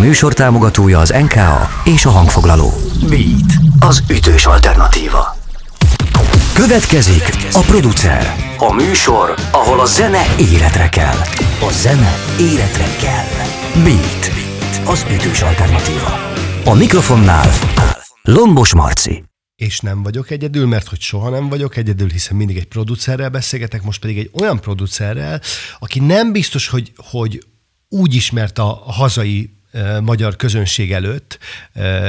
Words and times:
műsor 0.00 0.34
támogatója 0.34 0.98
az 0.98 1.10
NKA 1.10 1.68
és 1.84 2.04
a 2.04 2.10
hangfoglaló. 2.10 2.72
Beat, 3.08 3.52
az 3.80 4.02
ütős 4.10 4.46
alternatíva. 4.46 5.36
Következik 6.54 7.22
a 7.52 7.60
producer. 7.60 8.34
A 8.58 8.72
műsor, 8.72 9.34
ahol 9.52 9.80
a 9.80 9.84
zene 9.84 10.22
életre 10.38 10.88
kell. 10.88 11.16
A 11.60 11.70
zene 11.72 12.14
életre 12.38 12.84
kell. 13.00 13.26
Beat, 13.84 14.30
az 14.84 15.06
ütős 15.10 15.42
alternatíva. 15.42 16.18
A 16.64 16.74
mikrofonnál 16.74 17.48
Lombos 18.22 18.74
Marci. 18.74 19.24
És 19.56 19.80
nem 19.80 20.02
vagyok 20.02 20.30
egyedül, 20.30 20.66
mert 20.66 20.88
hogy 20.88 21.00
soha 21.00 21.30
nem 21.30 21.48
vagyok 21.48 21.76
egyedül, 21.76 22.08
hiszen 22.08 22.36
mindig 22.36 22.56
egy 22.56 22.68
producerrel 22.68 23.28
beszélgetek, 23.28 23.82
most 23.82 24.00
pedig 24.00 24.18
egy 24.18 24.30
olyan 24.32 24.60
producerrel, 24.60 25.40
aki 25.78 26.00
nem 26.00 26.32
biztos, 26.32 26.68
hogy, 26.68 26.92
hogy 26.96 27.44
úgy 27.88 28.14
ismert 28.14 28.58
a 28.58 28.82
hazai 28.86 29.59
magyar 30.00 30.36
közönség 30.36 30.92
előtt, 30.92 31.38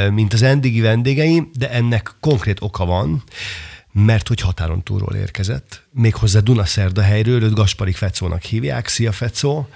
mint 0.09 0.33
az 0.33 0.41
eddigi 0.41 0.79
vendégeim, 0.79 1.49
de 1.53 1.71
ennek 1.71 2.15
konkrét 2.19 2.61
oka 2.61 2.85
van, 2.85 3.23
mert 3.91 4.27
hogy 4.27 4.39
határon 4.39 4.83
túlról 4.83 5.15
érkezett, 5.15 5.83
méghozzá 5.91 6.39
Dunaszerdahelyről, 6.39 7.43
őt 7.43 7.53
Gasparik 7.53 7.95
Fecónak 7.95 8.41
hívják. 8.41 8.87
Szia, 8.87 9.11
Fecó! 9.11 9.67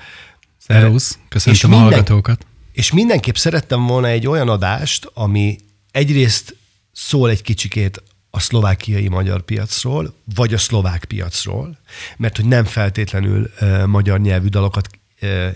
Szervusz, 0.57 1.19
köszöntöm 1.29 1.73
a 1.73 1.77
hallgatókat! 1.77 2.45
És 2.71 2.91
mindenképp 2.91 3.35
szerettem 3.35 3.85
volna 3.85 4.07
egy 4.07 4.27
olyan 4.27 4.49
adást, 4.49 5.11
ami 5.13 5.57
egyrészt 5.91 6.55
szól 6.91 7.29
egy 7.29 7.41
kicsikét 7.41 8.03
a 8.29 8.39
szlovákiai 8.39 9.07
magyar 9.07 9.41
piacról, 9.41 10.13
vagy 10.35 10.53
a 10.53 10.57
szlovák 10.57 11.05
piacról, 11.05 11.77
mert 12.17 12.35
hogy 12.35 12.45
nem 12.45 12.65
feltétlenül 12.65 13.51
uh, 13.61 13.85
magyar 13.85 14.19
nyelvű 14.19 14.47
dalokat 14.47 14.89
uh, 15.21 15.49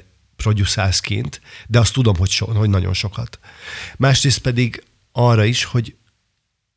producálsz 0.43 1.01
de 1.67 1.79
azt 1.79 1.93
tudom, 1.93 2.15
hogy, 2.15 2.29
so, 2.29 2.45
hogy 2.45 2.69
nagyon 2.69 2.93
sokat. 2.93 3.39
Másrészt 3.97 4.39
pedig 4.39 4.83
arra 5.11 5.43
is, 5.43 5.63
hogy 5.63 5.95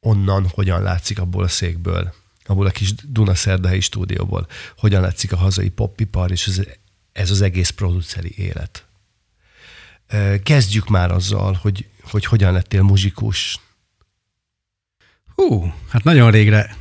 onnan 0.00 0.48
hogyan 0.48 0.82
látszik 0.82 1.18
abból 1.18 1.44
a 1.44 1.48
székből, 1.48 2.14
abból 2.44 2.66
a 2.66 2.70
kis 2.70 2.94
Dunaszerdahelyi 2.94 3.80
stúdióból, 3.80 4.46
hogyan 4.76 5.00
látszik 5.00 5.32
a 5.32 5.36
hazai 5.36 5.68
poppipar, 5.68 6.30
és 6.30 6.46
ez, 6.46 6.60
ez 7.12 7.30
az 7.30 7.40
egész 7.40 7.70
produceri 7.70 8.34
élet. 8.36 8.86
Kezdjük 10.42 10.88
már 10.88 11.10
azzal, 11.10 11.52
hogy, 11.52 11.88
hogy 12.10 12.24
hogyan 12.24 12.52
lettél 12.52 12.82
muzsikus. 12.82 13.60
Hú, 15.34 15.74
hát 15.88 16.04
nagyon 16.04 16.30
régre 16.30 16.76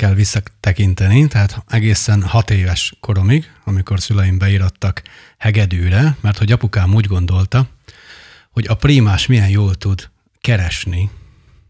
kell 0.00 0.14
visszatekinteni, 0.14 1.28
tehát 1.28 1.64
egészen 1.68 2.22
hat 2.22 2.50
éves 2.50 2.94
koromig, 3.00 3.50
amikor 3.64 4.00
szüleim 4.00 4.38
beirattak 4.38 5.02
hegedűre, 5.38 6.16
mert 6.20 6.38
hogy 6.38 6.52
apukám 6.52 6.94
úgy 6.94 7.06
gondolta, 7.06 7.68
hogy 8.50 8.66
a 8.68 8.74
primás 8.74 9.26
milyen 9.26 9.48
jól 9.48 9.74
tud 9.74 10.10
keresni, 10.40 11.10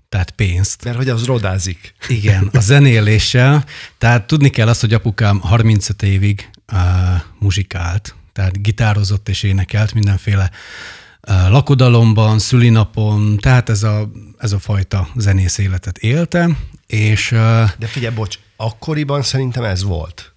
tehát 0.08 0.30
pénzt. 0.30 0.84
Mert 0.84 0.96
hogy 0.96 1.08
az 1.08 1.24
rodázik. 1.24 1.94
Igen, 2.08 2.48
a 2.52 2.60
zenéléssel. 2.60 3.64
Tehát 3.98 4.26
tudni 4.26 4.48
kell 4.48 4.68
azt, 4.68 4.80
hogy 4.80 4.94
apukám 4.94 5.40
35 5.40 6.02
évig 6.02 6.50
uh, 6.72 6.78
muzsikált, 7.38 8.14
tehát 8.32 8.62
gitározott 8.62 9.28
és 9.28 9.42
énekelt 9.42 9.94
mindenféle 9.94 10.50
uh, 11.28 11.48
lakodalomban, 11.48 12.38
szülinapon, 12.38 13.36
tehát 13.36 13.68
ez 13.68 13.82
a, 13.82 14.10
ez 14.38 14.52
a 14.52 14.58
fajta 14.58 15.08
zenész 15.16 15.58
életet 15.58 15.98
élte, 15.98 16.48
és... 16.90 17.28
De 17.78 17.86
figyelj, 17.86 18.14
bocs, 18.14 18.38
akkoriban 18.56 19.22
szerintem 19.22 19.64
ez 19.64 19.82
volt. 19.82 20.34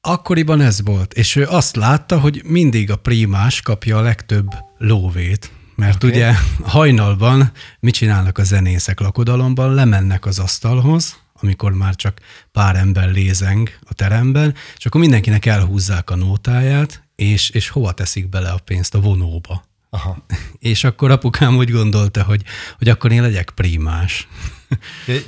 Akkoriban 0.00 0.60
ez 0.60 0.82
volt, 0.82 1.12
és 1.12 1.36
ő 1.36 1.46
azt 1.46 1.76
látta, 1.76 2.20
hogy 2.20 2.42
mindig 2.44 2.90
a 2.90 2.96
primás 2.96 3.60
kapja 3.60 3.96
a 3.96 4.00
legtöbb 4.00 4.46
lóvét, 4.78 5.52
mert 5.74 6.04
okay. 6.04 6.16
ugye 6.16 6.32
hajnalban 6.62 7.52
mit 7.80 7.94
csinálnak 7.94 8.38
a 8.38 8.44
zenészek 8.44 9.00
lakodalomban? 9.00 9.74
Lemennek 9.74 10.26
az 10.26 10.38
asztalhoz, 10.38 11.16
amikor 11.40 11.72
már 11.72 11.94
csak 11.94 12.20
pár 12.52 12.76
ember 12.76 13.10
lézeng 13.10 13.70
a 13.88 13.94
teremben, 13.94 14.54
és 14.76 14.86
akkor 14.86 15.00
mindenkinek 15.00 15.46
elhúzzák 15.46 16.10
a 16.10 16.16
nótáját, 16.16 17.02
és, 17.16 17.50
és 17.50 17.68
hova 17.68 17.92
teszik 17.92 18.28
bele 18.28 18.50
a 18.50 18.58
pénzt? 18.64 18.94
A 18.94 19.00
vonóba. 19.00 19.64
Aha. 19.90 20.24
És 20.58 20.84
akkor 20.84 21.10
apukám 21.10 21.56
úgy 21.56 21.70
gondolta, 21.70 22.22
hogy, 22.22 22.42
hogy 22.78 22.88
akkor 22.88 23.12
én 23.12 23.22
legyek 23.22 23.50
primás. 23.50 24.28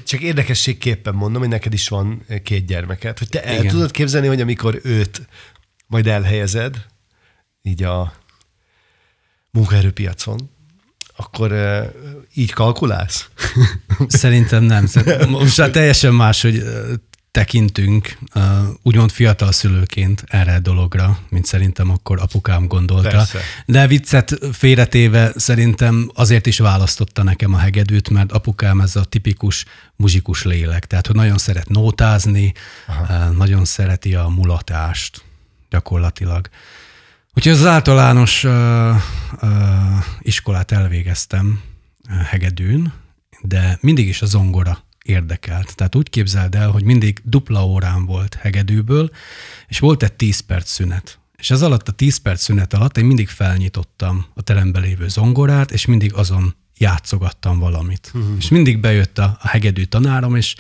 Csak 0.05 0.21
érdekességképpen 0.21 1.15
mondom, 1.15 1.41
hogy 1.41 1.51
neked 1.51 1.73
is 1.73 1.89
van 1.89 2.25
két 2.43 2.67
gyermeket, 2.67 3.19
hogy 3.19 3.29
te 3.29 3.43
el 3.45 3.59
Igen. 3.59 3.73
tudod 3.73 3.91
képzelni, 3.91 4.27
hogy 4.27 4.41
amikor 4.41 4.81
őt 4.83 5.23
majd 5.87 6.07
elhelyezed, 6.07 6.87
így 7.63 7.83
a 7.83 8.13
munkaerőpiacon, 9.51 10.51
akkor 11.17 11.53
uh, 11.53 11.87
így 12.35 12.53
kalkulálsz? 12.53 13.29
Szerintem 14.09 14.63
nem. 14.63 14.89
Most 15.29 15.59
már 15.59 15.71
teljesen 15.71 16.15
más, 16.15 16.43
hogy 16.43 16.63
tekintünk 17.31 18.19
uh, 18.35 18.43
úgymond 18.83 19.11
fiatal 19.11 19.53
szülőként 19.53 20.25
erre 20.27 20.55
a 20.55 20.59
dologra, 20.59 21.19
mint 21.29 21.45
szerintem 21.45 21.91
akkor 21.91 22.21
apukám 22.21 22.67
gondolta. 22.67 23.09
Persze. 23.09 23.39
De 23.67 23.87
viccet 23.87 24.39
félretéve 24.53 25.33
szerintem 25.37 26.11
azért 26.15 26.47
is 26.47 26.59
választotta 26.59 27.23
nekem 27.23 27.55
a 27.55 27.59
hegedűt, 27.59 28.11
mert 28.11 28.33
apukám 28.33 28.81
ez 28.81 28.97
a 28.97 29.05
tipikus 29.05 29.65
muzsikus 29.97 30.45
lélek, 30.45 30.87
tehát 30.87 31.07
hogy 31.07 31.17
nagyon 31.17 31.39
szeret 31.39 31.69
nótázni, 31.69 32.53
uh, 32.89 33.37
nagyon 33.37 33.65
szereti 33.65 34.15
a 34.15 34.29
mulatást 34.29 35.25
gyakorlatilag. 35.71 36.49
Úgyhogy 37.35 37.53
az 37.53 37.67
általános 37.67 38.45
uh, 38.45 38.97
uh, 39.43 39.51
iskolát 40.21 40.73
elvégeztem 40.73 41.63
uh, 42.09 42.21
hegedűn, 42.21 42.93
de 43.43 43.79
mindig 43.81 44.09
is 44.09 44.23
a 44.23 44.27
zongora 44.27 44.89
érdekelt. 45.11 45.77
Tehát 45.77 45.95
úgy 45.95 46.11
képzeld 46.11 46.55
el, 46.55 46.71
hogy 46.71 46.85
mindig 46.85 47.21
dupla 47.25 47.67
órán 47.67 48.07
volt 48.07 48.35
hegedűből, 48.35 49.11
és 49.69 49.79
volt 49.79 50.03
egy 50.03 50.13
10 50.13 50.41
perc 50.41 50.71
szünet. 50.71 51.19
És 51.37 51.51
ez 51.51 51.63
alatt 51.63 51.89
a 51.89 51.93
10 51.93 52.17
perc 52.17 52.43
szünet 52.43 52.75
alatt 52.75 52.97
én 52.97 53.05
mindig 53.05 53.29
felnyitottam 53.29 54.27
a 54.35 54.43
teremben 54.43 54.83
lévő 54.83 55.09
zongorát, 55.09 55.71
és 55.71 55.87
mindig 55.87 56.15
azon 56.15 56.55
játszogattam 56.79 57.59
valamit. 57.59 58.11
Uh-huh. 58.15 58.37
És 58.39 58.49
mindig 58.49 58.81
bejött 58.81 59.19
a, 59.19 59.39
a 59.41 59.49
hegedű 59.49 59.85
tanárom, 59.85 60.37
és, 60.37 60.55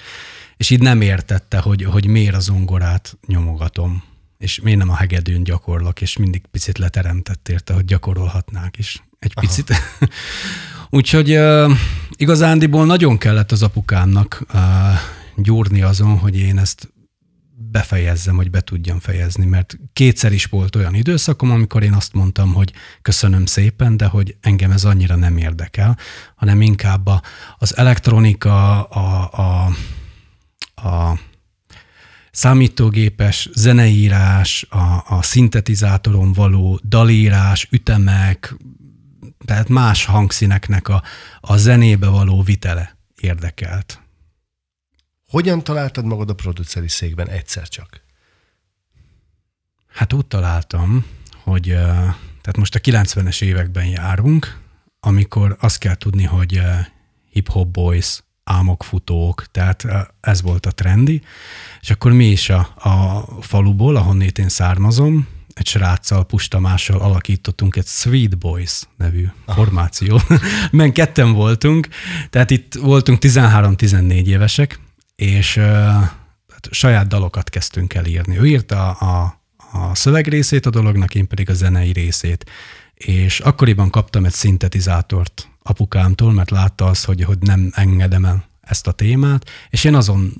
és 0.56 0.70
így 0.70 0.80
nem 0.80 1.00
értette, 1.00 1.58
hogy, 1.58 1.82
hogy 1.82 2.06
miért 2.06 2.34
a 2.34 2.40
zongorát 2.40 3.18
nyomogatom 3.26 4.02
és 4.40 4.60
miért 4.60 4.78
nem 4.78 4.90
a 4.90 4.94
hegedűn 4.94 5.42
gyakorlok, 5.42 6.00
és 6.00 6.16
mindig 6.16 6.42
picit 6.50 6.78
leteremtett 6.78 7.48
érte, 7.48 7.72
hogy 7.74 7.84
gyakorolhatnák 7.84 8.78
is 8.78 9.02
egy 9.18 9.34
picit. 9.34 9.74
Úgyhogy 10.90 11.38
igazándiból 12.20 12.86
nagyon 12.86 13.18
kellett 13.18 13.52
az 13.52 13.62
apukámnak 13.62 14.42
uh, 14.54 14.60
gyúrni 15.36 15.82
azon, 15.82 16.18
hogy 16.18 16.38
én 16.38 16.58
ezt 16.58 16.92
befejezzem, 17.70 18.36
hogy 18.36 18.50
be 18.50 18.60
tudjam 18.60 18.98
fejezni, 18.98 19.46
mert 19.46 19.78
kétszer 19.92 20.32
is 20.32 20.44
volt 20.44 20.76
olyan 20.76 20.94
időszakom, 20.94 21.50
amikor 21.50 21.82
én 21.82 21.92
azt 21.92 22.12
mondtam, 22.12 22.52
hogy 22.52 22.72
köszönöm 23.02 23.46
szépen, 23.46 23.96
de 23.96 24.06
hogy 24.06 24.36
engem 24.40 24.70
ez 24.70 24.84
annyira 24.84 25.16
nem 25.16 25.36
érdekel, 25.36 25.98
hanem 26.36 26.60
inkább 26.60 27.06
a, 27.06 27.22
az 27.58 27.76
elektronika, 27.76 28.82
a, 28.82 29.30
a, 29.32 29.72
a 30.88 31.18
számítógépes 32.30 33.48
zeneírás, 33.54 34.66
a, 34.68 35.16
a 35.16 35.22
szintetizátoron 35.22 36.32
való 36.32 36.80
dalírás, 36.84 37.68
ütemek, 37.70 38.54
tehát 39.44 39.68
más 39.68 40.04
hangszíneknek 40.04 40.88
a, 40.88 41.02
a 41.40 41.56
zenébe 41.56 42.08
való 42.08 42.42
vitele 42.42 42.96
érdekelt. 43.20 44.00
Hogyan 45.28 45.64
találtad 45.64 46.04
magad 46.04 46.30
a 46.30 46.34
produceri 46.34 46.88
székben 46.88 47.28
egyszer 47.28 47.68
csak? 47.68 48.00
Hát 49.86 50.12
úgy 50.12 50.26
találtam, 50.26 51.06
hogy 51.42 51.64
tehát 52.40 52.56
most 52.56 52.74
a 52.74 52.78
90-es 52.78 53.42
években 53.42 53.86
járunk, 53.86 54.60
amikor 55.00 55.56
azt 55.60 55.78
kell 55.78 55.94
tudni, 55.94 56.24
hogy 56.24 56.60
hip-hop 57.30 57.68
boys, 57.68 58.22
álmokfutók, 58.44 59.46
tehát 59.50 59.86
ez 60.20 60.42
volt 60.42 60.66
a 60.66 60.70
trendi. 60.70 61.22
És 61.80 61.90
akkor 61.90 62.12
mi 62.12 62.26
is 62.26 62.50
a, 62.50 62.58
a 62.76 63.24
faluból, 63.40 63.96
ahonnét 63.96 64.38
én 64.38 64.48
származom, 64.48 65.28
egy 65.54 65.66
sráccal, 65.66 66.24
Pustamással 66.24 67.00
alakítottunk 67.00 67.76
egy 67.76 67.86
Sweet 67.86 68.38
Boys 68.38 68.82
nevű 68.96 69.26
Aha. 69.44 69.56
formáció. 69.56 70.20
Men 70.70 70.92
ketten 70.92 71.32
voltunk, 71.32 71.88
tehát 72.30 72.50
itt 72.50 72.74
voltunk 72.74 73.18
13-14 73.20 74.26
évesek, 74.26 74.80
és 75.16 75.56
hát 75.56 76.68
saját 76.70 77.06
dalokat 77.06 77.50
kezdtünk 77.50 77.94
el 77.94 78.04
írni. 78.04 78.38
Ő 78.38 78.46
írta 78.46 78.90
a, 78.90 79.40
a 79.72 79.94
szövegrészét 79.94 80.66
a 80.66 80.70
dolognak, 80.70 81.14
én 81.14 81.28
pedig 81.28 81.50
a 81.50 81.54
zenei 81.54 81.92
részét. 81.92 82.50
És 82.94 83.40
akkoriban 83.40 83.90
kaptam 83.90 84.24
egy 84.24 84.32
szintetizátort 84.32 85.48
apukámtól, 85.62 86.32
mert 86.32 86.50
látta 86.50 86.86
azt, 86.86 87.04
hogy, 87.04 87.24
hogy 87.24 87.38
nem 87.38 87.70
engedem 87.74 88.24
el 88.24 88.44
ezt 88.60 88.86
a 88.86 88.92
témát, 88.92 89.50
és 89.70 89.84
én 89.84 89.94
azon 89.94 90.32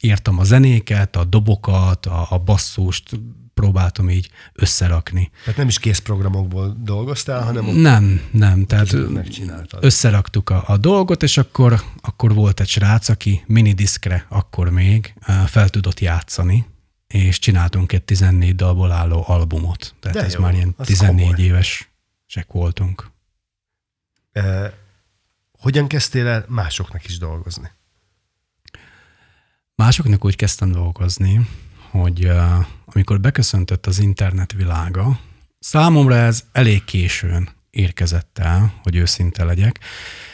írtam 0.00 0.38
a 0.38 0.44
zenéket, 0.44 1.16
a 1.16 1.24
dobokat, 1.24 2.06
a, 2.06 2.26
a 2.30 2.38
basszust, 2.38 3.20
próbáltam 3.60 4.10
így 4.10 4.30
összerakni. 4.52 5.30
Tehát 5.40 5.58
nem 5.58 5.68
is 5.68 5.78
készprogramokból 5.78 6.76
dolgoztál, 6.80 7.42
hanem... 7.42 7.64
Nem, 7.64 8.20
nem. 8.30 8.66
Tehát 8.66 8.94
összeraktuk 9.80 10.50
a, 10.50 10.64
a 10.66 10.76
dolgot, 10.76 11.22
és 11.22 11.36
akkor, 11.38 11.82
akkor 12.00 12.34
volt 12.34 12.60
egy 12.60 12.68
srác, 12.68 13.08
aki 13.08 13.42
minidiskre 13.46 14.26
akkor 14.28 14.70
még 14.70 15.14
fel 15.46 15.68
tudott 15.68 16.00
játszani, 16.00 16.66
és 17.06 17.38
csináltunk 17.38 17.92
egy 17.92 18.02
14 18.02 18.54
dalból 18.54 18.92
álló 18.92 19.24
albumot. 19.26 19.94
Tehát 20.00 20.16
De 20.16 20.24
ez 20.24 20.32
jó, 20.34 20.40
már 20.40 20.54
ilyen 20.54 20.74
14 20.76 21.24
komoly. 21.26 21.44
évesek 21.44 22.46
voltunk. 22.52 23.10
E, 24.32 24.72
hogyan 25.58 25.86
kezdtél 25.86 26.26
el 26.26 26.44
másoknak 26.48 27.04
is 27.04 27.18
dolgozni? 27.18 27.70
Másoknak 29.74 30.24
úgy 30.24 30.36
kezdtem 30.36 30.72
dolgozni, 30.72 31.48
hogy 31.90 32.30
amikor 32.84 33.20
beköszöntött 33.20 33.86
az 33.86 33.98
internet 33.98 34.52
világa, 34.52 35.20
számomra 35.58 36.14
ez 36.14 36.44
elég 36.52 36.84
későn 36.84 37.48
érkezett 37.70 38.38
el, 38.38 38.72
hogy 38.82 38.96
őszinte 38.96 39.44
legyek. 39.44 39.80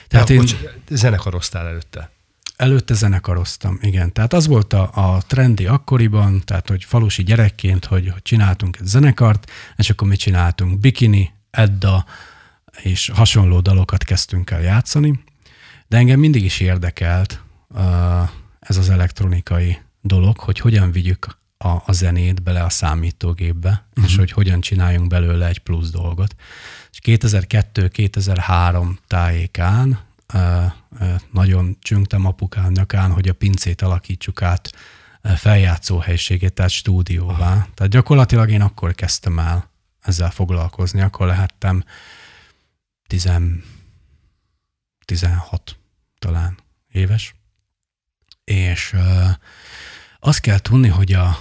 Tehát 0.09 0.29
ja, 0.29 0.35
én... 0.35 0.41
Bocs, 0.41 0.57
zenekaroztál 0.91 1.67
előtte? 1.67 2.11
Előtte 2.57 2.95
zenekaroztam, 2.95 3.79
igen. 3.81 4.13
Tehát 4.13 4.33
az 4.33 4.47
volt 4.47 4.73
a, 4.73 4.91
a 4.93 5.23
trendi 5.27 5.67
akkoriban, 5.67 6.43
tehát 6.45 6.69
hogy 6.69 6.85
falusi 6.85 7.23
gyerekként, 7.23 7.85
hogy, 7.85 8.09
hogy 8.09 8.23
csináltunk 8.23 8.77
egy 8.81 8.87
zenekart, 8.87 9.51
és 9.77 9.91
akkor 9.91 10.09
mi 10.09 10.17
csináltunk 10.17 10.81
bikini, 10.81 11.33
Edda, 11.51 12.05
és 12.83 13.11
hasonló 13.15 13.61
dalokat 13.61 14.05
kezdtünk 14.05 14.51
el 14.51 14.61
játszani. 14.61 15.25
De 15.89 15.97
engem 15.97 16.19
mindig 16.19 16.45
is 16.45 16.61
érdekelt 16.61 17.43
uh, 17.69 17.83
ez 18.61 18.77
az 18.77 18.89
elektronikai 18.89 19.79
dolog, 20.01 20.39
hogy 20.39 20.59
hogyan 20.59 20.91
vigyük 20.91 21.39
a, 21.59 21.69
a 21.69 21.93
zenét 21.93 22.43
bele 22.43 22.63
a 22.63 22.69
számítógépbe, 22.69 23.87
uh-huh. 23.91 24.05
és 24.05 24.17
hogy 24.17 24.31
hogyan 24.31 24.61
csináljunk 24.61 25.09
belőle 25.09 25.47
egy 25.47 25.59
plusz 25.59 25.91
dolgot. 25.91 26.35
És 26.91 26.99
2002-2003 27.03 28.97
tájékán 29.07 29.99
nagyon 31.33 31.77
csüngtem 31.81 32.25
apukám 32.25 32.73
nyakán, 32.73 33.13
hogy 33.13 33.29
a 33.29 33.33
pincét 33.35 33.83
alakítsuk 33.83 34.43
át 34.43 34.71
feljátszó 35.37 35.99
helységét, 35.99 36.53
tehát 36.53 36.71
stúdióvá. 36.71 37.53
Aha. 37.53 37.69
Tehát 37.75 37.93
gyakorlatilag 37.93 38.51
én 38.51 38.61
akkor 38.61 38.95
kezdtem 38.95 39.39
el 39.39 39.71
ezzel 40.03 40.31
foglalkozni, 40.31 41.01
akkor 41.01 41.27
lehettem 41.27 41.85
10, 43.07 43.31
16 45.05 45.79
talán 46.19 46.59
éves. 46.93 47.35
És 48.45 48.95
azt 50.21 50.41
kell 50.41 50.59
tudni, 50.59 50.89
hogy 50.89 51.13
a, 51.13 51.39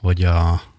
hogy 0.00 0.22
a 0.22 0.70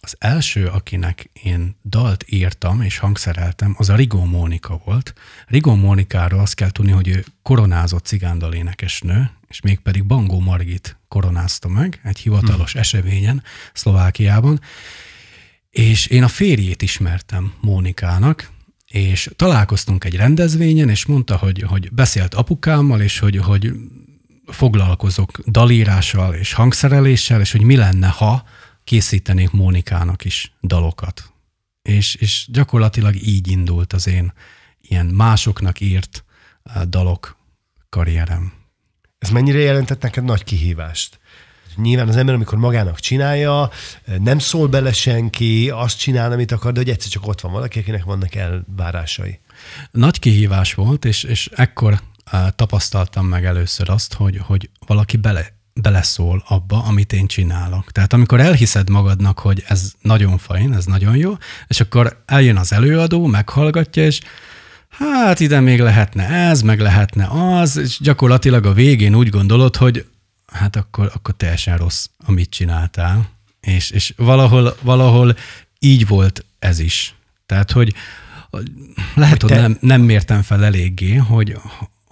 az 0.00 0.16
első, 0.18 0.66
akinek 0.66 1.30
én 1.42 1.76
dalt 1.84 2.24
írtam 2.28 2.82
és 2.82 2.98
hangszereltem, 2.98 3.74
az 3.78 3.88
a 3.88 3.94
Rigó 3.94 4.24
Mónika 4.24 4.80
volt. 4.84 5.14
Rigó 5.46 5.74
Mónikáról 5.74 6.40
azt 6.40 6.54
kell 6.54 6.70
tudni, 6.70 6.90
hogy 6.90 7.08
ő 7.08 7.24
koronázott 7.42 8.04
cigándal 8.04 8.54
énekesnő, 8.54 9.30
és 9.48 9.60
mégpedig 9.60 10.04
Bangó 10.04 10.40
Margit 10.40 10.98
koronázta 11.08 11.68
meg 11.68 12.00
egy 12.04 12.18
hivatalos 12.18 12.72
hmm. 12.72 12.80
eseményen 12.80 13.42
Szlovákiában, 13.72 14.60
és 15.70 16.06
én 16.06 16.22
a 16.22 16.28
férjét 16.28 16.82
ismertem 16.82 17.52
Mónikának, 17.60 18.50
és 18.86 19.30
találkoztunk 19.36 20.04
egy 20.04 20.16
rendezvényen, 20.16 20.88
és 20.88 21.06
mondta, 21.06 21.36
hogy, 21.36 21.62
hogy 21.62 21.92
beszélt 21.92 22.34
apukámmal, 22.34 23.00
és 23.00 23.18
hogy, 23.18 23.36
hogy 23.36 23.72
foglalkozok 24.50 25.38
dalírással 25.46 26.34
és 26.34 26.52
hangszereléssel, 26.52 27.40
és 27.40 27.52
hogy 27.52 27.62
mi 27.62 27.76
lenne, 27.76 28.08
ha 28.08 28.44
készítenék 28.84 29.50
Mónikának 29.50 30.24
is 30.24 30.52
dalokat. 30.62 31.32
És, 31.82 32.14
és 32.14 32.46
gyakorlatilag 32.52 33.14
így 33.22 33.48
indult 33.48 33.92
az 33.92 34.06
én 34.06 34.32
ilyen 34.80 35.06
másoknak 35.06 35.80
írt 35.80 36.24
eh, 36.62 36.82
dalok 36.82 37.36
karrierem. 37.88 38.52
Ez 39.18 39.30
mennyire 39.30 39.58
jelentett 39.58 40.02
neked 40.02 40.24
nagy 40.24 40.44
kihívást? 40.44 41.20
Nyilván 41.76 42.08
az 42.08 42.16
ember, 42.16 42.34
amikor 42.34 42.58
magának 42.58 43.00
csinálja, 43.00 43.70
eh, 44.04 44.18
nem 44.18 44.38
szól 44.38 44.68
bele 44.68 44.92
senki, 44.92 45.70
azt 45.70 45.98
csinál, 45.98 46.32
amit 46.32 46.52
akar, 46.52 46.72
de 46.72 46.78
hogy 46.78 46.90
egyszer 46.90 47.10
csak 47.10 47.26
ott 47.26 47.40
van 47.40 47.52
valaki, 47.52 47.78
akinek 47.78 48.04
vannak 48.04 48.34
elvárásai. 48.34 49.40
Nagy 49.90 50.18
kihívás 50.18 50.74
volt, 50.74 51.04
és, 51.04 51.22
és 51.22 51.50
ekkor 51.54 52.00
tapasztaltam 52.56 53.26
meg 53.26 53.44
először 53.44 53.88
azt, 53.90 54.14
hogy, 54.14 54.40
hogy 54.46 54.70
valaki 54.86 55.16
bele 55.16 55.56
beleszól 55.80 56.44
abba, 56.46 56.82
amit 56.82 57.12
én 57.12 57.26
csinálok. 57.26 57.92
Tehát 57.92 58.12
amikor 58.12 58.40
elhiszed 58.40 58.90
magadnak, 58.90 59.38
hogy 59.38 59.64
ez 59.66 59.92
nagyon 60.00 60.38
fajn, 60.38 60.74
ez 60.74 60.84
nagyon 60.84 61.16
jó, 61.16 61.36
és 61.66 61.80
akkor 61.80 62.22
eljön 62.26 62.56
az 62.56 62.72
előadó, 62.72 63.26
meghallgatja, 63.26 64.04
és 64.04 64.20
hát 64.88 65.40
ide 65.40 65.60
még 65.60 65.80
lehetne 65.80 66.28
ez, 66.28 66.62
meg 66.62 66.80
lehetne 66.80 67.28
az, 67.60 67.76
és 67.76 67.98
gyakorlatilag 68.00 68.66
a 68.66 68.72
végén 68.72 69.14
úgy 69.14 69.28
gondolod, 69.28 69.76
hogy 69.76 70.06
hát 70.52 70.76
akkor, 70.76 71.10
akkor 71.14 71.34
teljesen 71.36 71.76
rossz, 71.76 72.06
amit 72.26 72.50
csináltál. 72.50 73.28
És, 73.60 73.90
és 73.90 74.14
valahol, 74.16 74.76
valahol 74.82 75.36
így 75.78 76.06
volt 76.06 76.44
ez 76.58 76.78
is. 76.78 77.14
Tehát, 77.46 77.72
hogy 77.72 77.94
lehet, 79.14 79.42
hogy, 79.42 79.50
te... 79.50 79.60
nem, 79.60 79.78
nem 79.80 80.00
mértem 80.00 80.42
fel 80.42 80.64
eléggé, 80.64 81.14
hogy, 81.14 81.56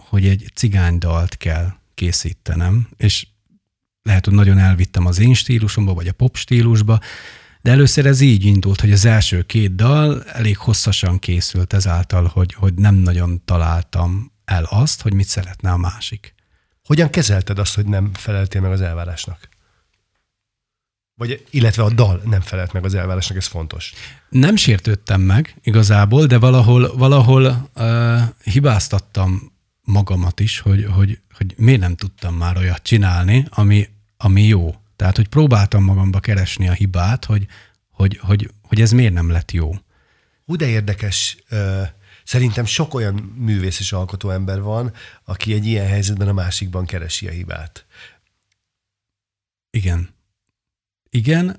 hogy 0.09 0.27
egy 0.27 0.51
cigánydalt 0.55 1.37
kell 1.37 1.73
készítenem, 1.95 2.89
és 2.97 3.27
lehet, 4.03 4.25
hogy 4.25 4.35
nagyon 4.35 4.59
elvittem 4.59 5.07
az 5.07 5.19
én 5.19 5.35
stílusomba, 5.35 5.95
vagy 5.95 6.09
a 6.09 6.13
pop 6.13 6.37
stílusba, 6.37 7.01
de 7.63 7.71
először 7.71 8.07
ez 8.07 8.21
így 8.21 8.45
indult, 8.45 8.81
hogy 8.81 8.93
az 8.93 9.05
első 9.05 9.43
két 9.43 9.75
dal 9.75 10.25
elég 10.25 10.57
hosszasan 10.57 11.19
készült 11.19 11.73
ezáltal, 11.73 12.25
hogy, 12.27 12.55
hogy 12.55 12.75
nem 12.75 12.95
nagyon 12.95 13.43
találtam 13.45 14.33
el 14.45 14.65
azt, 14.65 15.03
hogy 15.03 15.15
mit 15.15 15.27
szeretne 15.27 15.71
a 15.71 15.77
másik. 15.77 16.35
Hogyan 16.85 17.11
kezelted 17.11 17.59
azt, 17.59 17.75
hogy 17.75 17.87
nem 17.87 18.11
feleltél 18.15 18.61
meg 18.61 18.71
az 18.71 18.81
elvárásnak? 18.81 19.49
Vagy, 21.15 21.47
illetve 21.51 21.83
a 21.83 21.91
dal 21.91 22.23
nem 22.25 22.41
felelt 22.41 22.73
meg 22.73 22.85
az 22.85 22.95
elvárásnak, 22.95 23.37
ez 23.37 23.47
fontos. 23.47 23.93
Nem 24.29 24.57
sértődtem 24.57 25.21
meg 25.21 25.57
igazából, 25.63 26.27
de 26.27 26.39
valahol, 26.39 26.97
valahol 26.97 27.71
uh, 27.75 28.21
hibáztattam 28.43 29.56
magamat 29.87 30.41
is, 30.41 30.59
hogy, 30.59 30.85
hogy, 30.85 31.21
hogy 31.33 31.55
miért 31.57 31.81
nem 31.81 31.97
tudtam 31.97 32.35
már 32.35 32.57
olyat 32.57 32.83
csinálni, 32.83 33.47
ami, 33.51 33.89
ami 34.17 34.43
jó. 34.43 34.75
Tehát, 34.97 35.17
hogy 35.17 35.29
próbáltam 35.29 35.85
magamba 35.85 36.21
keresni 36.21 36.69
a 36.69 36.73
hibát, 36.73 37.25
hogy, 37.25 37.47
hogy, 37.91 38.19
hogy, 38.23 38.51
hogy 38.63 38.81
ez 38.81 38.93
miért 38.93 39.13
nem 39.13 39.31
lett 39.31 39.51
jó. 39.53 39.75
Hú, 40.45 40.57
de 40.57 40.67
érdekes. 40.67 41.37
Szerintem 42.25 42.65
sok 42.65 42.95
olyan 42.95 43.15
művész 43.37 43.81
és 43.81 43.93
alkotó 43.93 44.31
ember 44.31 44.63
van, 44.63 44.93
aki 45.25 45.53
egy 45.53 45.67
ilyen 45.67 45.87
helyzetben 45.87 46.29
a 46.29 46.33
másikban 46.33 46.87
keresi 46.87 47.27
a 47.27 47.31
hibát. 47.31 47.87
Igen. 49.71 50.15
Igen, 51.11 51.59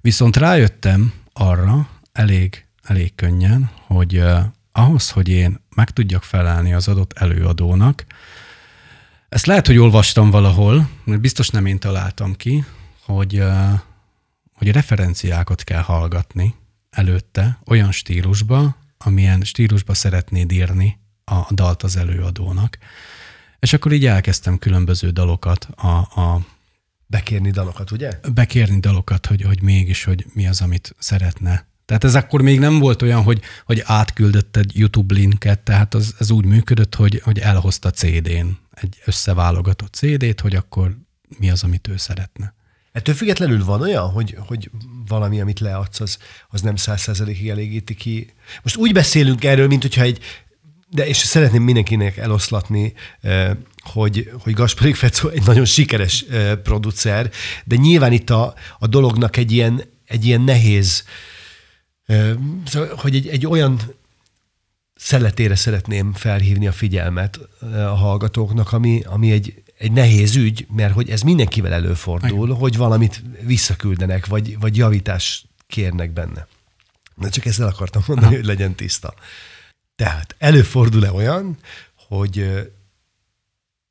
viszont 0.00 0.36
rájöttem 0.36 1.12
arra 1.32 1.90
elég, 2.12 2.66
elég 2.82 3.14
könnyen, 3.14 3.70
hogy 3.86 4.22
ahhoz, 4.72 5.10
hogy 5.10 5.28
én 5.28 5.60
meg 5.80 5.90
tudjak 5.90 6.22
felelni 6.22 6.72
az 6.72 6.88
adott 6.88 7.12
előadónak, 7.12 8.04
ezt 9.28 9.46
lehet, 9.46 9.66
hogy 9.66 9.76
olvastam 9.76 10.30
valahol, 10.30 10.90
mert 11.04 11.20
biztos 11.20 11.48
nem 11.48 11.66
én 11.66 11.78
találtam 11.78 12.34
ki, 12.34 12.64
hogy, 13.04 13.42
hogy 14.52 14.72
referenciákat 14.72 15.64
kell 15.64 15.80
hallgatni 15.80 16.54
előtte 16.90 17.58
olyan 17.66 17.92
stílusba, 17.92 18.76
amilyen 18.98 19.40
stílusba 19.40 19.94
szeretnéd 19.94 20.52
írni 20.52 20.98
a 21.24 21.54
dalt 21.54 21.82
az 21.82 21.96
előadónak. 21.96 22.78
És 23.58 23.72
akkor 23.72 23.92
így 23.92 24.06
elkezdtem 24.06 24.58
különböző 24.58 25.10
dalokat 25.10 25.64
a, 25.64 26.20
a 26.20 26.40
Bekérni 27.06 27.50
dalokat, 27.50 27.90
ugye? 27.90 28.20
Bekérni 28.34 28.80
dalokat, 28.80 29.26
hogy, 29.26 29.42
hogy 29.42 29.62
mégis, 29.62 30.04
hogy 30.04 30.26
mi 30.32 30.46
az, 30.46 30.60
amit 30.60 30.94
szeretne 30.98 31.66
tehát 31.90 32.04
ez 32.04 32.14
akkor 32.14 32.42
még 32.42 32.58
nem 32.58 32.78
volt 32.78 33.02
olyan, 33.02 33.22
hogy, 33.22 33.40
hogy 33.64 33.82
átküldött 33.84 34.56
egy 34.56 34.78
YouTube 34.78 35.14
linket, 35.14 35.58
tehát 35.58 35.94
az, 35.94 36.14
ez 36.18 36.30
úgy 36.30 36.44
működött, 36.44 36.94
hogy, 36.94 37.20
hogy 37.24 37.38
elhozta 37.38 37.90
CD-n 37.90 38.46
egy 38.70 38.98
összeválogatott 39.04 39.94
CD-t, 39.94 40.40
hogy 40.40 40.54
akkor 40.54 40.96
mi 41.38 41.50
az, 41.50 41.62
amit 41.62 41.88
ő 41.88 41.96
szeretne. 41.96 42.54
Ettől 42.92 43.14
függetlenül 43.14 43.64
van 43.64 43.80
olyan, 43.80 44.10
hogy, 44.10 44.36
hogy 44.46 44.70
valami, 45.08 45.40
amit 45.40 45.60
leadsz, 45.60 46.00
az, 46.00 46.18
az 46.48 46.60
nem 46.60 46.76
száz 46.76 47.00
százalékig 47.00 47.48
elégíti 47.48 47.94
ki. 47.94 48.34
Most 48.62 48.76
úgy 48.76 48.92
beszélünk 48.92 49.44
erről, 49.44 49.66
mint 49.66 49.82
hogyha 49.82 50.02
egy, 50.02 50.18
de 50.88 51.06
és 51.06 51.16
szeretném 51.16 51.62
mindenkinek 51.62 52.16
eloszlatni, 52.16 52.92
hogy, 53.82 54.30
hogy 54.42 54.52
Gasparik 54.52 54.96
Fecó 54.96 55.28
egy 55.28 55.46
nagyon 55.46 55.64
sikeres 55.64 56.24
producer, 56.62 57.30
de 57.64 57.76
nyilván 57.76 58.12
itt 58.12 58.30
a, 58.30 58.54
a 58.78 58.86
dolognak 58.86 59.36
egy 59.36 59.52
ilyen, 59.52 59.82
egy 60.06 60.24
ilyen 60.24 60.40
nehéz, 60.40 61.04
Szóval, 62.66 62.94
hogy 62.96 63.14
egy, 63.14 63.28
egy 63.28 63.46
olyan 63.46 63.80
szeletére 64.94 65.54
szeretném 65.54 66.12
felhívni 66.12 66.66
a 66.66 66.72
figyelmet 66.72 67.38
a 67.60 67.76
hallgatóknak, 67.76 68.72
ami, 68.72 69.02
ami 69.06 69.30
egy, 69.30 69.62
egy 69.78 69.92
nehéz 69.92 70.36
ügy, 70.36 70.66
mert 70.70 70.92
hogy 70.92 71.10
ez 71.10 71.22
mindenkivel 71.22 71.72
előfordul, 71.72 72.46
Igen. 72.46 72.60
hogy 72.60 72.76
valamit 72.76 73.22
visszaküldenek, 73.42 74.26
vagy, 74.26 74.58
vagy 74.58 74.76
javítást 74.76 75.46
kérnek 75.66 76.10
benne. 76.10 76.46
Na 77.14 77.28
csak 77.28 77.46
ezzel 77.46 77.66
akartam 77.66 78.02
mondani, 78.06 78.26
Aha. 78.28 78.36
hogy 78.36 78.46
legyen 78.46 78.74
tiszta. 78.74 79.14
Tehát 79.96 80.34
előfordul-e 80.38 81.12
olyan, 81.12 81.56
hogy, 81.94 82.50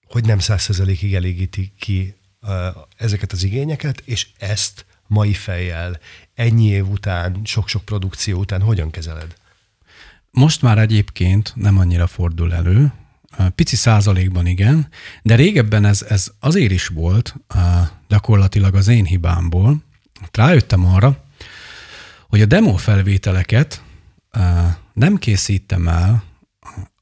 hogy 0.08 0.26
nem 0.26 0.40
százszerzelékig 0.40 1.16
elégíti 1.16 1.74
ki 1.80 2.16
ezeket 2.98 3.32
az 3.32 3.44
igényeket, 3.44 4.02
és 4.06 4.28
ezt 4.38 4.86
mai 5.08 5.34
fejjel, 5.34 6.00
ennyi 6.40 6.66
év 6.66 6.90
után, 6.90 7.42
sok-sok 7.44 7.86
produkció 7.86 8.40
után 8.40 8.62
hogyan 8.62 8.92
kezeled? 8.92 9.34
Most 10.32 10.62
már 10.62 10.78
egyébként 10.78 11.54
nem 11.56 11.78
annyira 11.78 12.08
fordul 12.08 12.54
elő, 12.54 12.94
pici 13.56 13.76
százalékban 13.76 14.46
igen, 14.46 14.88
de 15.22 15.36
régebben 15.36 15.86
ez, 15.86 16.02
ez 16.02 16.32
azért 16.40 16.72
is 16.72 16.88
volt, 16.88 17.36
gyakorlatilag 18.08 18.76
az 18.76 18.88
én 18.88 19.06
hibámból. 19.06 19.84
Rájöttem 20.32 20.86
arra, 20.86 21.24
hogy 22.28 22.42
a 22.42 22.46
demo 22.46 22.76
felvételeket 22.76 23.84
nem 24.94 25.18
készítem 25.18 25.88
el 25.88 26.24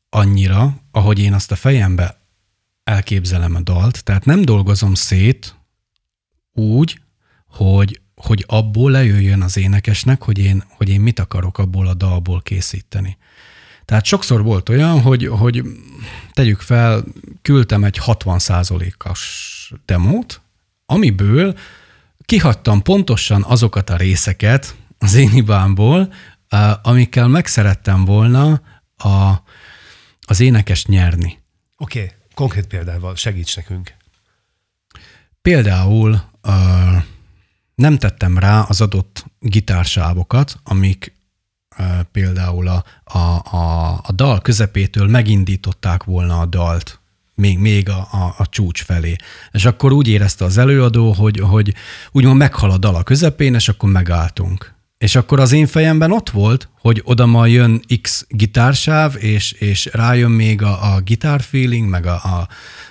annyira, 0.10 0.78
ahogy 0.92 1.20
én 1.20 1.34
azt 1.34 1.52
a 1.52 1.56
fejembe 1.56 2.20
elképzelem 2.84 3.56
a 3.56 3.62
dalt, 3.62 4.04
tehát 4.04 4.26
nem 4.26 4.42
dolgozom 4.42 4.94
szét 4.94 5.56
úgy, 6.54 7.02
hogy, 7.48 8.02
hogy 8.22 8.44
abból 8.48 8.92
lejöjjön 8.92 9.42
az 9.42 9.58
énekesnek, 9.58 10.24
hogy 10.24 10.40
én, 10.40 10.64
hogy 10.70 10.90
én 10.90 11.02
mit 11.02 11.20
akarok 11.20 11.58
abból 11.58 11.88
a 11.88 11.94
dalból 11.94 12.42
készíteni. 12.42 13.18
Tehát 13.86 14.06
sokszor 14.06 14.44
volt 14.44 14.70
olyan, 14.70 15.02
hogy, 15.02 15.28
hogy 15.28 15.64
tegyük 16.34 16.62
fel, 16.62 17.04
küldtem 17.42 17.84
egy 17.84 18.00
60%-as 18.06 19.74
demót, 19.86 20.42
amiből 20.86 21.58
kihagytam 22.26 22.82
pontosan 22.82 23.44
azokat 23.44 23.90
a 23.90 23.98
részeket 23.98 24.76
az 24.98 25.14
én 25.14 25.30
hibámból, 25.30 26.14
amikkel 26.82 27.28
megszerettem 27.28 28.06
volna 28.06 28.62
a, 28.98 29.34
az 30.22 30.40
énekes 30.40 30.86
nyerni. 30.86 31.40
Oké, 31.78 32.00
okay. 32.00 32.12
konkrét 32.34 32.68
példával 32.68 33.16
segíts 33.16 33.56
nekünk. 33.56 33.94
Például 35.42 36.22
uh, 36.44 37.04
nem 37.82 37.98
tettem 37.98 38.38
rá 38.38 38.62
az 38.62 38.82
adott 38.82 39.26
gitársávokat, 39.40 40.60
amik 40.64 41.16
például 42.12 42.68
a, 42.68 42.84
a, 43.04 43.18
a, 43.56 43.92
a 44.04 44.12
dal 44.12 44.42
közepétől 44.42 45.08
megindították 45.08 46.04
volna 46.04 46.40
a 46.40 46.46
dalt, 46.46 47.00
még, 47.36 47.58
még 47.60 47.90
a, 47.90 48.08
a, 48.12 48.36
a 48.38 48.48
csúcs 48.50 48.84
felé. 48.84 49.16
És 49.52 49.66
akkor 49.66 49.92
úgy 49.92 50.08
érezte 50.08 50.46
az 50.46 50.58
előadó, 50.58 51.12
hogy, 51.12 51.40
hogy 51.40 51.74
úgymond 52.12 52.38
meghal 52.38 52.72
a 52.72 52.78
dal 52.78 52.96
a 52.96 53.04
közepén, 53.04 53.54
és 53.54 53.70
akkor 53.70 53.90
megálltunk. 53.90 54.76
És 54.98 55.16
akkor 55.16 55.40
az 55.40 55.52
én 55.52 55.68
fejemben 55.68 56.12
ott 56.12 56.30
volt, 56.30 56.70
hogy 56.80 57.02
oda 57.06 57.26
ma 57.26 57.46
jön 57.46 57.82
X 58.02 58.26
gitársáv, 58.30 59.16
és, 59.24 59.52
és 59.52 59.90
rájön 59.94 60.32
még 60.32 60.62
a, 60.62 60.94
a 60.94 61.00
gitárfeeling, 61.00 61.90
meg 61.90 62.06
a, 62.06 62.14
a, 62.14 62.48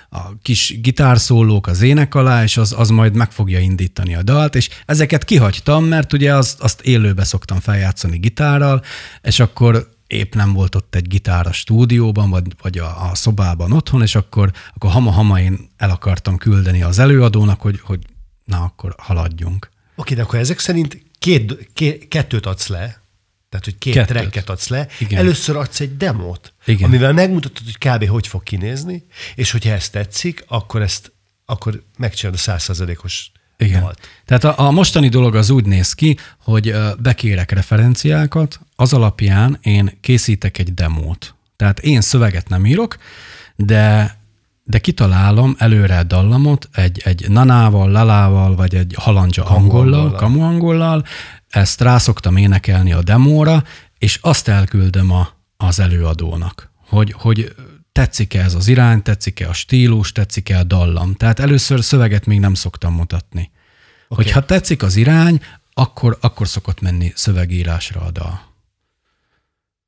a 0.09 0.37
kis 0.41 0.79
gitárszólók 0.81 1.67
az 1.67 1.81
ének 1.81 2.15
alá, 2.15 2.43
és 2.43 2.57
az, 2.57 2.73
az 2.77 2.89
majd 2.89 3.15
meg 3.15 3.31
fogja 3.31 3.59
indítani 3.59 4.15
a 4.15 4.23
dalt, 4.23 4.55
és 4.55 4.69
ezeket 4.85 5.23
kihagytam, 5.23 5.85
mert 5.85 6.13
ugye 6.13 6.35
azt, 6.35 6.59
azt 6.59 6.81
élőbe 6.81 7.23
szoktam 7.23 7.59
feljátszani 7.59 8.17
gitárral, 8.17 8.83
és 9.21 9.39
akkor 9.39 9.89
épp 10.07 10.33
nem 10.33 10.53
volt 10.53 10.75
ott 10.75 10.95
egy 10.95 11.07
gitár 11.07 11.47
a 11.47 11.51
stúdióban, 11.51 12.29
vagy, 12.29 12.43
vagy 12.61 12.77
a, 12.77 13.09
a 13.09 13.15
szobában 13.15 13.71
otthon, 13.71 14.01
és 14.01 14.15
akkor, 14.15 14.51
akkor 14.75 14.91
hama-hama 14.91 15.39
én 15.39 15.69
el 15.77 15.89
akartam 15.89 16.37
küldeni 16.37 16.81
az 16.81 16.99
előadónak, 16.99 17.61
hogy, 17.61 17.79
hogy 17.83 17.99
na, 18.45 18.63
akkor 18.63 18.95
haladjunk. 18.97 19.69
Oké, 19.95 20.13
de 20.13 20.21
akkor 20.21 20.39
ezek 20.39 20.59
szerint 20.59 21.01
két, 21.19 21.69
két, 21.73 22.07
kettőt 22.07 22.45
adsz 22.45 22.67
le, 22.67 23.01
tehát, 23.49 23.65
hogy 23.65 23.77
két 23.77 23.93
Kettőt. 23.93 24.17
tracket 24.17 24.49
adsz 24.49 24.67
le, 24.67 24.87
Igen. 24.99 25.19
először 25.19 25.55
adsz 25.55 25.79
egy 25.79 25.97
demót, 25.97 26.53
Igen. 26.65 26.87
amivel 26.87 27.13
megmutatod, 27.13 27.63
hogy 27.63 27.77
kb. 27.77 28.07
hogy 28.07 28.27
fog 28.27 28.43
kinézni, 28.43 29.05
és 29.35 29.51
hogyha 29.51 29.71
ezt 29.71 29.91
tetszik, 29.91 30.43
akkor 30.47 30.81
ezt 30.81 31.11
akkor 31.45 31.83
megcsinálod 31.97 32.39
a 32.39 32.41
százszerzelékos 32.41 33.31
igen. 33.57 33.81
Dalt. 33.81 33.99
Tehát 34.25 34.43
a, 34.43 34.59
a 34.59 34.71
mostani 34.71 35.09
dolog 35.09 35.35
az 35.35 35.49
úgy 35.49 35.65
néz 35.65 35.93
ki, 35.93 36.17
hogy 36.37 36.75
bekérek 36.99 37.51
referenciákat, 37.51 38.59
az 38.75 38.93
alapján 38.93 39.57
én 39.61 39.97
készítek 40.01 40.57
egy 40.57 40.73
demót. 40.73 41.35
Tehát 41.55 41.79
én 41.79 42.01
szöveget 42.01 42.49
nem 42.49 42.65
írok, 42.65 42.97
de 43.55 44.15
de 44.63 44.79
kitalálom 44.79 45.55
előre 45.57 45.97
a 45.97 46.03
dallamot 46.03 46.69
egy, 46.73 47.01
egy 47.05 47.29
nanával, 47.29 47.91
lalával, 47.91 48.55
vagy 48.55 48.75
egy 48.75 48.93
halandzsa 48.97 49.45
angollal, 49.45 50.11
kamu 50.11 50.41
angollal, 50.41 51.05
ezt 51.49 51.81
rászoktam 51.81 52.37
énekelni 52.37 52.93
a 52.93 53.03
demóra, 53.03 53.63
és 53.97 54.19
azt 54.21 54.47
elküldöm 54.47 55.11
a, 55.11 55.29
az 55.57 55.79
előadónak, 55.79 56.71
hogy, 56.75 57.11
hogy 57.17 57.55
tetszik-e 57.91 58.43
ez 58.43 58.53
az 58.53 58.67
irány, 58.67 59.01
tetszik-e 59.01 59.49
a 59.49 59.53
stílus, 59.53 60.11
tetszik-e 60.11 60.57
a 60.57 60.63
dallam. 60.63 61.13
Tehát 61.13 61.39
először 61.39 61.83
szöveget 61.83 62.25
még 62.25 62.39
nem 62.39 62.53
szoktam 62.53 62.93
mutatni. 62.93 63.51
Okay. 64.07 64.23
Hogyha 64.23 64.45
tetszik 64.45 64.83
az 64.83 64.95
irány, 64.95 65.41
akkor, 65.73 66.17
akkor 66.21 66.47
szokott 66.47 66.81
menni 66.81 67.11
szövegírásra 67.15 68.01
a 68.01 68.11
dal. 68.11 68.41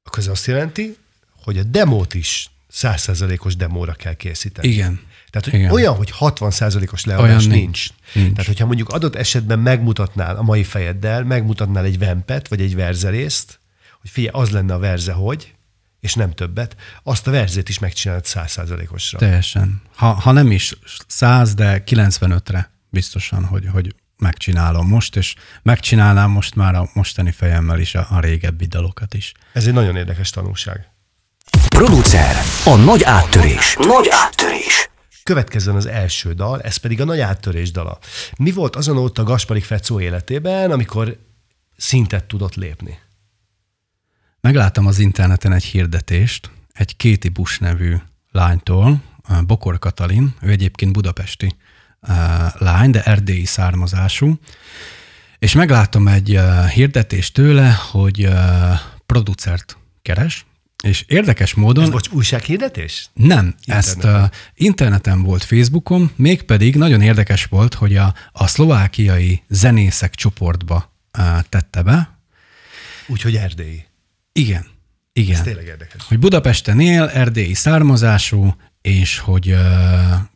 Akkor 0.04 0.20
ez 0.20 0.28
azt 0.28 0.46
jelenti, 0.46 0.98
hogy 1.44 1.58
a 1.58 1.64
demót 1.64 2.14
is 2.14 2.50
százszerzalékos 2.68 3.56
demóra 3.56 3.94
kell 3.94 4.14
készíteni. 4.14 4.68
Igen. 4.68 5.00
Tehát, 5.30 5.50
hogy 5.50 5.60
Igen. 5.60 5.72
olyan, 5.72 5.96
hogy 5.96 6.14
60%-os 6.20 7.06
leadás 7.06 7.46
nincs. 7.46 7.56
nincs. 7.56 7.88
nincs. 8.14 8.32
Tehát, 8.32 8.46
hogyha 8.46 8.66
mondjuk 8.66 8.90
adott 8.90 9.16
esetben 9.16 9.60
megmutatnál 9.60 10.36
a 10.36 10.42
mai 10.42 10.64
fejeddel, 10.64 11.24
megmutatnál 11.24 11.84
egy 11.84 12.00
vempet, 12.00 12.48
vagy 12.48 12.62
egy 12.62 12.76
verzerészt, 12.76 13.60
hogy 14.02 14.10
figyelj, 14.10 14.44
az 14.44 14.50
lenne 14.50 14.74
a 14.74 14.80
verze, 14.80 15.12
hogy, 15.12 15.54
és 16.00 16.14
nem 16.14 16.34
többet, 16.34 16.76
azt 17.04 17.28
a 17.28 17.32
verzét 17.32 17.70
is 17.70 17.80
megcsinálod 17.80 18.26
100%-osra. 18.28 19.18
Teljesen. 19.18 19.82
Ha, 19.96 20.12
ha 20.12 20.32
nem 20.32 20.52
is 20.52 20.74
100, 21.08 21.54
de 21.54 21.84
95-re 21.86 22.72
biztosan, 22.90 23.46
hogy, 23.46 23.68
hogy 23.72 23.96
megcsinálom 24.18 24.88
most, 24.88 25.16
és 25.16 25.36
megcsinálnám 25.62 26.30
most 26.30 26.56
már 26.56 26.76
a 26.76 26.90
mostani 26.94 27.32
fejemmel 27.32 27.80
is 27.80 27.96
a, 27.96 28.08
a 28.10 28.20
régebbi 28.20 28.66
dalokat 28.66 29.14
is. 29.14 29.32
Ez 29.54 29.68
egy 29.68 29.74
nagyon 29.74 29.96
érdekes 29.96 30.30
tanulság. 30.30 30.90
Producer, 31.70 32.36
a 32.66 32.76
nagy 32.76 33.04
áttörés. 33.04 33.76
Nagy 33.80 34.08
áttörés. 34.10 34.89
Következzen 35.30 35.76
az 35.76 35.86
első 35.86 36.34
dal, 36.34 36.62
ez 36.62 36.78
pedig 36.78 37.02
a 37.02 37.06
nagy 37.06 37.20
áttörés 37.20 37.72
dala. 37.72 38.00
Mi 38.38 38.52
volt 38.52 38.76
azon 38.76 39.12
a 39.14 39.24
Gasparik 39.24 39.64
Fecó 39.64 40.00
életében, 40.00 40.72
amikor 40.72 41.18
szintet 41.78 42.26
tudott 42.26 42.56
lépni? 42.56 43.00
Megláttam 44.42 44.88
az 44.88 45.00
interneten 45.00 45.52
egy 45.54 45.64
hirdetést 45.64 46.52
egy 46.74 46.98
Kéti 46.98 47.30
Bush 47.30 47.62
nevű 47.62 47.96
lánytól, 48.32 49.02
Bokor 49.46 49.80
Katalin, 49.80 50.36
ő 50.42 50.50
egyébként 50.50 50.92
budapesti 50.92 51.56
lány, 52.54 52.92
de 52.92 53.04
erdélyi 53.04 53.46
származású, 53.46 54.40
és 55.40 55.54
megláttam 55.54 56.08
egy 56.08 56.40
hirdetést 56.74 57.34
tőle, 57.34 57.72
hogy 57.92 58.30
producert 59.06 59.78
keres, 60.02 60.46
és 60.84 61.04
érdekes 61.08 61.54
módon... 61.54 61.84
Ez 61.84 61.90
vagy 61.90 62.08
újsághirdetés? 62.12 63.10
Nem, 63.14 63.28
interneten. 63.28 63.78
ezt 63.78 64.04
uh, 64.04 64.38
interneten 64.54 65.24
volt 65.24 65.44
Facebookon, 65.44 66.12
mégpedig 66.16 66.76
nagyon 66.76 67.02
érdekes 67.02 67.46
volt, 67.46 67.74
hogy 67.74 67.96
a, 67.96 68.14
a 68.32 68.48
szlovákiai 68.48 69.44
zenészek 69.48 70.16
csoportba 70.16 70.94
uh, 71.18 71.40
tette 71.50 71.82
be. 71.82 72.20
Úgyhogy 73.08 73.36
erdélyi. 73.36 73.86
Igen. 74.32 74.66
Igen. 75.14 75.36
Ez 75.36 75.42
tényleg 75.42 75.66
érdekes. 75.66 76.02
Hogy 76.08 76.20
Budapesten 76.20 76.80
él, 76.80 77.04
erdélyi 77.04 77.54
származású, 77.54 78.56
és 78.82 79.20
hogy 79.20 79.52
uh, 79.52 79.60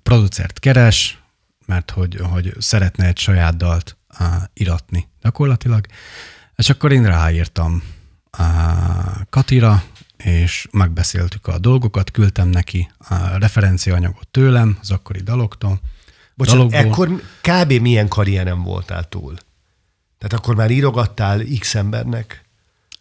producert 0.04 0.60
keres, 0.60 1.18
mert 1.66 1.92
hogy, 1.92 2.20
hogy 2.32 2.54
szeretne 2.60 3.08
egy 3.08 3.18
saját 3.18 3.58
dalt 3.58 3.98
uh, 4.20 4.28
iratni 4.54 5.08
gyakorlatilag. 5.22 5.86
És 6.56 6.70
akkor 6.70 6.92
én 6.92 7.06
ráírtam 7.06 7.84
uh, 8.40 8.46
Katira, 9.30 9.84
és 10.24 10.68
megbeszéltük 10.72 11.48
a 11.48 11.58
dolgokat, 11.58 12.12
küldtem 12.12 12.48
neki 12.48 12.92
a 12.98 13.38
referenciaanyagot 13.38 14.28
tőlem, 14.28 14.78
az 14.82 14.92
akkori 14.92 15.22
daloktól. 15.22 15.80
Bocsánat, 16.36 16.72
dalokból. 16.72 16.92
ekkor 16.92 17.22
kb. 17.42 17.72
milyen 17.82 18.08
karrierem 18.08 18.64
voltál 18.64 19.10
túl? 19.10 19.34
Tehát 20.18 20.34
akkor 20.34 20.56
már 20.56 20.72
írogattál 20.72 21.42
X 21.60 21.76
embernek? 21.76 22.46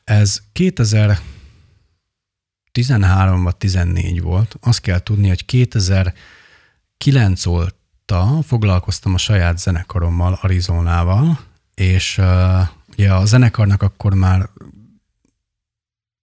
Ez 0.05 0.43
2013 0.53 3.43
vagy 3.43 3.57
14 3.57 4.23
volt. 4.23 4.57
Azt 4.61 4.81
kell 4.81 4.99
tudni, 4.99 5.29
hogy 5.29 5.45
2009 5.45 7.47
óta 7.47 8.39
foglalkoztam 8.47 9.15
a 9.15 9.19
saját 9.19 9.59
zenekarommal, 9.59 10.39
Arizonával, 10.43 11.41
és 11.75 12.19
uh, 12.19 12.61
ugye 12.93 13.13
a 13.13 13.25
zenekarnak 13.25 13.83
akkor 13.83 14.15
már 14.15 14.49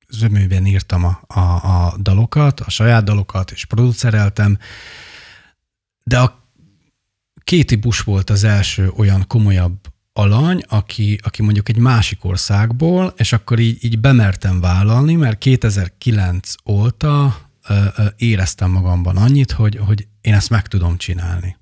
zömőben 0.09 0.65
írtam 0.65 1.03
a, 1.03 1.21
a, 1.27 1.39
a 1.39 1.97
dalokat, 1.97 2.59
a 2.59 2.69
saját 2.69 3.03
dalokat, 3.03 3.51
és 3.51 3.65
producereltem, 3.65 4.57
de 6.03 6.19
a 6.19 6.47
Kéti 7.43 7.75
Bush 7.75 8.05
volt 8.05 8.29
az 8.29 8.43
első 8.43 8.89
olyan 8.89 9.27
komolyabb 9.27 9.77
alany, 10.13 10.63
aki, 10.67 11.19
aki 11.23 11.41
mondjuk 11.41 11.69
egy 11.69 11.77
másik 11.77 12.25
országból, 12.25 13.13
és 13.17 13.33
akkor 13.33 13.59
így, 13.59 13.83
így 13.83 13.99
bemertem 13.99 14.59
vállalni, 14.59 15.15
mert 15.15 15.37
2009 15.37 16.53
óta 16.65 17.39
ö, 17.67 17.85
ö, 17.95 18.05
éreztem 18.17 18.71
magamban 18.71 19.17
annyit, 19.17 19.51
hogy, 19.51 19.75
hogy 19.75 20.07
én 20.21 20.33
ezt 20.33 20.49
meg 20.49 20.67
tudom 20.67 20.97
csinálni. 20.97 21.57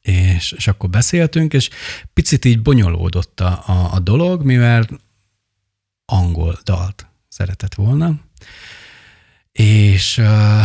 És, 0.00 0.52
és 0.52 0.66
akkor 0.68 0.90
beszéltünk, 0.90 1.52
és 1.52 1.70
picit 2.12 2.44
így 2.44 2.62
bonyolódott 2.62 3.40
a, 3.40 3.62
a, 3.66 3.92
a 3.92 3.98
dolog, 3.98 4.44
mivel 4.44 4.86
angol 6.04 6.58
dalt 6.64 7.09
szeretett 7.30 7.74
volna. 7.74 8.14
És 9.52 10.18
ö, 10.18 10.60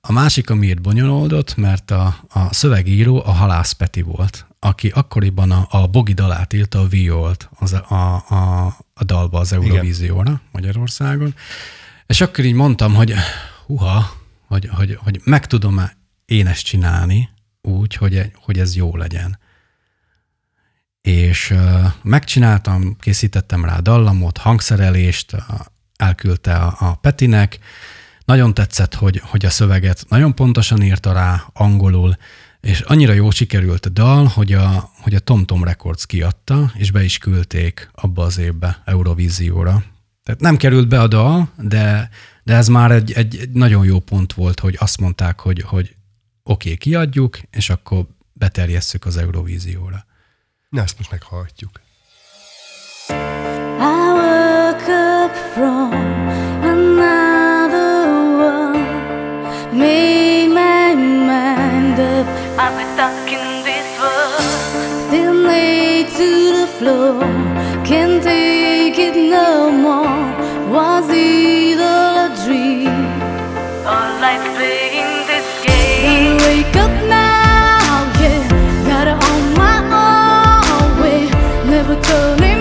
a 0.00 0.12
másik, 0.12 0.50
amiért 0.50 0.80
bonyolódott, 0.80 1.56
mert 1.56 1.90
a, 1.90 2.16
a 2.28 2.54
szövegíró 2.54 3.22
a 3.24 3.30
Halász 3.30 3.72
Peti 3.72 4.02
volt, 4.02 4.46
aki 4.58 4.88
akkoriban 4.88 5.50
a, 5.50 5.66
a 5.70 5.86
Bogi 5.86 6.12
dalát 6.12 6.52
írta, 6.52 6.80
a 6.80 6.86
Violt 6.86 7.48
az, 7.58 7.72
a, 7.72 8.24
a, 8.28 8.66
a 8.94 9.04
dalba 9.04 9.38
az 9.38 9.52
Eurovízióra. 9.52 10.40
Magyarországon. 10.52 11.34
És 12.06 12.20
akkor 12.20 12.44
így 12.44 12.54
mondtam, 12.54 12.94
hogy 12.94 13.14
huha, 13.66 14.12
hogy, 14.46 14.68
hogy, 14.72 14.98
hogy 15.02 15.20
meg 15.24 15.46
tudom-e 15.46 15.96
én 16.24 16.46
ezt 16.46 16.64
csinálni 16.64 17.28
úgy, 17.60 17.94
hogy, 17.94 18.32
hogy 18.34 18.58
ez 18.58 18.76
jó 18.76 18.96
legyen. 18.96 19.38
És 21.00 21.50
uh, 21.50 21.84
megcsináltam, 22.02 22.96
készítettem 22.96 23.64
rá 23.64 23.78
dallamot, 23.78 24.38
hangszerelést, 24.38 25.32
uh, 25.32 25.40
elküldte 25.96 26.54
a, 26.54 26.76
a 26.78 26.94
Petinek, 26.94 27.58
nagyon 28.24 28.54
tetszett, 28.54 28.94
hogy, 28.94 29.22
hogy 29.24 29.44
a 29.44 29.50
szöveget 29.50 30.04
nagyon 30.08 30.34
pontosan 30.34 30.82
írta 30.82 31.12
rá 31.12 31.44
angolul, 31.52 32.16
és 32.60 32.80
annyira 32.80 33.12
jó 33.12 33.30
sikerült 33.30 33.86
a 33.86 33.88
dal, 33.88 34.26
hogy 34.26 34.52
a, 34.52 34.90
hogy 35.00 35.14
a 35.14 35.18
TomTom 35.18 35.64
Records 35.64 36.06
kiadta, 36.06 36.72
és 36.74 36.90
be 36.90 37.04
is 37.04 37.18
küldték 37.18 37.90
abba 37.94 38.24
az 38.24 38.38
évbe 38.38 38.82
Eurovízióra. 38.84 39.82
Tehát 40.24 40.40
nem 40.40 40.56
került 40.56 40.88
be 40.88 41.00
a 41.00 41.06
dal, 41.06 41.52
de, 41.58 42.10
de 42.42 42.54
ez 42.54 42.68
már 42.68 42.90
egy, 42.90 43.12
egy, 43.12 43.36
egy 43.36 43.50
nagyon 43.50 43.84
jó 43.84 43.98
pont 43.98 44.32
volt, 44.32 44.60
hogy 44.60 44.76
azt 44.78 45.00
mondták, 45.00 45.40
hogy, 45.40 45.62
hogy 45.62 45.96
oké, 46.42 46.68
okay, 46.68 46.76
kiadjuk, 46.76 47.38
és 47.50 47.70
akkor 47.70 48.06
beterjesszük 48.32 49.06
az 49.06 49.16
Eurovízióra. 49.16 50.04
Na, 50.68 50.82
ezt 50.82 50.98
most 50.98 51.10
meghallgatjuk. 51.10 51.80
I 53.08 54.21
from 55.54 55.92
another 56.64 58.08
world, 58.38 59.74
made 59.74 60.48
my 60.48 60.94
mind 60.94 62.00
up. 62.00 62.26
I've 62.58 62.74
been 62.78 62.88
stuck 62.94 63.28
in 63.36 63.62
this 63.68 63.88
world, 64.00 64.40
still 65.08 65.34
laid 65.34 66.08
to 66.20 66.28
the 66.58 66.66
floor. 66.78 67.20
Can't 67.84 68.22
take 68.22 68.98
it 68.98 69.14
no 69.14 69.70
more. 69.70 70.24
Was 70.72 71.06
it 71.10 71.78
all 71.80 72.16
a 72.26 72.28
dream? 72.46 72.88
Or 73.92 74.04
life 74.24 74.46
playing 74.56 75.12
this 75.30 75.48
game? 75.66 76.38
Gotta 76.38 76.46
wake 76.48 76.76
up 76.76 76.94
now, 77.08 78.08
yeah. 78.22 78.42
Gotta 78.88 79.14
on 79.30 79.42
my 79.62 79.78
own 80.00 81.02
way, 81.02 81.20
never 81.68 82.00
turning 82.00 82.51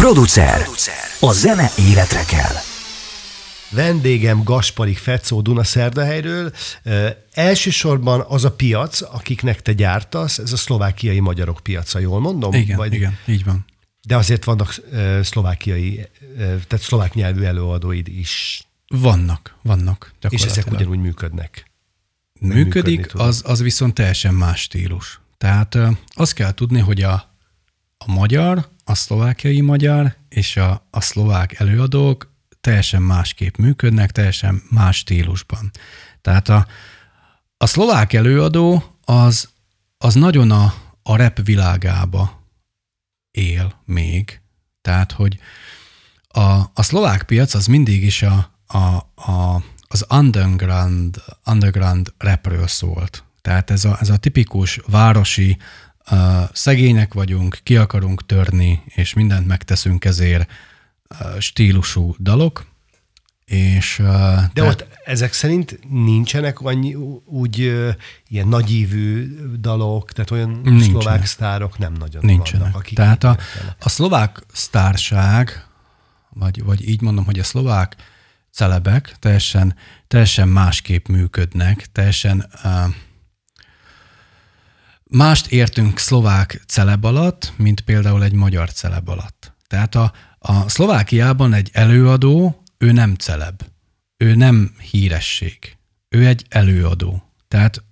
Producer. 0.00 0.66
A 1.20 1.32
zene 1.32 1.70
életre 1.78 2.24
kell. 2.24 2.54
Vendégem 3.70 4.42
Gasparik 4.42 4.98
Fecó 4.98 5.40
Dunaszerdahelyről. 5.40 6.52
Ö, 6.82 7.08
elsősorban 7.32 8.24
az 8.28 8.44
a 8.44 8.52
piac, 8.52 9.00
akiknek 9.02 9.62
te 9.62 9.72
gyártasz, 9.72 10.38
ez 10.38 10.52
a 10.52 10.56
szlovákiai 10.56 11.20
magyarok 11.20 11.60
piaca, 11.62 11.98
jól 11.98 12.20
mondom? 12.20 12.52
Igen, 12.52 12.76
Vagy... 12.76 12.92
igen, 12.94 13.18
így 13.26 13.44
van. 13.44 13.64
De 14.06 14.16
azért 14.16 14.44
vannak 14.44 14.74
ö, 14.90 15.20
szlovákiai, 15.22 16.08
ö, 16.36 16.38
tehát 16.38 16.80
szlovák 16.80 17.14
nyelvű 17.14 17.42
előadóid 17.42 18.08
is, 18.08 18.62
Vannak, 18.88 19.54
vannak. 19.62 20.12
és 20.28 20.42
ezek 20.42 20.70
ugyanúgy 20.70 20.98
működnek. 20.98 21.70
működik, 22.40 22.98
működni 22.98 23.22
az, 23.22 23.42
az 23.46 23.62
viszont 23.62 23.94
teljesen 23.94 24.34
más 24.34 24.60
stílus. 24.60 25.20
Tehát 25.38 25.78
azt 26.08 26.32
kell 26.32 26.52
tudni, 26.54 26.80
hogy 26.80 27.02
a, 27.02 27.29
a 28.06 28.12
magyar, 28.12 28.68
a 28.84 28.94
szlovákiai 28.94 29.60
magyar 29.60 30.16
és 30.28 30.56
a, 30.56 30.86
a 30.90 31.00
szlovák 31.00 31.60
előadók 31.60 32.32
teljesen 32.60 33.02
másképp 33.02 33.56
működnek, 33.56 34.10
teljesen 34.10 34.62
más 34.70 34.96
stílusban. 34.96 35.70
Tehát 36.20 36.48
a, 36.48 36.66
a 37.56 37.66
szlovák 37.66 38.12
előadó 38.12 38.96
az, 39.04 39.48
az 39.98 40.14
nagyon 40.14 40.50
a, 40.50 40.74
a 41.02 41.16
rap 41.16 41.40
világába 41.44 42.42
él 43.30 43.80
még. 43.84 44.40
Tehát, 44.80 45.12
hogy 45.12 45.38
a, 46.28 46.40
a 46.74 46.82
szlovák 46.82 47.22
piac 47.22 47.54
az 47.54 47.66
mindig 47.66 48.02
is 48.02 48.22
a, 48.22 48.50
a, 48.66 48.78
a, 49.30 49.62
az 49.88 50.06
underground, 50.10 51.22
underground 51.46 52.12
rapről 52.18 52.66
szólt. 52.66 53.24
Tehát 53.42 53.70
ez 53.70 53.84
a, 53.84 53.96
ez 54.00 54.08
a 54.08 54.16
tipikus 54.16 54.80
városi, 54.86 55.58
szegények 56.52 57.14
vagyunk, 57.14 57.58
ki 57.62 57.76
akarunk 57.76 58.26
törni, 58.26 58.82
és 58.86 59.14
mindent 59.14 59.46
megteszünk 59.46 60.04
ezért 60.04 60.50
stílusú 61.38 62.14
dalok. 62.18 62.68
És, 63.44 63.96
De 63.96 64.50
tehát... 64.52 64.70
ott 64.70 64.86
ezek 65.04 65.32
szerint 65.32 65.78
nincsenek 65.88 66.60
annyi, 66.60 66.94
úgy 67.24 67.58
ilyen 68.28 68.48
nagyívű 68.48 69.36
dalok, 69.60 70.12
tehát 70.12 70.30
olyan 70.30 70.50
nincsenek. 70.50 70.82
szlovák 70.82 71.26
sztárok 71.26 71.78
nem 71.78 71.92
nagyon 71.92 72.24
nincsenek. 72.24 72.60
vannak. 72.60 72.76
Akik 72.76 72.96
tehát 72.96 73.24
a, 73.24 73.36
a 73.78 73.88
szlovák 73.88 74.42
sztárság, 74.52 75.64
vagy, 76.28 76.62
vagy 76.62 76.88
így 76.88 77.00
mondom, 77.00 77.24
hogy 77.24 77.38
a 77.38 77.44
szlovák 77.44 77.96
celebek 78.50 79.16
teljesen, 79.18 79.74
teljesen 80.08 80.48
másképp 80.48 81.06
működnek, 81.06 81.86
teljesen 81.92 82.46
uh, 82.64 82.94
mást 85.10 85.46
értünk 85.46 85.98
szlovák 85.98 86.62
celeb 86.66 87.04
alatt, 87.04 87.52
mint 87.56 87.80
például 87.80 88.24
egy 88.24 88.32
magyar 88.32 88.72
celeb 88.72 89.08
alatt. 89.08 89.54
Tehát 89.66 89.94
a, 89.94 90.12
a 90.38 90.68
Szlovákiában 90.68 91.52
egy 91.52 91.70
előadó, 91.72 92.62
ő 92.78 92.92
nem 92.92 93.14
celeb, 93.14 93.62
ő 94.16 94.34
nem 94.34 94.74
híresség, 94.90 95.76
ő 96.08 96.26
egy 96.26 96.46
előadó. 96.48 97.22
Tehát 97.48 97.84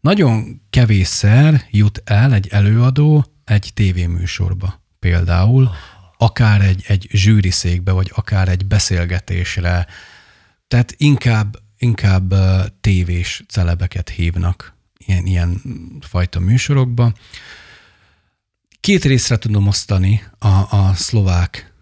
nagyon 0.00 0.62
kevésszer 0.70 1.66
jut 1.70 2.02
el 2.04 2.34
egy 2.34 2.48
előadó 2.48 3.24
egy 3.44 3.70
tévéműsorba 3.74 4.82
például, 4.98 5.70
akár 6.18 6.60
egy, 6.60 6.84
egy 6.86 7.06
zsűriszékbe, 7.10 7.92
vagy 7.92 8.10
akár 8.14 8.48
egy 8.48 8.66
beszélgetésre. 8.66 9.86
Tehát 10.68 10.94
inkább, 10.96 11.56
inkább 11.76 12.34
tévés 12.80 13.42
celebeket 13.48 14.08
hívnak 14.08 14.73
ilyen, 15.06 15.26
ilyen 15.26 15.62
fajta 16.00 16.40
műsorokba. 16.40 17.12
Két 18.80 19.04
részre 19.04 19.38
tudom 19.38 19.66
osztani 19.66 20.22
a, 20.38 20.76
a 20.76 20.94
szlovák 20.94 21.72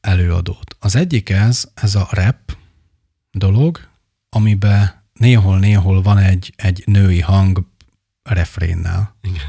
előadót. 0.00 0.76
Az 0.78 0.96
egyik 0.96 1.30
ez, 1.30 1.68
ez 1.74 1.94
a 1.94 2.08
rap 2.10 2.56
dolog, 3.30 3.88
amiben 4.28 5.02
néhol-néhol 5.12 6.02
van 6.02 6.18
egy, 6.18 6.52
egy 6.56 6.82
női 6.86 7.20
hang 7.20 7.66
refrénnel. 8.22 9.16
Igen. 9.22 9.44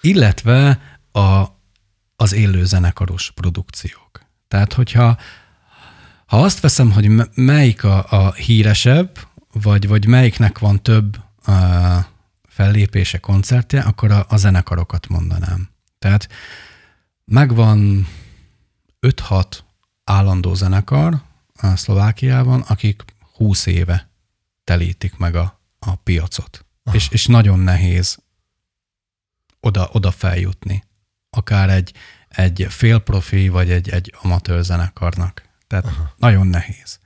Illetve 0.00 0.80
a, 1.12 1.44
az 2.16 2.32
élő 2.32 2.64
zenekaros 2.64 3.30
produkciók. 3.30 4.26
Tehát, 4.48 4.72
hogyha 4.72 5.18
ha 6.26 6.42
azt 6.42 6.60
veszem, 6.60 6.92
hogy 6.92 7.10
melyik 7.34 7.84
a, 7.84 8.06
a 8.10 8.32
híresebb, 8.32 9.18
vagy, 9.52 9.88
vagy 9.88 10.06
melyiknek 10.06 10.58
van 10.58 10.82
több 10.82 11.18
uh, 11.50 12.04
fellépése, 12.48 13.18
koncertje, 13.18 13.80
akkor 13.80 14.10
a, 14.10 14.26
a 14.28 14.36
zenekarokat 14.36 15.08
mondanám. 15.08 15.68
Tehát 15.98 16.28
megvan 17.24 18.08
5-6 19.00 19.58
állandó 20.04 20.54
zenekar 20.54 21.22
a 21.60 21.76
Szlovákiában, 21.76 22.60
akik 22.60 23.04
20 23.36 23.66
éve 23.66 24.10
telítik 24.64 25.16
meg 25.16 25.34
a, 25.34 25.60
a 25.78 25.94
piacot. 25.94 26.64
És, 26.92 27.08
és 27.10 27.26
nagyon 27.26 27.58
nehéz 27.58 28.18
oda, 29.60 29.88
oda 29.92 30.10
feljutni 30.10 30.82
akár 31.30 31.70
egy, 31.70 31.94
egy 32.28 32.66
félprofi, 32.68 33.48
vagy 33.48 33.70
egy, 33.70 33.88
egy 33.88 34.14
amatőr 34.22 34.64
zenekarnak. 34.64 35.48
Tehát 35.66 35.84
Aha. 35.84 36.14
nagyon 36.16 36.46
nehéz. 36.46 36.99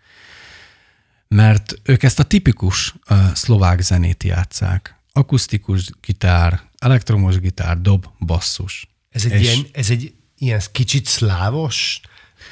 Mert 1.35 1.81
ők 1.83 2.03
ezt 2.03 2.19
a 2.19 2.23
tipikus 2.23 2.95
uh, 3.11 3.19
szlovák 3.33 3.81
zenét 3.81 4.23
játszák. 4.23 4.99
Akusztikus 5.13 5.91
gitár, 6.07 6.61
elektromos 6.79 7.39
gitár, 7.39 7.81
dob, 7.81 8.07
basszus. 8.21 8.89
Ez 9.11 9.25
egy, 9.25 9.33
És 9.33 9.41
ilyen, 9.41 9.67
ez 9.73 9.91
egy 9.91 10.15
ilyen 10.39 10.61
kicsit 10.73 11.07
szlávos? 11.07 12.01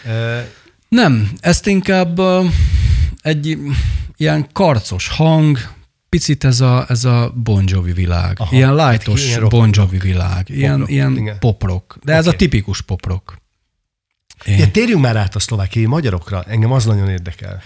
Uh... 0.04 0.38
Nem, 0.88 1.32
ezt 1.40 1.66
inkább 1.66 2.18
uh, 2.18 2.46
egy 3.20 3.58
ilyen 4.16 4.48
karcos 4.52 5.08
hang, 5.08 5.58
picit 6.08 6.44
ez 6.44 6.60
a, 6.60 6.84
ez 6.88 7.04
a 7.04 7.32
Bon 7.34 7.64
Jovi 7.66 7.92
világ. 7.92 8.40
Aha, 8.40 8.56
ilyen 8.56 8.74
lightos 8.74 9.24
ilyen 9.24 9.48
Bon 9.48 9.70
Jovi 9.72 9.98
világ. 9.98 10.48
Ilyen, 10.48 10.78
pop 10.78 10.88
ilyen 10.88 11.36
poprock. 11.38 11.94
De 11.94 12.00
okay. 12.02 12.16
ez 12.16 12.26
a 12.26 12.32
tipikus 12.32 12.80
poprock. 12.80 13.40
Én... 14.44 14.58
Ja, 14.58 14.70
térjünk 14.70 15.02
már 15.02 15.16
át 15.16 15.34
a 15.34 15.38
szlovákiai 15.38 15.86
magyarokra. 15.86 16.42
Engem 16.42 16.72
az 16.72 16.84
nagyon 16.84 17.08
érdekel. 17.08 17.62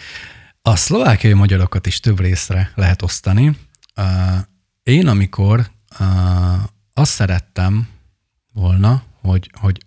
A 0.66 0.76
szlovákiai 0.76 1.33
magyarokat 1.33 1.87
is 1.87 2.00
több 2.00 2.20
részre 2.20 2.72
lehet 2.74 3.02
osztani. 3.02 3.59
Én, 4.83 5.07
amikor 5.07 5.70
azt 6.94 7.12
szerettem 7.12 7.88
volna, 8.52 9.02
hogy, 9.20 9.50
hogy, 9.61 9.79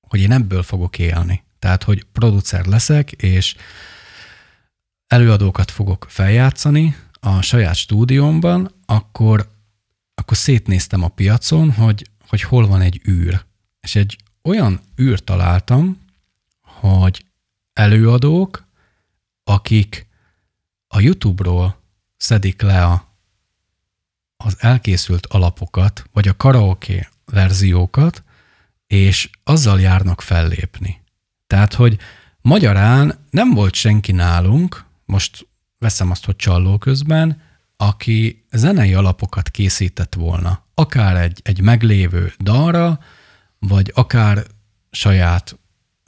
hogy 0.00 0.20
én 0.20 0.32
ebből 0.32 0.62
fogok 0.62 0.98
élni. 0.98 1.42
Tehát, 1.58 1.82
hogy 1.82 2.04
producer 2.04 2.66
leszek, 2.66 3.12
és 3.12 3.56
előadókat 5.06 5.70
fogok 5.70 6.06
feljátszani, 6.08 6.96
a 7.20 7.40
saját 7.40 7.74
stúdiómban, 7.74 8.74
akkor, 8.86 9.50
akkor 10.14 10.36
szétnéztem 10.36 11.02
a 11.02 11.08
piacon, 11.08 11.72
hogy, 11.72 12.10
hogy 12.28 12.42
hol 12.42 12.66
van 12.66 12.80
egy 12.80 13.00
űr. 13.08 13.44
És 13.80 13.94
egy 13.94 14.18
olyan 14.42 14.80
űr 15.00 15.24
találtam, 15.24 15.98
hogy 16.60 17.24
előadók, 17.72 18.67
akik 19.48 20.06
a 20.88 21.00
YouTube-ról 21.00 21.82
szedik 22.16 22.62
le 22.62 22.84
a, 22.84 23.14
az 24.36 24.56
elkészült 24.58 25.26
alapokat, 25.26 26.04
vagy 26.12 26.28
a 26.28 26.36
karaoke 26.36 27.10
verziókat, 27.24 28.22
és 28.86 29.30
azzal 29.44 29.80
járnak 29.80 30.20
fellépni. 30.20 31.02
Tehát, 31.46 31.74
hogy 31.74 31.98
magyarán 32.40 33.26
nem 33.30 33.50
volt 33.50 33.74
senki 33.74 34.12
nálunk, 34.12 34.84
most 35.04 35.48
veszem 35.78 36.10
azt, 36.10 36.24
hogy 36.24 36.36
csalló 36.36 36.78
közben, 36.78 37.42
aki 37.76 38.44
zenei 38.50 38.94
alapokat 38.94 39.50
készített 39.50 40.14
volna, 40.14 40.64
akár 40.74 41.16
egy, 41.16 41.40
egy 41.42 41.60
meglévő 41.60 42.32
dalra, 42.38 43.00
vagy 43.58 43.92
akár 43.94 44.46
saját, 44.90 45.58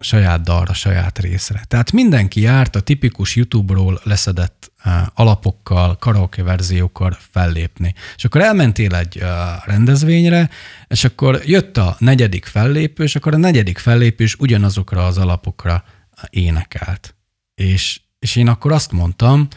saját 0.00 0.42
dalra, 0.42 0.72
saját 0.72 1.18
részre. 1.18 1.64
Tehát 1.68 1.92
mindenki 1.92 2.40
járt 2.40 2.76
a 2.76 2.80
tipikus 2.80 3.36
YouTube-ról 3.36 4.00
leszedett 4.04 4.72
uh, 4.84 4.92
alapokkal, 5.14 5.96
karaoke 5.96 6.42
verziókkal 6.42 7.16
fellépni. 7.30 7.94
És 8.16 8.24
akkor 8.24 8.40
elmentél 8.40 8.94
egy 8.94 9.16
uh, 9.16 9.28
rendezvényre, 9.64 10.50
és 10.88 11.04
akkor 11.04 11.40
jött 11.44 11.76
a 11.76 11.96
negyedik 11.98 12.44
fellépő, 12.44 13.02
és 13.02 13.16
akkor 13.16 13.34
a 13.34 13.38
negyedik 13.38 13.78
fellépés 13.78 14.34
ugyanazokra 14.34 15.06
az 15.06 15.18
alapokra 15.18 15.84
énekelt. 16.30 17.14
És 17.54 18.00
és 18.20 18.36
én 18.36 18.48
akkor 18.48 18.72
azt 18.72 18.92
mondtam, 18.92 19.48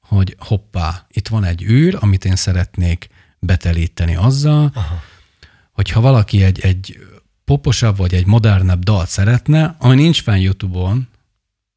hogy 0.00 0.36
hoppá, 0.38 1.06
itt 1.08 1.28
van 1.28 1.44
egy 1.44 1.62
űr, 1.62 1.96
amit 2.00 2.24
én 2.24 2.36
szeretnék 2.36 3.08
betelíteni 3.38 4.14
azzal, 4.14 4.70
Aha. 4.74 5.02
hogy 5.72 5.90
ha 5.90 6.00
valaki 6.00 6.42
egy, 6.42 6.60
egy 6.60 6.98
poposabb 7.44 7.96
vagy 7.96 8.14
egy 8.14 8.26
modernebb 8.26 8.82
dalt 8.82 9.08
szeretne, 9.08 9.76
ami 9.78 9.94
nincs 9.94 10.22
fenn 10.22 10.40
YouTube-on, 10.40 11.08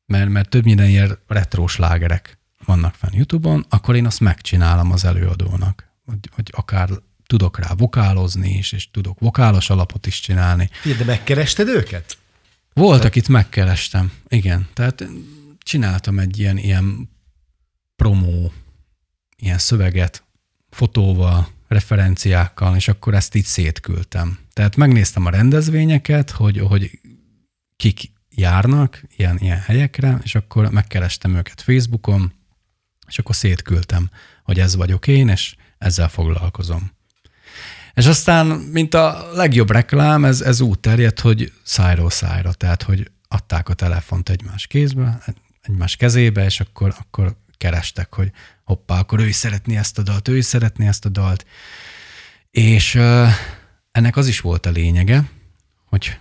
mert, 0.06 0.30
mert 0.30 0.50
több 0.50 0.64
minden 0.64 0.90
ilyen 0.90 1.18
retro 1.28 1.68
slágerek 1.68 2.38
vannak 2.66 2.96
fenn 2.96 3.14
YouTube-on, 3.14 3.66
akkor 3.70 3.96
én 3.96 4.06
azt 4.06 4.20
megcsinálom 4.20 4.92
az 4.92 5.06
előadónak. 5.06 5.94
Hogy, 6.06 6.30
hogy 6.32 6.52
akár 6.56 6.90
tudok 7.26 7.60
rá 7.60 7.74
vokálozni 7.78 8.50
is, 8.50 8.72
és 8.72 8.92
tudok 8.92 9.20
vokálos 9.20 9.70
alapot 9.70 10.08
is 10.08 10.20
csinálni. 10.20 10.70
De 10.98 11.04
megkerested 11.06 11.68
őket? 11.68 12.18
Volt, 12.74 13.04
akit 13.04 13.28
megkerestem, 13.28 14.12
igen. 14.28 14.68
Tehát 14.74 15.08
csináltam 15.60 16.20
egy 16.20 16.40
ilyen, 16.40 16.58
ilyen 16.58 17.10
promó, 17.96 18.54
ilyen 19.38 19.58
szöveget 19.58 20.24
fotóval, 20.70 21.48
referenciákkal, 21.76 22.76
és 22.76 22.88
akkor 22.88 23.14
ezt 23.14 23.36
így 23.36 23.46
szétküldtem. 23.46 24.40
Tehát 24.54 24.76
megnéztem 24.76 25.26
a 25.26 25.30
rendezvényeket, 25.30 26.30
hogy, 26.30 26.58
hogy 26.60 27.00
kik 27.76 28.12
járnak 28.30 29.02
ilyen, 29.18 29.38
ilyen 29.40 29.60
helyekre, 29.60 30.20
és 30.24 30.36
akkor 30.36 30.72
megkerestem 30.72 31.36
őket 31.36 31.62
Facebookon, 31.62 32.34
és 33.08 33.20
akkor 33.20 33.36
szétküldtem, 33.36 34.10
hogy 34.44 34.60
ez 34.60 34.76
vagyok 34.76 35.08
én, 35.08 35.28
és 35.28 35.56
ezzel 35.78 36.10
foglalkozom. 36.10 36.92
És 37.94 38.06
aztán, 38.06 38.46
mint 38.48 38.94
a 38.94 39.30
legjobb 39.34 39.72
reklám, 39.72 40.26
ez, 40.26 40.42
ez 40.42 40.62
úgy 40.62 40.80
terjedt, 40.80 41.20
hogy 41.20 41.52
szájról 41.64 42.10
szájra, 42.10 42.54
tehát, 42.54 42.84
hogy 42.84 43.12
adták 43.28 43.70
a 43.70 43.74
telefont 43.74 44.30
egymás 44.30 44.68
kézbe, 44.68 45.24
egymás 45.62 45.96
kezébe, 45.96 46.46
és 46.46 46.60
akkor, 46.60 46.96
akkor 47.00 47.38
kerestek, 47.58 48.14
hogy 48.14 48.32
hoppá, 48.66 49.00
akkor 49.00 49.20
ő 49.20 49.28
is 49.28 49.36
szeretné 49.36 49.78
ezt 49.78 49.98
a 49.98 50.02
dalt, 50.02 50.28
ő 50.28 50.38
is 50.38 50.46
szeretné 50.46 50.88
ezt 50.88 51.06
a 51.06 51.10
dalt. 51.10 51.46
És 52.52 52.96
ennek 53.92 54.18
az 54.18 54.28
is 54.28 54.40
volt 54.40 54.66
a 54.66 54.70
lényege, 54.70 55.30
hogy 55.86 56.20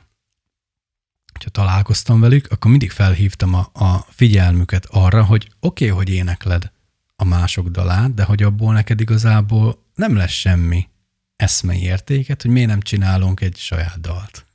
hogyha 1.33 1.50
találkoztam 1.50 2.20
velük, 2.20 2.50
akkor 2.50 2.70
mindig 2.70 2.90
felhívtam 2.90 3.54
a, 3.54 3.70
a 3.72 4.07
figyelmüket 4.11 4.87
arra, 4.90 5.24
hogy 5.24 5.50
oké, 5.61 5.90
okay, 5.90 5.96
hogy 5.96 6.14
énekled 6.14 6.72
a 7.16 7.24
mások 7.24 7.68
dalát, 7.68 8.14
de 8.14 8.24
hogy 8.24 8.42
abból 8.42 8.72
neked 8.72 9.00
igazából 9.00 9.78
nem 9.94 10.16
lesz 10.16 10.30
semmi 10.30 10.88
eszmei 11.37 11.83
értéket, 11.83 12.42
hogy 12.42 12.50
miért 12.50 12.68
nem 12.68 12.80
csinálunk 12.80 13.40
egy 13.40 13.57
saját 13.57 14.00
dalt. 14.00 14.46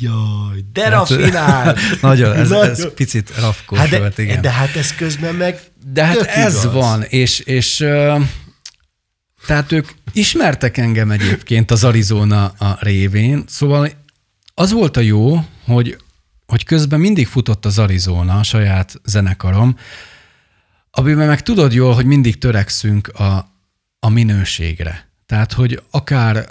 Jaj, 0.00 0.64
de 0.72 0.82
hát, 0.82 0.90
rafinált! 0.90 1.78
nagyon, 2.00 2.36
ez, 2.36 2.48
nagyon. 2.48 2.70
ez 2.70 2.94
picit 2.94 3.32
rafkós 3.40 3.78
hát 3.78 3.88
de, 3.88 3.98
volt, 3.98 4.18
igen. 4.18 4.40
De 4.40 4.50
hát 4.50 4.76
ez 4.76 4.94
közben 4.94 5.34
meg 5.34 5.60
De 5.92 6.04
hát 6.04 6.20
ez 6.20 6.52
igaz. 6.52 6.72
van, 6.72 7.02
és, 7.02 7.38
és 7.38 7.76
tehát 9.46 9.72
ők 9.72 9.88
ismertek 10.12 10.76
engem 10.76 11.10
egyébként 11.10 11.70
az 11.70 11.84
Arizona 11.84 12.44
a 12.46 12.76
révén, 12.80 13.44
szóval 13.46 13.90
az 14.54 14.72
volt 14.72 14.96
a 14.96 15.00
jó, 15.00 15.44
hogy, 15.64 15.96
hogy 16.46 16.64
közben 16.64 17.00
mindig 17.00 17.26
futott 17.26 17.64
az 17.64 17.78
Arizona, 17.78 18.38
a 18.38 18.42
saját 18.42 19.00
zenekarom, 19.04 19.76
amiben 20.90 21.26
meg 21.26 21.42
tudod 21.42 21.72
jól, 21.72 21.94
hogy 21.94 22.06
mindig 22.06 22.38
törekszünk 22.38 23.08
a, 23.08 23.52
a 23.98 24.08
minőségre. 24.08 25.08
Tehát, 25.26 25.52
hogy 25.52 25.82
akár 25.90 26.48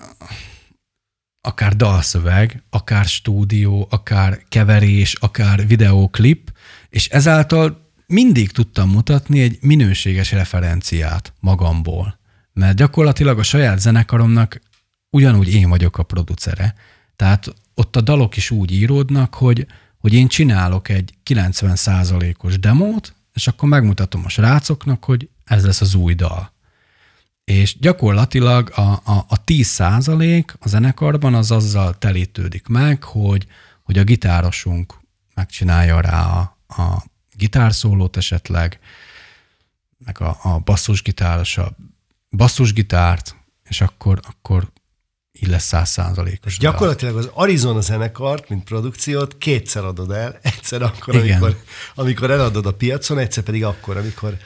akár 1.46 1.76
dalszöveg, 1.76 2.64
akár 2.70 3.06
stúdió, 3.06 3.88
akár 3.90 4.40
keverés, 4.50 5.14
akár 5.14 5.68
videóklip, 5.68 6.52
és 6.90 7.08
ezáltal 7.08 7.90
mindig 8.08 8.52
tudtam 8.52 8.90
mutatni 8.90 9.42
egy 9.42 9.58
minőséges 9.62 10.32
referenciát 10.32 11.34
magamból. 11.40 12.20
Mert 12.54 12.76
gyakorlatilag 12.76 13.40
a 13.40 13.44
saját 13.44 13.80
zenekaromnak 13.80 14.62
ugyanúgy 15.10 15.54
én 15.54 15.70
vagyok 15.70 15.98
a 15.98 16.04
producere. 16.04 16.76
Tehát 17.16 17.54
ott 17.74 17.96
a 17.96 18.02
dalok 18.02 18.38
is 18.38 18.52
úgy 18.52 18.72
íródnak, 18.72 19.34
hogy, 19.34 19.68
hogy 19.98 20.14
én 20.14 20.28
csinálok 20.28 20.90
egy 20.90 21.14
90%-os 21.26 22.60
demót, 22.60 23.14
és 23.34 23.48
akkor 23.48 23.70
megmutatom 23.70 24.22
a 24.26 24.30
srácoknak, 24.30 25.04
hogy 25.04 25.30
ez 25.46 25.66
lesz 25.66 25.82
az 25.82 25.96
új 25.96 26.14
dal. 26.14 26.53
És 27.44 27.80
gyakorlatilag 27.80 28.72
a, 28.76 28.82
a, 28.82 29.26
a 29.28 29.44
10 29.44 29.68
százalék 29.68 30.54
a 30.60 30.68
zenekarban 30.68 31.34
az 31.34 31.52
azzal 31.52 31.98
telítődik 31.98 32.68
meg, 32.68 33.04
hogy, 33.04 33.48
hogy 33.84 33.98
a 33.98 34.04
gitárosunk 34.04 35.00
megcsinálja 35.36 36.00
rá 36.00 36.26
a, 36.26 36.58
a 36.68 37.04
gitárszólót 37.36 38.18
esetleg, 38.18 38.80
meg 40.06 40.22
a, 40.22 40.38
a 40.42 40.60
basszusgitáros 40.60 41.58
a 41.58 41.76
basszusgitárt, 42.30 43.36
és 43.64 43.82
akkor, 43.82 44.20
akkor 44.24 44.72
így 45.32 45.50
lesz 45.50 45.66
száz 45.66 45.90
százalékos. 45.90 46.58
Gyakorlatilag 46.58 47.18
az 47.18 47.30
Arizona 47.34 47.82
zenekart, 47.82 48.50
mint 48.50 48.64
produkciót 48.64 49.38
kétszer 49.38 49.84
adod 49.84 50.12
el, 50.12 50.40
egyszer 50.42 50.82
akkor, 50.82 51.16
amikor, 51.16 51.64
amikor 51.96 52.32
eladod 52.32 52.66
a 52.66 52.74
piacon, 52.74 53.18
egyszer 53.18 53.44
pedig 53.44 53.64
akkor, 53.64 53.98
amikor, 53.98 54.38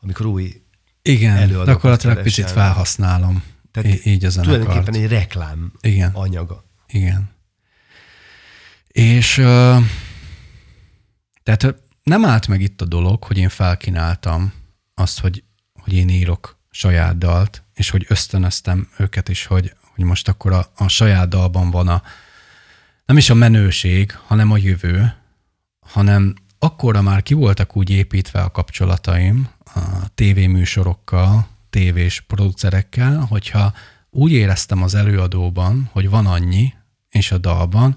amikor 0.00 0.26
új 0.26 0.65
igen, 1.06 1.48
gyakorlatilag 1.48 2.22
picit 2.22 2.50
felhasználom. 2.50 3.42
Tehát 3.70 4.06
így 4.06 4.24
a 4.24 4.28
zenekart. 4.28 4.60
Tulajdonképpen 4.60 5.02
egy 5.02 5.08
reklám 5.08 5.72
Igen. 5.80 6.10
anyaga. 6.12 6.64
Igen. 6.86 7.30
És 8.86 9.34
tehát 11.42 11.74
nem 12.02 12.24
állt 12.24 12.48
meg 12.48 12.60
itt 12.60 12.80
a 12.80 12.84
dolog, 12.84 13.24
hogy 13.24 13.38
én 13.38 13.48
felkínáltam 13.48 14.52
azt, 14.94 15.20
hogy, 15.20 15.44
hogy 15.72 15.92
én 15.92 16.08
írok 16.08 16.58
saját 16.70 17.18
dalt, 17.18 17.62
és 17.74 17.90
hogy 17.90 18.04
ösztönöztem 18.08 18.88
őket 18.98 19.28
is, 19.28 19.46
hogy, 19.46 19.74
hogy 19.94 20.04
most 20.04 20.28
akkor 20.28 20.52
a, 20.52 20.72
a 20.76 20.88
saját 20.88 21.28
dalban 21.28 21.70
van 21.70 21.88
a 21.88 22.02
nem 23.06 23.16
is 23.16 23.30
a 23.30 23.34
menőség, 23.34 24.12
hanem 24.26 24.50
a 24.50 24.56
jövő, 24.56 25.14
hanem 25.80 26.34
akkorra 26.66 27.02
már 27.02 27.22
ki 27.22 27.34
voltak 27.34 27.76
úgy 27.76 27.90
építve 27.90 28.40
a 28.42 28.50
kapcsolataim 28.50 29.48
a 29.74 30.14
tévéműsorokkal, 30.14 31.48
tévés 31.70 32.20
producerekkel, 32.20 33.18
hogyha 33.18 33.72
úgy 34.10 34.32
éreztem 34.32 34.82
az 34.82 34.94
előadóban, 34.94 35.88
hogy 35.92 36.08
van 36.08 36.26
annyi, 36.26 36.74
és 37.08 37.32
a 37.32 37.38
dalban, 37.38 37.96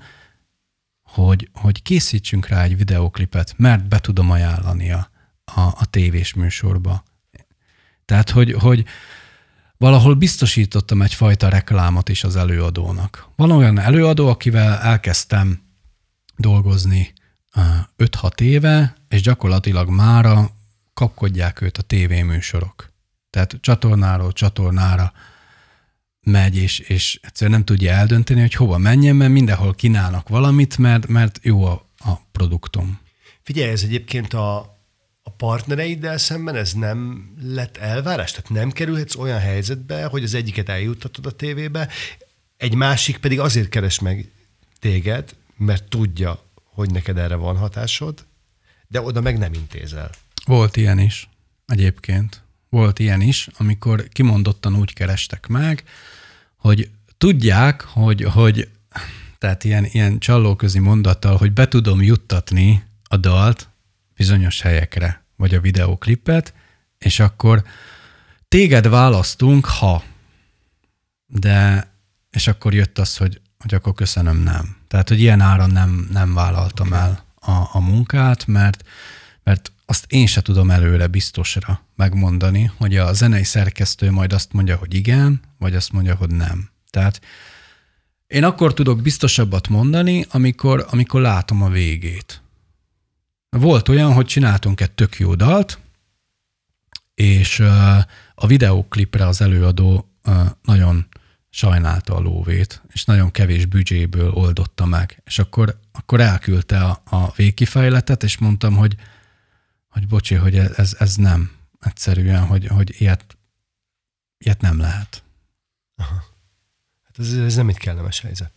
hogy, 1.04 1.50
hogy 1.54 1.82
készítsünk 1.82 2.48
rá 2.48 2.64
egy 2.64 2.78
videoklipet, 2.78 3.54
mert 3.58 3.88
be 3.88 4.00
tudom 4.00 4.32
ajánlani 4.32 4.92
a, 4.92 5.10
a, 5.46 5.62
a 5.62 5.86
tévés 5.90 6.34
műsorba. 6.34 7.04
Tehát, 8.06 8.30
hogy, 8.30 8.52
hogy 8.52 8.86
valahol 9.78 10.14
biztosítottam 10.14 11.02
egyfajta 11.02 11.50
reklámot 11.50 12.10
is 12.10 12.24
az 12.24 12.36
előadónak. 12.36 13.30
Van 13.36 13.52
olyan 13.52 13.80
előadó, 13.80 14.28
akivel 14.28 14.78
elkezdtem 14.78 15.62
dolgozni 16.38 17.14
5-6 17.98 18.40
éve, 18.40 18.96
és 19.10 19.22
gyakorlatilag 19.22 19.90
mára 19.90 20.50
kapkodják 20.94 21.62
őt 21.62 21.78
a 21.78 21.82
tévéműsorok. 21.82 22.92
Tehát 23.30 23.58
csatornáról 23.62 24.34
csatornára 24.34 25.14
megy, 26.22 26.56
és, 26.56 26.80
és 26.80 27.20
egyszerűen 27.22 27.58
nem 27.58 27.66
tudja 27.66 27.92
eldönteni, 27.92 28.40
hogy 28.40 28.54
hova 28.54 28.78
menjen, 28.78 29.16
mert 29.16 29.32
mindenhol 29.32 29.74
kínálnak 29.74 30.30
valamit, 30.30 30.78
mert, 30.78 31.08
mert 31.08 31.40
jó 31.42 31.66
a, 31.66 31.88
a 31.98 32.12
produktum. 32.32 33.00
Figyelj, 33.42 33.72
ez 33.72 33.84
egyébként 33.84 34.34
a, 34.34 34.58
a 35.24 35.32
partnereiddel 35.38 36.18
szemben 36.18 36.56
ez 36.56 36.74
nem 36.74 37.30
lett 37.42 37.78
elvárás? 37.78 38.32
Tehát 38.32 38.50
nem 38.50 38.72
kerülhetsz 38.72 39.16
olyan 39.16 39.40
helyzetbe, 39.40 40.06
hogy 40.06 40.24
az 40.24 40.34
egyiket 40.34 40.70
eljuttatod 40.70 41.26
a 41.26 41.32
tévébe, 41.32 41.88
egy 42.58 42.76
másik 42.76 43.18
pedig 43.18 43.40
azért 43.40 43.70
keres 43.70 44.00
meg 44.00 44.32
téged, 44.80 45.36
mert 45.58 45.84
tudja, 45.84 46.44
hogy 46.80 46.92
neked 46.92 47.18
erre 47.18 47.36
van 47.36 47.58
hatásod, 47.58 48.26
de 48.88 49.02
oda 49.02 49.22
meg 49.22 49.38
nem 49.38 49.54
intézel. 49.54 50.10
Volt 50.46 50.78
ilyen 50.78 51.00
is, 51.00 51.30
egyébként. 51.66 52.44
Volt 52.70 53.00
ilyen 53.00 53.22
is, 53.22 53.50
amikor 53.58 54.08
kimondottan 54.08 54.76
úgy 54.76 54.94
kerestek 54.94 55.48
meg, 55.48 55.84
hogy 56.56 56.90
tudják, 57.18 57.82
hogy, 57.82 58.24
hogy 58.24 58.70
tehát 59.38 59.64
ilyen, 59.64 59.86
ilyen 59.86 60.20
csallóközi 60.20 60.80
mondattal, 60.80 61.38
hogy 61.38 61.52
be 61.52 61.68
tudom 61.68 62.02
juttatni 62.02 62.84
a 63.04 63.18
dalt 63.18 63.70
bizonyos 64.16 64.62
helyekre, 64.62 65.24
vagy 65.36 65.56
a 65.56 65.62
videóklipet, 65.62 66.54
és 66.98 67.20
akkor 67.20 67.64
téged 68.48 68.88
választunk, 68.88 69.66
ha. 69.66 70.04
De, 71.26 71.90
és 72.30 72.48
akkor 72.48 72.74
jött 72.74 73.00
az, 73.00 73.18
hogy, 73.18 73.42
hogy 73.60 73.74
akkor 73.74 73.94
köszönöm, 73.94 74.38
nem. 74.38 74.76
Tehát, 74.88 75.10
hogy 75.10 75.20
ilyen 75.20 75.42
áron 75.42 75.70
nem, 75.70 76.08
nem 76.12 76.34
vállaltam 76.34 76.94
el 76.94 77.26
a, 77.36 77.52
a 77.52 77.80
munkát, 77.80 78.48
mert, 78.48 78.84
mert 79.44 79.72
azt 79.86 80.06
én 80.08 80.28
se 80.28 80.42
tudom 80.42 80.72
előre 80.72 81.08
biztosra 81.08 81.82
megmondani, 81.96 82.72
hogy 82.78 82.98
a 82.98 83.14
zenei 83.14 83.44
szerkesztő 83.44 84.12
majd 84.12 84.34
azt 84.34 84.54
mondja, 84.54 84.76
hogy 84.76 84.94
igen, 84.94 85.40
vagy 85.58 85.76
azt 85.76 85.92
mondja, 85.92 86.16
hogy 86.16 86.30
nem. 86.30 86.70
Tehát 86.90 87.22
én 88.28 88.44
akkor 88.44 88.74
tudok 88.74 89.02
biztosabbat 89.02 89.68
mondani, 89.68 90.26
amikor, 90.30 90.86
amikor 90.90 91.22
látom 91.22 91.62
a 91.62 91.70
végét. 91.70 92.42
Volt 93.50 93.90
olyan, 93.90 94.14
hogy 94.14 94.26
csináltunk 94.26 94.82
egy 94.82 94.92
tök 94.92 95.16
jó 95.16 95.36
dalt, 95.36 95.80
és 97.16 97.60
a 98.36 98.48
videóklipre 98.48 99.28
az 99.28 99.42
előadó 99.42 100.10
nagyon 100.64 101.08
sajnálta 101.60 102.16
a 102.16 102.20
lóvét, 102.20 102.82
és 102.88 103.06
nagyon 103.06 103.32
kevés 103.32 103.66
büdzséből 103.66 104.32
oldotta 104.32 104.86
meg. 104.86 105.22
És 105.26 105.40
akkor, 105.40 105.80
akkor 105.92 106.20
elküldte 106.20 106.84
a, 106.84 107.02
a 107.10 107.32
végkifejletet, 107.36 108.24
és 108.24 108.38
mondtam, 108.38 108.76
hogy 108.76 108.96
hogy 109.90 110.08
bocsi, 110.08 110.36
hogy 110.36 110.58
ez, 110.58 110.96
ez 111.00 111.16
nem 111.16 111.52
egyszerűen, 111.80 112.46
hogy, 112.46 112.68
hogy 112.68 112.96
ilyet, 112.98 113.38
ilyet 114.38 114.62
nem 114.62 114.80
lehet. 114.80 115.24
Aha. 115.96 116.24
Hát 117.04 117.20
ez, 117.20 117.34
ez 117.34 117.56
nem 117.56 117.70
egy 117.70 117.78
kellemes 117.78 118.20
helyzet. 118.20 118.52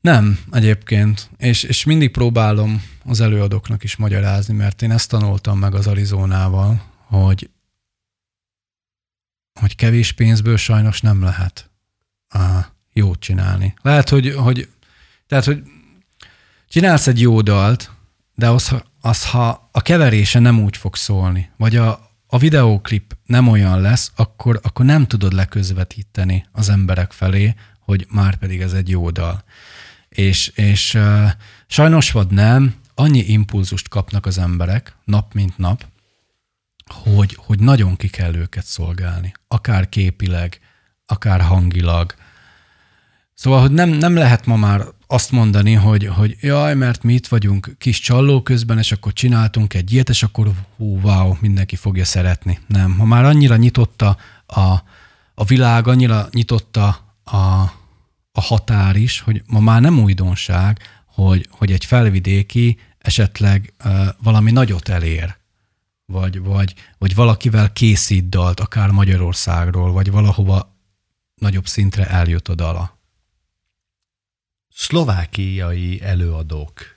Nem, 0.00 0.38
egyébként. 0.52 1.30
És, 1.36 1.62
és 1.62 1.84
mindig 1.84 2.10
próbálom 2.10 2.82
az 3.04 3.20
előadóknak 3.20 3.82
is 3.82 3.96
magyarázni, 3.96 4.54
mert 4.54 4.82
én 4.82 4.90
ezt 4.90 5.08
tanultam 5.08 5.58
meg 5.58 5.74
az 5.74 5.86
Arizonával, 5.86 6.82
hogy, 6.96 7.50
hogy 9.60 9.74
kevés 9.74 10.12
pénzből 10.12 10.56
sajnos 10.56 11.00
nem 11.00 11.22
lehet 11.22 11.70
uh, 12.34 12.64
jót 12.92 13.20
csinálni. 13.20 13.74
Lehet, 13.82 14.08
hogy, 14.08 14.34
hogy 14.34 14.68
tehát, 15.26 15.44
hogy 15.44 15.62
csinálsz 16.68 17.06
egy 17.06 17.20
jó 17.20 17.40
dalt, 17.40 17.90
de 18.34 18.48
az, 18.48 18.74
az, 19.00 19.30
ha 19.30 19.68
a 19.72 19.82
keverése 19.82 20.38
nem 20.38 20.60
úgy 20.60 20.76
fog 20.76 20.96
szólni, 20.96 21.50
vagy 21.56 21.76
a, 21.76 22.10
a 22.26 22.38
videóklip 22.38 23.16
nem 23.26 23.48
olyan 23.48 23.80
lesz, 23.80 24.12
akkor, 24.16 24.60
akkor 24.62 24.84
nem 24.84 25.06
tudod 25.06 25.32
leközvetíteni 25.32 26.46
az 26.52 26.68
emberek 26.68 27.12
felé, 27.12 27.54
hogy 27.80 28.06
már 28.10 28.36
pedig 28.36 28.60
ez 28.60 28.72
egy 28.72 28.88
jó 28.88 29.10
dal. 29.10 29.44
És, 30.08 30.48
és 30.48 30.94
uh, 30.94 31.30
sajnos 31.66 32.10
vagy 32.10 32.28
nem, 32.28 32.74
annyi 32.94 33.18
impulzust 33.18 33.88
kapnak 33.88 34.26
az 34.26 34.38
emberek 34.38 34.96
nap 35.04 35.34
mint 35.34 35.58
nap, 35.58 35.86
hogy, 36.94 37.38
hogy 37.46 37.58
nagyon 37.58 37.96
ki 37.96 38.08
kell 38.08 38.34
őket 38.34 38.64
szolgálni, 38.64 39.32
akár 39.48 39.88
képileg, 39.88 40.60
akár 41.06 41.40
hangilag. 41.40 42.14
Szóval, 43.34 43.60
hogy 43.60 43.70
nem, 43.70 43.88
nem 43.88 44.14
lehet 44.14 44.46
ma 44.46 44.56
már 44.56 44.82
azt 45.06 45.30
mondani, 45.30 45.72
hogy, 45.72 46.06
hogy 46.06 46.36
jaj, 46.40 46.74
mert 46.74 47.02
mi 47.02 47.14
itt 47.14 47.26
vagyunk 47.26 47.74
kis 47.78 48.00
csalló 48.00 48.42
közben, 48.42 48.78
és 48.78 48.92
akkor 48.92 49.12
csináltunk 49.12 49.74
egy 49.74 49.92
ilyet, 49.92 50.08
és 50.08 50.22
akkor 50.22 50.50
hú, 50.76 51.00
wow, 51.00 51.36
mindenki 51.40 51.76
fogja 51.76 52.04
szeretni. 52.04 52.58
Nem, 52.66 52.90
ma 52.90 53.04
már 53.04 53.24
annyira 53.24 53.56
nyitotta 53.56 54.16
a, 54.46 54.74
a 55.34 55.44
világ, 55.44 55.86
annyira 55.86 56.28
nyitotta 56.32 57.14
a, 57.24 57.36
a 58.32 58.40
határ 58.40 58.96
is, 58.96 59.20
hogy 59.20 59.42
ma 59.46 59.60
már 59.60 59.80
nem 59.80 59.98
újdonság, 59.98 60.78
hogy, 61.06 61.48
hogy 61.50 61.72
egy 61.72 61.84
felvidéki 61.84 62.78
esetleg 62.98 63.74
uh, 63.84 64.06
valami 64.22 64.50
nagyot 64.50 64.88
elér, 64.88 65.36
vagy, 66.06 66.38
vagy, 66.38 66.74
vagy 66.98 67.14
valakivel 67.14 67.72
készít 67.72 68.28
dalt, 68.28 68.60
akár 68.60 68.90
Magyarországról, 68.90 69.92
vagy 69.92 70.10
valahova 70.10 70.76
nagyobb 71.34 71.66
szintre 71.66 72.08
eljut 72.08 72.48
a 72.48 72.54
dala. 72.54 72.98
Szlovákiai 74.68 76.02
előadók 76.02 76.96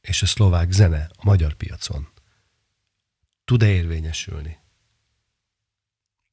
és 0.00 0.22
a 0.22 0.26
szlovák 0.26 0.70
zene 0.70 1.10
a 1.16 1.24
magyar 1.24 1.54
piacon 1.54 2.08
tud-e 3.46 3.66
érvényesülni? 3.66 4.58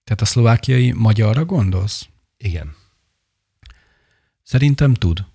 Tehát 0.04 0.21
a 0.21 0.26
szlovákiai 0.26 0.91
magyarra 0.91 1.45
gondolsz? 1.45 2.08
Igen. 2.38 2.76
Szerintem 4.43 4.93
tud. 4.93 5.26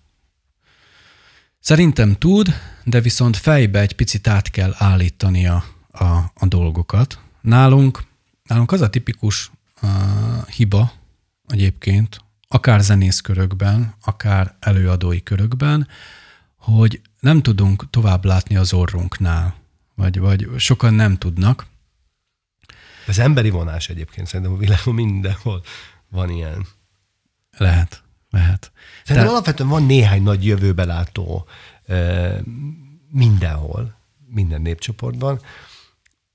Szerintem 1.60 2.14
tud, 2.14 2.54
de 2.84 3.00
viszont 3.00 3.36
fejbe 3.36 3.80
egy 3.80 3.92
picit 3.92 4.26
át 4.26 4.50
kell 4.50 4.74
állítani 4.76 5.46
a, 6.00 6.32
a, 6.34 6.46
dolgokat. 6.46 7.18
Nálunk, 7.40 8.04
nálunk 8.44 8.72
az 8.72 8.80
a 8.80 8.90
tipikus 8.90 9.50
uh, 9.82 10.46
hiba 10.46 10.92
egyébként, 11.46 12.24
akár 12.48 12.80
zenészkörökben, 12.80 13.94
akár 14.04 14.56
előadói 14.60 15.22
körökben, 15.22 15.88
hogy 16.56 17.00
nem 17.20 17.42
tudunk 17.42 17.90
tovább 17.90 18.24
látni 18.24 18.56
az 18.56 18.72
orrunknál, 18.72 19.54
vagy, 19.94 20.18
vagy 20.18 20.48
sokan 20.56 20.94
nem 20.94 21.16
tudnak. 21.16 21.66
Ez 23.06 23.18
emberi 23.18 23.50
vonás 23.50 23.88
egyébként, 23.88 24.26
szerintem 24.26 24.54
a 24.54 24.58
világon 24.58 24.94
mindenhol 24.94 25.62
van 26.08 26.30
ilyen. 26.30 26.66
Lehet, 27.56 28.02
lehet. 28.30 28.72
Szerintem 29.04 29.24
Te... 29.24 29.30
alapvetően 29.30 29.68
van 29.68 29.84
néhány 29.84 30.22
nagy 30.22 30.44
jövőbelátó 30.44 31.46
mindenhol, 33.10 33.96
minden 34.26 34.62
népcsoportban. 34.62 35.40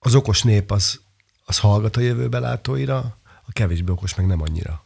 Az 0.06 0.16
okos 0.16 0.42
nép 0.42 0.72
az, 0.72 1.00
az 1.46 1.60
hallgat 1.60 1.98
a 1.98 2.02
jövőbelátóira, 2.02 2.98
a 3.46 3.52
kevésbé 3.52 3.92
okos 3.92 4.16
meg 4.16 4.26
nem 4.26 4.42
annyira. 4.42 4.86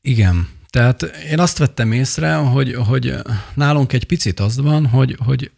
Igen. 0.00 0.48
Tehát 0.70 1.02
én 1.02 1.38
azt 1.38 1.58
vettem 1.58 1.92
észre, 1.92 2.34
hogy, 2.34 2.74
hogy 2.74 3.14
nálunk 3.54 3.92
egy 3.92 4.04
picit 4.04 4.40
az 4.40 4.56
van, 4.56 4.86
hogy, 4.86 5.16
hogy 5.24 5.50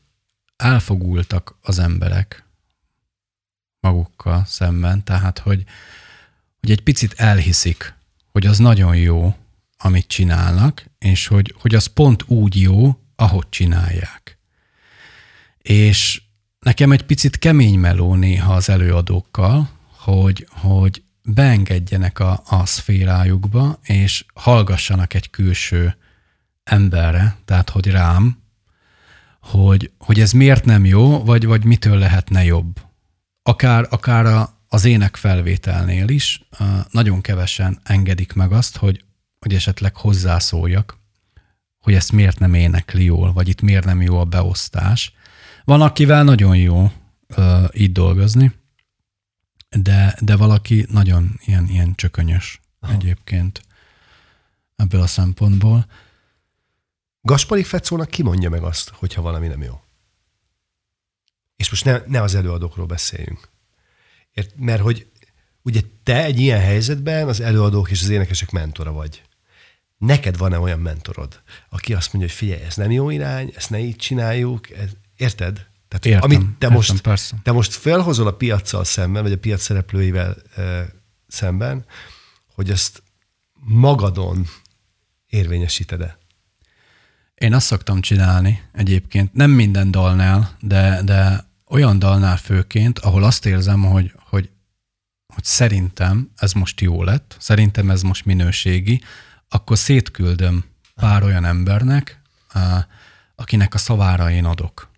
elfogultak 0.57 1.57
az 1.61 1.79
emberek 1.79 2.44
magukkal 3.81 4.44
szemben, 4.46 5.05
tehát 5.05 5.38
hogy, 5.38 5.64
hogy 6.61 6.70
egy 6.70 6.83
picit 6.83 7.12
elhiszik, 7.12 7.94
hogy 8.33 8.46
az 8.46 8.59
nagyon 8.59 8.96
jó, 8.96 9.37
amit 9.79 10.07
csinálnak, 10.07 10.85
és 10.98 11.27
hogy, 11.27 11.55
hogy 11.59 11.74
az 11.74 11.87
pont 11.87 12.24
úgy 12.27 12.61
jó, 12.61 12.98
ahogy 13.16 13.48
csinálják. 13.48 14.38
És 15.59 16.22
nekem 16.64 16.92
egy 16.92 17.03
picit 17.03 17.38
kemény 17.38 17.79
meló 17.79 18.14
néha 18.14 18.55
az 18.55 18.68
előadókkal, 18.68 19.70
hogy, 19.98 20.46
hogy 20.50 21.03
beengedjenek 21.22 22.18
a, 22.18 22.42
a 22.48 22.66
szférájukba, 22.66 23.79
és 23.83 24.24
hallgassanak 24.35 25.14
egy 25.14 25.31
külső 25.31 25.96
emberre, 26.62 27.37
tehát 27.44 27.70
hogy 27.70 27.87
rám, 27.87 28.42
hogy, 29.40 29.90
hogy 29.98 30.20
ez 30.20 30.33
miért 30.33 30.64
nem 30.64 30.85
jó, 30.85 31.24
vagy, 31.24 31.44
vagy 31.46 31.64
mitől 31.64 31.98
lehetne 31.98 32.44
jobb. 32.44 32.81
Akár, 33.42 33.87
akár 33.90 34.27
a, 34.27 34.59
az 34.68 34.85
ének 34.85 35.16
felvételnél 35.16 36.09
is 36.09 36.46
nagyon 36.90 37.20
kevesen 37.20 37.81
engedik 37.83 38.33
meg 38.33 38.53
azt, 38.53 38.77
hogy, 38.77 39.05
hogy 39.38 39.55
esetleg 39.55 39.96
hozzászóljak, 39.96 40.98
hogy 41.79 41.94
ezt 41.94 42.12
miért 42.12 42.38
nem 42.38 42.55
énekli 42.55 43.05
jól, 43.05 43.33
vagy 43.33 43.48
itt 43.48 43.61
miért 43.61 43.85
nem 43.85 44.03
jó 44.03 44.18
a 44.18 44.24
beosztás. 44.24 45.14
Van, 45.64 45.81
akivel 45.81 46.24
nagyon 46.24 46.57
jó 46.57 46.92
uh, 47.37 47.64
így 47.72 47.92
dolgozni, 47.92 48.53
de, 49.68 50.16
de 50.20 50.37
valaki 50.37 50.87
nagyon 50.90 51.40
ilyen, 51.44 51.68
ilyen 51.68 51.94
csökönyös 51.94 52.61
Aha. 52.81 52.92
egyébként 52.92 53.62
ebből 54.77 55.00
a 55.00 55.07
szempontból. 55.07 55.87
Gasparik 57.20 57.66
Fecónak 57.66 58.09
ki 58.09 58.22
mondja 58.22 58.50
meg 58.50 58.62
azt, 58.62 58.88
hogyha 58.88 59.22
valami 59.22 59.46
nem 59.46 59.62
jó? 59.62 59.81
És 61.57 61.70
most 61.70 61.85
ne, 61.85 62.00
ne 62.07 62.22
az 62.22 62.35
előadókról 62.35 62.87
beszéljünk. 62.87 63.48
Ért, 64.33 64.55
mert 64.57 64.83
hogy 64.83 65.11
ugye 65.62 65.81
te 66.03 66.24
egy 66.24 66.40
ilyen 66.40 66.61
helyzetben 66.61 67.29
az 67.29 67.40
előadók 67.40 67.90
és 67.90 68.03
az 68.03 68.09
énekesek 68.09 68.50
mentora 68.50 68.92
vagy 68.92 69.22
neked 69.98 70.37
van-e 70.37 70.59
olyan 70.59 70.81
mentorod, 70.81 71.42
aki 71.68 71.94
azt 71.94 72.12
mondja, 72.12 72.31
hogy 72.31 72.38
figyelj, 72.38 72.62
ez 72.62 72.77
nem 72.77 72.90
jó 72.90 73.11
irány, 73.11 73.53
ezt 73.57 73.70
ne 73.70 73.79
így 73.79 73.96
csináljuk, 73.96 74.70
ez, 74.70 74.90
érted? 75.16 75.66
Tehát, 75.88 76.07
értem, 76.07 76.22
amit 76.22 76.40
te, 76.40 76.46
értem, 76.53 76.72
most, 76.72 77.00
persze. 77.00 77.37
te 77.42 77.53
most 77.53 77.74
felhozol 77.74 78.27
a 78.27 78.35
piaccal 78.35 78.85
szemben, 78.85 79.22
vagy 79.22 79.33
a 79.33 79.38
piac 79.38 79.62
szereplőivel 79.62 80.37
e, 80.57 80.87
szemben, 81.29 81.85
hogy 82.55 82.70
ezt 82.70 83.03
magadon 83.61 84.46
érvényesíted-e? 85.27 86.18
Én 87.35 87.55
azt 87.55 87.66
szoktam 87.66 88.00
csinálni 88.00 88.62
egyébként, 88.72 89.33
nem 89.33 89.50
minden 89.50 89.90
dalnál, 89.90 90.57
de, 90.61 91.03
de 91.03 91.48
olyan 91.68 91.98
dalnál 91.98 92.37
főként, 92.37 92.98
ahol 92.98 93.24
azt 93.24 93.46
érzem, 93.46 93.83
hogy, 93.83 94.12
hogy, 94.16 94.50
hogy 95.35 95.44
szerintem 95.44 96.31
ez 96.37 96.53
most 96.53 96.81
jó 96.81 97.03
lett, 97.03 97.37
szerintem 97.38 97.90
ez 97.90 98.03
most 98.03 98.24
minőségi, 98.24 99.00
akkor 99.48 99.79
szétküldöm 99.79 100.64
pár 100.94 101.22
olyan 101.22 101.44
embernek, 101.44 102.20
akinek 103.35 103.74
a 103.74 103.79
szavára 103.79 104.31
én 104.31 104.44
adok. 104.44 104.92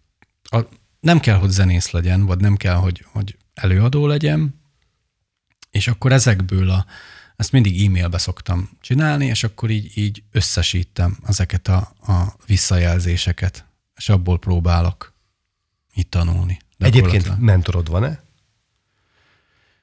Nem 1.06 1.20
kell, 1.20 1.36
hogy 1.36 1.50
zenész 1.50 1.90
legyen, 1.90 2.24
vagy 2.24 2.40
nem 2.40 2.56
kell, 2.56 2.74
hogy, 2.74 3.04
hogy 3.12 3.36
előadó 3.54 4.06
legyen, 4.06 4.60
és 5.70 5.88
akkor 5.88 6.12
ezekből 6.12 6.70
a, 6.70 6.86
ezt 7.36 7.52
mindig 7.52 7.86
e-mailbe 7.86 8.18
szoktam 8.18 8.70
csinálni, 8.80 9.26
és 9.26 9.44
akkor 9.44 9.70
így, 9.70 9.98
így 9.98 10.22
összesítem 10.32 11.18
ezeket 11.26 11.68
a, 11.68 11.76
a 12.06 12.36
visszajelzéseket, 12.46 13.64
és 13.96 14.08
abból 14.08 14.38
próbálok 14.38 15.14
itt 15.94 16.10
tanulni. 16.10 16.58
Egyébként 16.78 17.38
mentorod 17.38 17.88
van-e? 17.88 18.22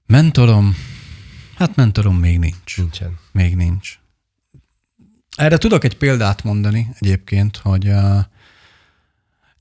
Mentorom? 0.05 0.75
Hát 1.55 1.75
mentorom 1.75 2.15
még 2.15 2.39
nincs. 2.39 2.77
Nincsen. 2.77 3.19
Még 3.31 3.55
nincs. 3.55 3.99
Erre 5.35 5.57
tudok 5.57 5.83
egy 5.83 5.97
példát 5.97 6.43
mondani 6.43 6.89
egyébként, 6.99 7.57
hogy 7.57 7.87
uh, 7.87 8.19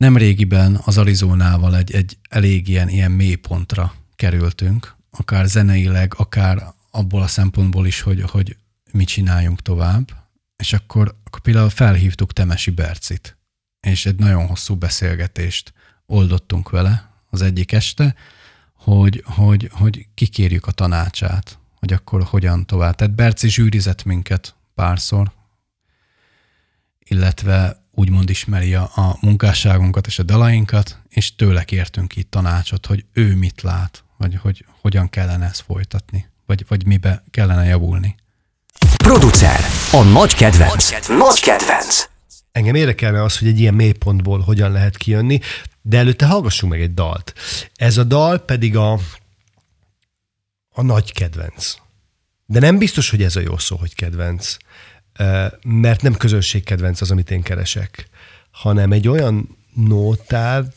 nem 0.03 0.17
régiben 0.17 0.81
az 0.85 0.99
Arizonával 0.99 1.77
egy, 1.77 1.93
egy 1.93 2.19
elég 2.29 2.69
ilyen, 2.69 2.89
ilyen 2.89 3.11
mélypontra 3.11 3.95
kerültünk, 4.15 4.97
akár 5.11 5.47
zeneileg, 5.47 6.15
akár 6.17 6.75
abból 6.91 7.23
a 7.23 7.27
szempontból 7.27 7.87
is, 7.87 8.01
hogy, 8.01 8.23
hogy 8.23 8.57
mit 8.93 9.09
csináljunk 9.09 9.61
tovább. 9.61 10.11
És 10.57 10.73
akkor, 10.73 11.15
akkor 11.25 11.41
például 11.41 11.71
felhívtuk 11.71 12.33
Temesi 12.33 12.71
Bercit, 12.71 13.37
és 13.81 14.07
egy 14.07 14.19
nagyon 14.19 14.47
hosszú 14.47 14.75
beszélgetést 14.75 15.73
oldottunk 16.07 16.71
vele 16.71 17.23
az 17.31 17.43
egyik 17.43 17.73
este, 17.73 18.15
hogy, 18.75 19.23
hogy, 19.27 19.71
hogy 19.73 20.07
kikérjük 20.15 20.67
a 20.67 20.73
tanácsát, 20.73 21.59
hogy 21.75 21.93
akkor 21.93 22.23
hogyan 22.23 22.67
tovább. 22.67 22.95
Tehát 22.95 23.15
Berci 23.15 23.49
zsűrizett 23.49 24.05
minket 24.05 24.55
párszor, 24.75 25.33
illetve 26.99 27.82
úgymond 28.03 28.31
ismeri 28.31 28.75
a, 28.75 28.91
a 28.95 29.17
munkásságunkat 29.21 30.07
és 30.07 30.19
a 30.19 30.23
dalainkat, 30.23 30.99
és 31.09 31.35
tőle 31.35 31.65
kértünk 31.65 32.17
itt 32.17 32.31
tanácsot, 32.31 32.87
hogy 32.87 33.05
ő 33.13 33.37
mit 33.37 33.63
lát, 33.63 34.05
vagy 34.17 34.39
hogy 34.43 34.65
hogyan 34.81 35.09
kellene 35.09 35.47
ezt 35.47 35.61
folytatni, 35.61 36.29
vagy, 36.47 36.65
vagy 36.69 36.87
mibe 36.87 37.23
kellene 37.31 37.65
javulni. 37.65 38.15
Producer, 38.97 39.61
a 39.93 40.03
nagy 40.03 40.35
kedvenc. 40.35 41.09
Nagy 41.09 41.41
kedvenc. 41.41 42.09
Engem 42.53 42.75
érdekelne 42.75 43.23
az, 43.23 43.39
hogy 43.39 43.49
egy 43.49 43.61
ilyen 43.61 43.75
mélypontból 43.75 44.41
hogyan 44.41 44.73
lehet 44.73 44.97
kijönni, 44.97 45.41
de 45.83 45.99
előtte 45.99 46.27
hallgassunk 46.27 46.73
meg 46.73 46.81
egy 46.81 46.95
dalt. 46.95 47.33
Ez 47.75 47.97
a 47.97 48.05
dal 48.05 48.39
pedig 48.39 48.77
a, 48.77 48.93
a 50.73 50.83
nagy 50.83 51.13
kedvenc. 51.13 51.75
De 52.47 52.61
nem 52.61 52.79
biztos, 52.79 53.11
hogy 53.11 53.23
ez 53.23 53.37
a 53.37 53.41
jó 53.41 53.59
szó, 53.59 53.77
hogy 53.77 53.95
kedvenc 53.95 54.57
mert 55.63 56.03
nem 56.03 56.15
közönségkedvenc 56.15 57.01
az, 57.01 57.11
amit 57.11 57.31
én 57.31 57.43
keresek, 57.43 58.09
hanem 58.51 58.93
egy 58.93 59.09
olyan 59.09 59.57
nótát 59.75 60.75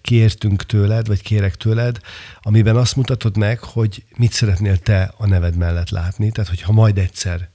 kértünk 0.00 0.66
tőled, 0.66 1.06
vagy 1.06 1.22
kérek 1.22 1.56
tőled, 1.56 2.00
amiben 2.42 2.76
azt 2.76 2.96
mutatod 2.96 3.36
meg, 3.36 3.58
hogy 3.58 4.04
mit 4.16 4.32
szeretnél 4.32 4.78
te 4.78 5.14
a 5.16 5.26
neved 5.26 5.56
mellett 5.56 5.90
látni. 5.90 6.30
Tehát, 6.30 6.50
hogyha 6.50 6.72
majd 6.72 6.98
egyszer 6.98 7.50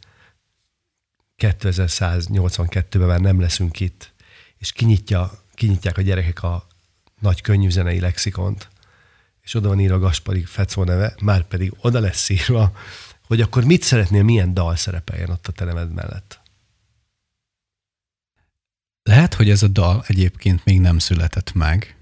2182-ben 1.38 3.07
már 3.07 3.19
nem 3.19 3.39
leszünk 3.39 3.80
itt, 3.80 4.13
és 4.57 4.71
kinyitja, 4.71 5.32
kinyitják 5.53 5.97
a 5.97 6.01
gyerekek 6.01 6.43
a 6.43 6.67
nagy 7.19 7.41
könnyűzenei 7.41 7.99
lexikont, 7.99 8.67
és 9.41 9.53
oda 9.53 9.67
van 9.67 9.80
írva 9.80 9.99
Gaspari 9.99 10.43
Fecó 10.43 10.84
neve, 10.84 11.15
már 11.21 11.43
pedig 11.43 11.73
oda 11.82 11.99
lesz 11.99 12.30
írva, 12.30 12.71
hogy 13.28 13.41
akkor 13.41 13.63
mit 13.63 13.84
szeretnél, 13.84 14.23
milyen 14.23 14.53
dal 14.53 14.75
szerepeljen 14.75 15.30
ott 15.30 15.47
a 15.47 15.51
te 15.51 15.65
mellett. 15.73 16.39
Lehet, 19.03 19.34
hogy 19.34 19.49
ez 19.49 19.63
a 19.63 19.67
dal 19.67 20.03
egyébként 20.07 20.65
még 20.65 20.80
nem 20.80 20.99
született 20.99 21.53
meg, 21.53 21.95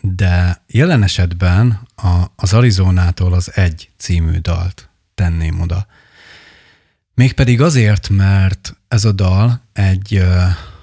de 0.00 0.62
jelen 0.66 1.02
esetben 1.02 1.88
a, 1.96 2.24
az 2.36 2.52
Arizonától 2.52 3.32
az 3.32 3.56
egy 3.56 3.90
című 3.96 4.38
dalt 4.38 4.88
tenném 5.14 5.60
oda. 5.60 5.86
Mégpedig 7.14 7.60
azért, 7.60 8.08
mert 8.08 8.76
ez 8.88 9.04
a 9.04 9.12
dal 9.12 9.62
egy 9.72 10.24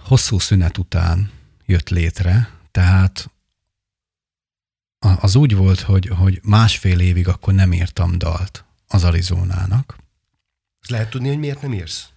hosszú 0.03 0.39
szünet 0.39 0.77
után 0.77 1.31
jött 1.65 1.89
létre, 1.89 2.49
tehát 2.71 3.29
az 4.99 5.35
úgy 5.35 5.55
volt, 5.55 5.79
hogy, 5.79 6.07
hogy 6.07 6.39
másfél 6.43 6.99
évig 6.99 7.27
akkor 7.27 7.53
nem 7.53 7.73
írtam 7.73 8.17
dalt 8.17 8.64
az 8.95 9.03
Arizonának. 9.03 9.97
Ezt 10.81 10.91
lehet 10.91 11.09
tudni, 11.09 11.27
hogy 11.27 11.37
miért 11.37 11.61
nem 11.61 11.73
írsz? 11.73 12.09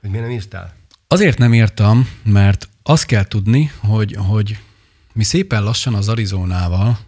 Hogy 0.00 0.10
miért 0.10 0.24
nem 0.24 0.34
írtál? 0.34 0.74
Azért 1.06 1.38
nem 1.38 1.54
írtam, 1.54 2.08
mert 2.22 2.68
azt 2.82 3.04
kell 3.04 3.24
tudni, 3.24 3.70
hogy, 3.78 4.16
hogy 4.18 4.58
mi 5.12 5.22
szépen 5.22 5.62
lassan 5.62 5.94
az 5.94 6.08
Arizonával 6.08 6.98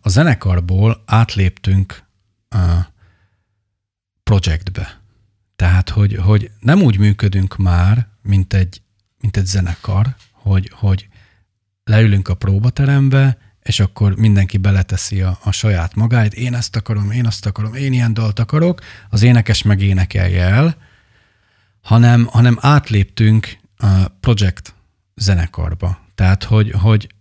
a 0.00 0.08
zenekarból 0.08 1.02
átléptünk 1.06 2.02
a 2.48 2.86
projektbe. 4.22 5.00
Tehát, 5.56 5.88
hogy, 5.88 6.14
hogy 6.14 6.50
nem 6.60 6.82
úgy 6.82 6.98
működünk 6.98 7.56
már, 7.56 8.08
mint 8.22 8.52
egy, 8.52 8.82
mint 9.20 9.36
egy 9.36 9.46
zenekar, 9.46 10.16
hogy, 10.32 10.70
hogy 10.74 11.08
leülünk 11.84 12.28
a 12.28 12.34
próbaterembe, 12.34 13.38
és 13.70 13.80
akkor 13.80 14.16
mindenki 14.16 14.56
beleteszi 14.56 15.20
a, 15.20 15.38
a 15.42 15.50
saját 15.50 15.94
magáit, 15.94 16.34
én 16.34 16.54
ezt 16.54 16.76
akarom, 16.76 17.10
én 17.10 17.26
azt 17.26 17.46
akarom, 17.46 17.74
én 17.74 17.92
ilyen 17.92 18.14
dalt 18.14 18.38
akarok, 18.38 18.80
az 19.10 19.22
énekes 19.22 19.62
meg 19.62 19.80
énekelje 19.80 20.44
el, 20.44 20.76
hanem, 21.80 22.26
hanem 22.26 22.58
átléptünk 22.60 23.58
a 23.76 24.08
projekt 24.20 24.74
zenekarba. 25.14 25.98
Tehát, 26.14 26.44
hogy, 26.44 26.70
hogy, 26.70 27.14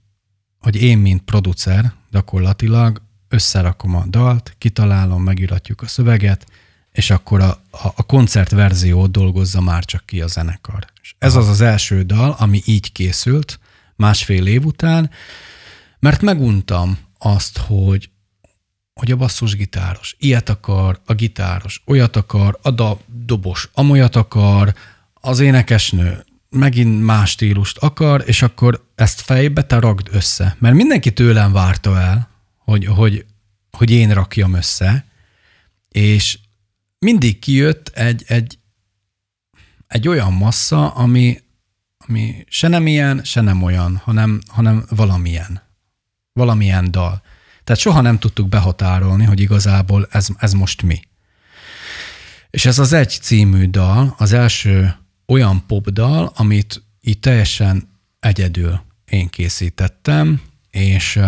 hogy 0.59 0.75
én, 0.75 0.97
mint 0.97 1.21
producer, 1.21 1.93
gyakorlatilag 2.11 3.01
összerakom 3.27 3.95
a 3.95 4.05
dalt, 4.07 4.55
kitalálom, 4.57 5.23
megiratjuk 5.23 5.81
a 5.81 5.87
szöveget, 5.87 6.45
és 6.91 7.09
akkor 7.09 7.41
a, 7.41 7.49
a, 7.71 7.87
a 7.95 8.03
koncertverziót 8.03 9.11
dolgozza 9.11 9.61
már 9.61 9.85
csak 9.85 10.05
ki 10.05 10.21
a 10.21 10.27
zenekar. 10.27 10.85
És 11.01 11.15
ez 11.17 11.35
az 11.35 11.47
az 11.47 11.61
első 11.61 12.01
dal, 12.01 12.35
ami 12.39 12.61
így 12.65 12.91
készült, 12.91 13.59
másfél 13.95 14.47
év 14.47 14.65
után, 14.65 15.09
mert 15.99 16.21
meguntam 16.21 16.97
azt, 17.17 17.57
hogy, 17.57 18.09
hogy 18.93 19.11
a 19.11 19.15
basszusgitáros 19.15 20.15
ilyet 20.19 20.49
akar, 20.49 20.99
a 21.05 21.13
gitáros 21.13 21.81
olyat 21.85 22.15
akar, 22.15 22.59
a 22.61 22.71
da, 22.71 22.99
dobos 23.25 23.69
amolyat 23.73 24.15
akar, 24.15 24.73
az 25.13 25.39
énekesnő 25.39 26.23
megint 26.49 27.03
más 27.03 27.29
stílust 27.29 27.77
akar, 27.77 28.23
és 28.25 28.41
akkor 28.41 28.85
ezt 28.95 29.21
fejbe 29.21 29.63
te 29.63 29.79
ragd 29.79 30.07
össze. 30.11 30.55
Mert 30.59 30.75
mindenki 30.75 31.13
tőlem 31.13 31.51
várta 31.51 31.99
el, 31.99 32.29
hogy, 32.57 32.85
hogy, 32.85 33.25
hogy 33.71 33.91
én 33.91 34.13
rakjam 34.13 34.53
össze, 34.53 35.05
és 35.89 36.39
mindig 36.99 37.39
kijött 37.39 37.87
egy, 37.87 38.23
egy, 38.27 38.59
egy 39.87 40.07
olyan 40.07 40.33
massza, 40.33 40.89
ami, 40.89 41.39
ami 41.97 42.45
se 42.47 42.67
nem 42.67 42.87
ilyen, 42.87 43.23
se 43.23 43.41
nem 43.41 43.63
olyan, 43.63 44.01
hanem, 44.03 44.41
hanem 44.47 44.85
valamilyen. 44.89 45.68
Valamilyen 46.39 46.91
dal. 46.91 47.21
Tehát 47.63 47.81
soha 47.81 48.01
nem 48.01 48.19
tudtuk 48.19 48.49
behatárolni, 48.49 49.23
hogy 49.23 49.39
igazából 49.39 50.07
ez, 50.11 50.27
ez 50.37 50.53
most 50.53 50.81
mi. 50.81 50.99
És 52.49 52.65
ez 52.65 52.79
az 52.79 52.93
egy 52.93 53.09
című 53.21 53.69
dal, 53.69 54.15
az 54.17 54.33
első 54.33 54.95
olyan 55.27 55.63
popdal, 55.67 56.31
amit 56.35 56.83
itt 57.01 57.21
teljesen 57.21 57.89
egyedül 58.19 58.81
én 59.05 59.29
készítettem, 59.29 60.41
és 60.69 61.19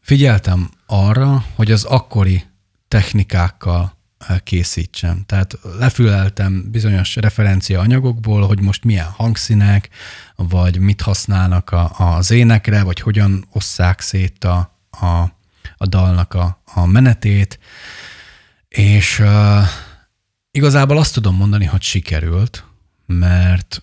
figyeltem 0.00 0.70
arra, 0.86 1.44
hogy 1.54 1.72
az 1.72 1.84
akkori 1.84 2.44
technikákkal 2.88 3.96
készítsem. 4.44 5.22
Tehát 5.26 5.58
lefüleltem 5.78 6.70
bizonyos 6.70 7.16
referencia 7.16 7.80
anyagokból, 7.80 8.46
hogy 8.46 8.60
most 8.60 8.84
milyen 8.84 9.06
hangszínek, 9.06 9.88
vagy 10.36 10.78
mit 10.78 11.00
használnak 11.00 11.70
a, 11.70 11.92
az 11.96 12.30
énekre, 12.30 12.82
vagy 12.82 13.00
hogyan 13.00 13.44
osszák 13.52 14.00
szét 14.00 14.44
a, 14.44 14.78
a, 14.90 15.06
a 15.76 15.86
dalnak 15.86 16.34
a, 16.34 16.62
a 16.64 16.86
menetét, 16.86 17.58
és 18.68 19.18
uh, 19.18 19.62
igazából 20.50 20.98
azt 20.98 21.14
tudom 21.14 21.36
mondani, 21.36 21.64
hogy 21.64 21.82
sikerült, 21.82 22.64
mert 23.06 23.82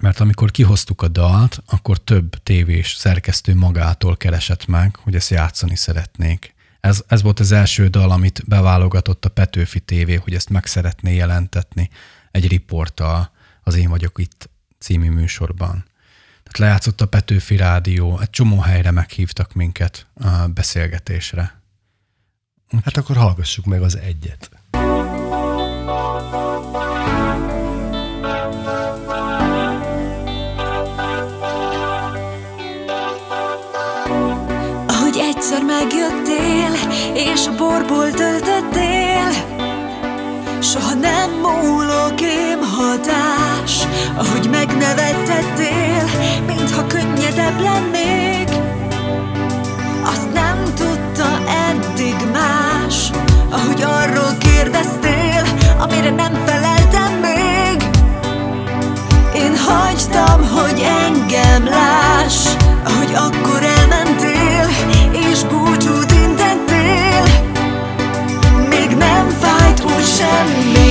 mert 0.00 0.20
amikor 0.20 0.50
kihoztuk 0.50 1.02
a 1.02 1.08
dalt, 1.08 1.62
akkor 1.66 1.98
több 1.98 2.42
tévés 2.42 2.94
szerkesztő 2.94 3.54
magától 3.54 4.16
keresett 4.16 4.66
meg, 4.66 4.96
hogy 4.96 5.14
ezt 5.14 5.30
játszani 5.30 5.76
szeretnék. 5.76 6.54
Ez, 6.80 7.02
ez 7.06 7.22
volt 7.22 7.40
az 7.40 7.52
első 7.52 7.88
dal, 7.88 8.10
amit 8.10 8.42
beválogatott 8.46 9.24
a 9.24 9.28
Petőfi 9.28 9.80
TV, 9.80 10.22
hogy 10.22 10.34
ezt 10.34 10.48
meg 10.48 10.66
szeretné 10.66 11.14
jelentetni 11.14 11.90
egy 12.30 12.48
riporttal 12.48 13.30
az 13.62 13.74
Én 13.76 13.88
vagyok 13.88 14.18
itt 14.18 14.50
című 14.78 15.10
műsorban. 15.10 15.84
Tehát 16.42 16.58
lejátszott 16.58 17.00
a 17.00 17.06
Petőfi 17.06 17.56
Rádió, 17.56 18.18
egy 18.18 18.30
csomó 18.30 18.58
helyre 18.58 18.90
meghívtak 18.90 19.52
minket 19.52 20.06
a 20.14 20.46
beszélgetésre. 20.46 21.60
Hát 22.84 22.96
akkor 22.96 23.16
hallgassuk 23.16 23.64
meg 23.64 23.82
az 23.82 23.96
egyet. 23.96 24.50
Egyszer 24.70 26.49
és 37.24 37.46
a 37.46 37.54
borból 37.56 38.10
töltöttél. 38.10 39.30
Soha 40.60 40.94
nem 40.94 41.30
múlok 41.30 42.20
én 42.20 42.58
hatás 42.76 43.86
Ahogy 44.16 44.48
megnevettettél, 44.50 46.04
mintha 46.46 46.86
könnyedebb 46.86 47.60
lennék. 47.60 48.48
Azt 50.04 50.32
nem 50.32 50.64
tudta 50.64 51.38
eddig 51.68 52.16
más 52.32 53.10
Ahogy 53.50 53.82
arról 53.82 54.32
kérdeztél, 54.38 55.42
amire 55.78 56.10
nem 56.10 56.32
feleltem 56.46 57.12
még. 57.12 57.82
Én 59.34 59.56
hagytam, 59.56 60.48
hogy 60.48 60.84
engem 61.04 61.64
láss 61.64 62.46
Ahogy 62.84 63.14
akkor 63.14 63.62
elmentél 63.62 63.79
ocean 70.22 70.89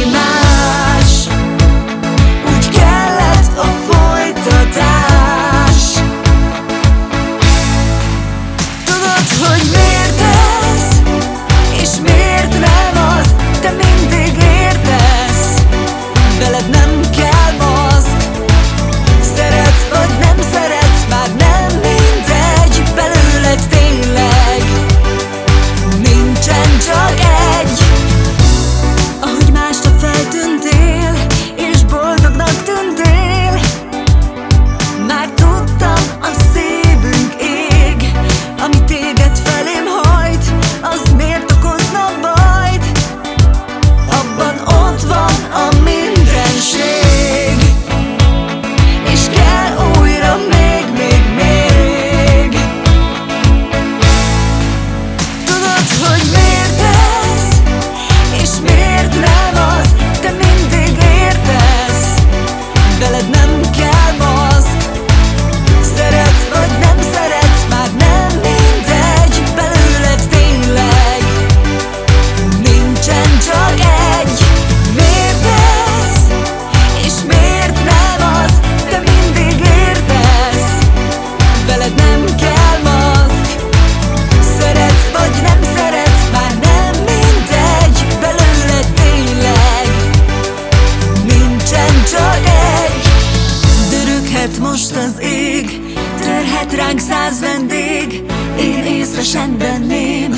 most 94.93 95.05
az 95.05 95.21
ég. 95.23 95.81
Törhet 96.19 96.73
ránk 96.73 96.99
száz 96.99 97.39
vendég. 97.39 98.23
Én 98.59 98.83
észre 98.83 99.23
sem 99.23 99.57
venném. 99.57 100.33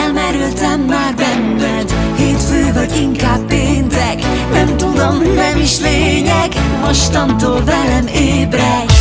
Elmerültem 0.00 0.80
már 0.80 1.14
benned. 1.14 1.94
Hétfő 2.16 2.72
vagy 2.72 2.96
inkább 2.96 3.46
péntek. 3.46 4.18
Nem 4.52 4.76
tudom, 4.76 5.22
nem 5.34 5.60
is 5.60 5.80
lényeg. 5.80 6.52
Mostantól 6.80 7.64
velem 7.64 8.06
ébredj 8.06 8.93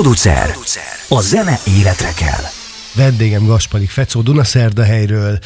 Producer. 0.00 0.54
A 1.08 1.20
zene 1.20 1.58
életre 1.66 2.12
kell. 2.12 2.42
Vendégem 2.94 3.46
Gasparik 3.46 3.90
Fecó 3.90 4.22
Dunaszerdahelyről. 4.22 5.38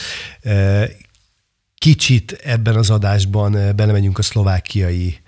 Kicsit 1.74 2.32
ebben 2.32 2.76
az 2.76 2.90
adásban 2.90 3.76
belemegyünk 3.76 4.18
a 4.18 4.22
szlovákiai 4.22 5.20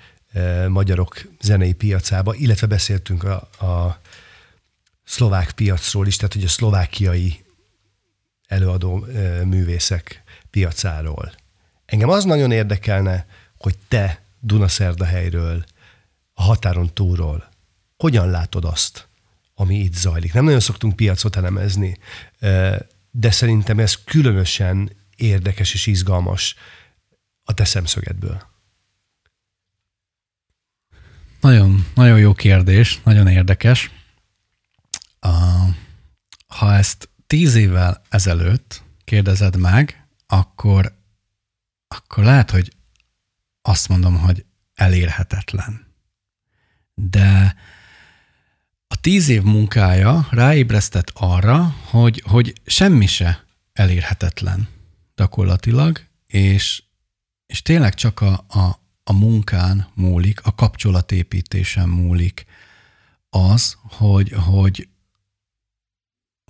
magyarok 0.68 1.22
zenei 1.40 1.72
piacába, 1.72 2.34
illetve 2.34 2.66
beszéltünk 2.66 3.24
a, 3.24 3.34
a 3.66 4.00
szlovák 5.04 5.50
piacról 5.50 6.06
is, 6.06 6.16
tehát 6.16 6.32
hogy 6.32 6.44
a 6.44 6.48
szlovákiai 6.48 7.44
előadó 8.46 9.06
művészek 9.44 10.22
piacáról. 10.50 11.32
Engem 11.86 12.08
az 12.08 12.24
nagyon 12.24 12.52
érdekelne, 12.52 13.26
hogy 13.58 13.74
te 13.88 14.22
Dunaszerdahelyről, 14.40 15.64
a 16.34 16.42
határon 16.42 16.90
túlról, 16.94 17.48
hogyan 17.96 18.30
látod 18.30 18.64
azt, 18.64 19.08
ami 19.58 19.76
itt 19.76 19.94
zajlik. 19.94 20.32
Nem 20.32 20.44
nagyon 20.44 20.60
szoktunk 20.60 20.96
piacot 20.96 21.36
elemezni, 21.36 21.98
de 23.10 23.30
szerintem 23.30 23.78
ez 23.78 24.04
különösen 24.04 24.90
érdekes 25.16 25.74
és 25.74 25.86
izgalmas 25.86 26.54
a 27.44 27.54
te 27.54 27.64
szemszögedből. 27.64 28.42
Nagyon, 31.40 31.86
nagyon 31.94 32.18
jó 32.18 32.32
kérdés, 32.32 33.00
nagyon 33.04 33.26
érdekes. 33.26 33.90
Ha 36.46 36.74
ezt 36.74 37.08
tíz 37.26 37.54
évvel 37.54 38.02
ezelőtt 38.08 38.82
kérdezed 39.04 39.56
meg, 39.56 40.06
akkor, 40.26 40.98
akkor 41.88 42.24
lehet, 42.24 42.50
hogy 42.50 42.72
azt 43.62 43.88
mondom, 43.88 44.18
hogy 44.18 44.44
elérhetetlen. 44.74 45.94
De 46.94 47.56
tíz 49.06 49.28
év 49.28 49.42
munkája 49.42 50.26
ráébresztett 50.30 51.10
arra, 51.14 51.74
hogy, 51.84 52.22
hogy 52.26 52.52
semmi 52.64 53.06
se 53.06 53.44
elérhetetlen 53.72 54.68
gyakorlatilag, 55.16 56.00
és, 56.26 56.82
és 57.46 57.62
tényleg 57.62 57.94
csak 57.94 58.20
a, 58.20 58.44
a, 58.48 58.80
a 59.04 59.12
munkán 59.12 59.88
múlik, 59.94 60.40
a 60.44 60.54
kapcsolatépítésen 60.54 61.88
múlik 61.88 62.46
az, 63.28 63.76
hogy, 63.82 64.32
hogy, 64.32 64.88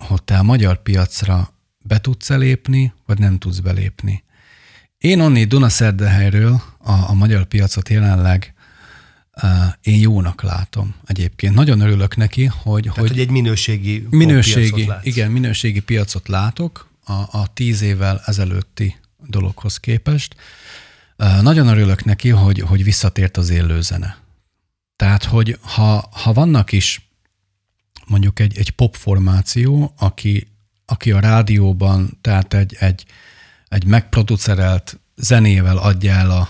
hogy 0.03 0.23
te 0.23 0.37
a 0.37 0.43
magyar 0.43 0.81
piacra 0.81 1.53
be 1.77 1.99
tudsz 1.99 2.29
lépni, 2.29 2.93
vagy 3.05 3.19
nem 3.19 3.37
tudsz 3.37 3.59
belépni. 3.59 4.23
Én 4.97 5.19
onni 5.19 5.45
Dunaszerdehelyről 5.45 6.61
a, 6.77 6.91
a 6.91 7.13
magyar 7.13 7.45
piacot 7.45 7.89
jelenleg 7.89 8.53
én 9.81 9.99
jónak 9.99 10.41
látom 10.41 10.95
egyébként. 11.05 11.55
Nagyon 11.55 11.79
örülök 11.79 12.15
neki, 12.15 12.45
hogy... 12.45 12.81
Tehát, 12.81 12.99
hogy, 12.99 13.09
hogy 13.09 13.19
egy 13.19 13.29
minőségi 13.29 14.07
minőségi, 14.09 14.89
Igen, 15.03 15.31
minőségi 15.31 15.79
piacot 15.79 16.27
látok 16.27 16.87
a, 17.05 17.13
a 17.13 17.47
tíz 17.53 17.81
évvel 17.81 18.21
ezelőtti 18.25 18.95
dologhoz 19.27 19.77
képest. 19.77 20.35
Nagyon 21.41 21.67
örülök 21.67 22.05
neki, 22.05 22.29
hogy, 22.29 22.59
hogy 22.59 22.83
visszatért 22.83 23.37
az 23.37 23.49
élő 23.49 23.81
zene. 23.81 24.17
Tehát, 24.95 25.23
hogy 25.23 25.57
ha, 25.61 26.09
ha 26.11 26.33
vannak 26.33 26.71
is 26.71 27.09
mondjuk 28.07 28.39
egy, 28.39 28.57
egy 28.57 28.69
pop 28.69 28.95
formáció, 28.95 29.93
aki, 29.97 30.47
aki 30.85 31.11
a 31.11 31.19
rádióban, 31.19 32.17
tehát 32.21 32.53
egy, 32.53 32.75
egy, 32.79 33.05
egy 33.67 33.85
megproducerelt 33.85 34.99
zenével 35.15 35.77
adja 35.77 36.11
el 36.11 36.31
a, 36.31 36.49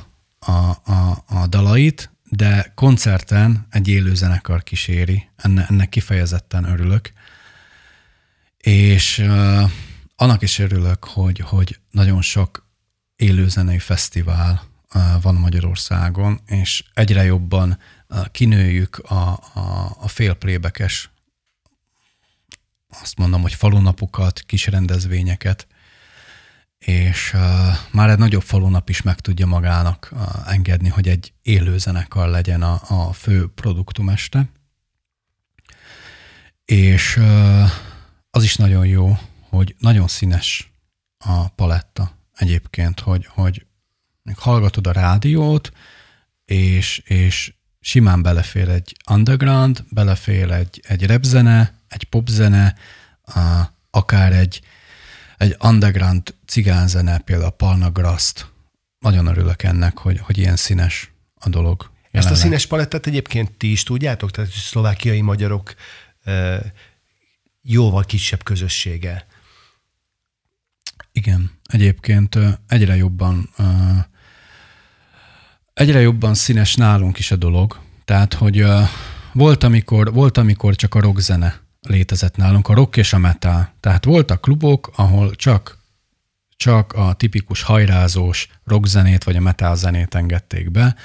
a, 0.52 0.92
a, 0.92 1.24
a 1.28 1.48
dalait, 1.48 2.12
de 2.30 2.71
koncerten 2.75 3.67
egy 3.69 3.88
élő 3.88 4.15
zenekar 4.15 4.63
kíséri, 4.63 5.30
ennek, 5.36 5.69
ennek 5.69 5.89
kifejezetten 5.89 6.63
örülök. 6.63 7.11
És 8.57 9.17
uh, 9.17 9.71
annak 10.15 10.41
is 10.41 10.59
örülök, 10.59 11.03
hogy, 11.03 11.39
hogy 11.39 11.80
nagyon 11.91 12.21
sok 12.21 12.67
élőzenei 13.15 13.80
fesztivál 13.80 14.63
uh, 14.93 15.21
van 15.21 15.36
Magyarországon, 15.36 16.39
és 16.45 16.84
egyre 16.93 17.23
jobban 17.23 17.80
uh, 18.09 18.25
kinőjük 18.32 18.97
a, 18.97 19.32
a, 19.53 19.95
a 19.99 20.07
félplébekes, 20.07 21.09
azt 23.01 23.17
mondom, 23.17 23.41
hogy 23.41 23.53
falunapokat, 23.53 24.41
kis 24.41 24.67
rendezvényeket, 24.67 25.67
és 26.78 27.34
uh, 27.34 27.41
már 27.91 28.09
egy 28.09 28.17
nagyobb 28.17 28.41
falunap 28.41 28.89
is 28.89 29.01
meg 29.01 29.19
tudja 29.19 29.45
magának 29.45 30.09
uh, 30.11 30.53
engedni, 30.53 30.89
hogy 30.89 31.07
egy 31.07 31.34
élő 31.41 31.78
zenekar 31.78 32.28
legyen 32.28 32.61
a, 32.61 32.82
a 32.88 33.13
fő 33.13 33.47
produktumeste. 33.47 34.49
És 36.65 37.17
uh, 37.17 37.69
az 38.30 38.43
is 38.43 38.55
nagyon 38.55 38.86
jó, 38.86 39.17
hogy 39.49 39.75
nagyon 39.80 40.07
színes 40.07 40.71
a 41.17 41.47
paletta 41.47 42.17
egyébként, 42.36 42.99
hogy, 42.99 43.25
hogy 43.25 43.65
hallgatod 44.36 44.88
a 44.88 44.91
rádiót, 44.91 45.71
és, 46.45 46.97
és 46.97 47.53
simán 47.80 48.21
belefér 48.21 48.69
egy 48.69 48.95
underground, 49.09 49.86
belefér 49.89 50.51
egy, 50.51 50.82
egy 50.88 51.05
repzene, 51.05 51.73
egy 51.88 52.03
popzene, 52.03 52.75
uh, 53.36 53.59
akár 53.89 54.34
egy, 54.34 54.61
egy 55.38 55.56
underground 55.64 56.36
cigánzene, 56.46 57.20
például 57.20 57.50
a 57.50 57.54
Palna 57.54 57.92
Graszt. 57.92 58.52
Nagyon 59.00 59.26
örülök 59.26 59.64
ennek, 59.64 59.98
hogy, 59.98 60.20
hogy 60.20 60.38
ilyen 60.38 60.56
színes 60.56 61.12
a 61.36 61.50
dolog. 61.50 61.92
Jelenleg. 62.12 62.12
Ezt 62.12 62.32
a 62.32 62.46
színes 62.46 62.66
palettát 62.66 63.08
egyébként 63.08 63.52
ti 63.52 63.72
is 63.72 63.84
tudjátok? 63.84 64.32
Tehát 64.32 64.50
szlovákiai 64.50 65.22
magyarok 65.22 65.74
e, 66.24 66.62
jóval 67.62 68.04
kisebb 68.04 68.44
közössége. 68.44 69.26
Igen, 71.12 71.52
egyébként 71.66 72.38
egyre 72.68 72.96
jobban 72.96 73.50
egyre 75.78 76.00
jobban 76.00 76.34
színes 76.34 76.76
nálunk 76.76 77.20
is 77.20 77.32
a 77.32 77.36
dolog. 77.36 77.80
Tehát, 78.06 78.34
hogy 78.34 78.66
volt, 79.34 79.64
amikor, 79.64 80.14
volt, 80.14 80.38
amikor 80.38 80.76
csak 80.76 80.96
a 80.96 81.00
rockzene 81.00 81.66
létezett 81.88 82.36
nálunk, 82.36 82.68
a 82.68 82.74
rock 82.74 82.98
és 82.98 83.14
a 83.14 83.18
metal. 83.18 83.74
Tehát 83.80 84.06
voltak 84.06 84.42
klubok, 84.42 84.92
ahol 84.96 85.36
csak, 85.36 85.78
csak 86.56 86.94
a 86.94 87.14
tipikus 87.14 87.62
hajrázós 87.62 88.50
rockzenét 88.66 89.24
vagy 89.24 89.36
a 89.36 89.42
metal 89.42 89.76
zenét 89.76 90.16
engedték 90.16 90.72
be. 90.72 90.96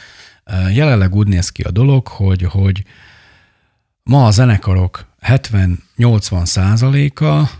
Jelenleg 0.72 1.14
úgy 1.14 1.26
néz 1.26 1.51
ki 1.51 1.62
a 1.62 1.70
dolog, 1.70 2.09
hogy, 2.09 2.43
hogy 2.43 2.85
ma 4.03 4.26
a 4.26 4.30
zenekarok 4.30 5.07
70-80 5.22 6.45
százaléka 6.45 7.51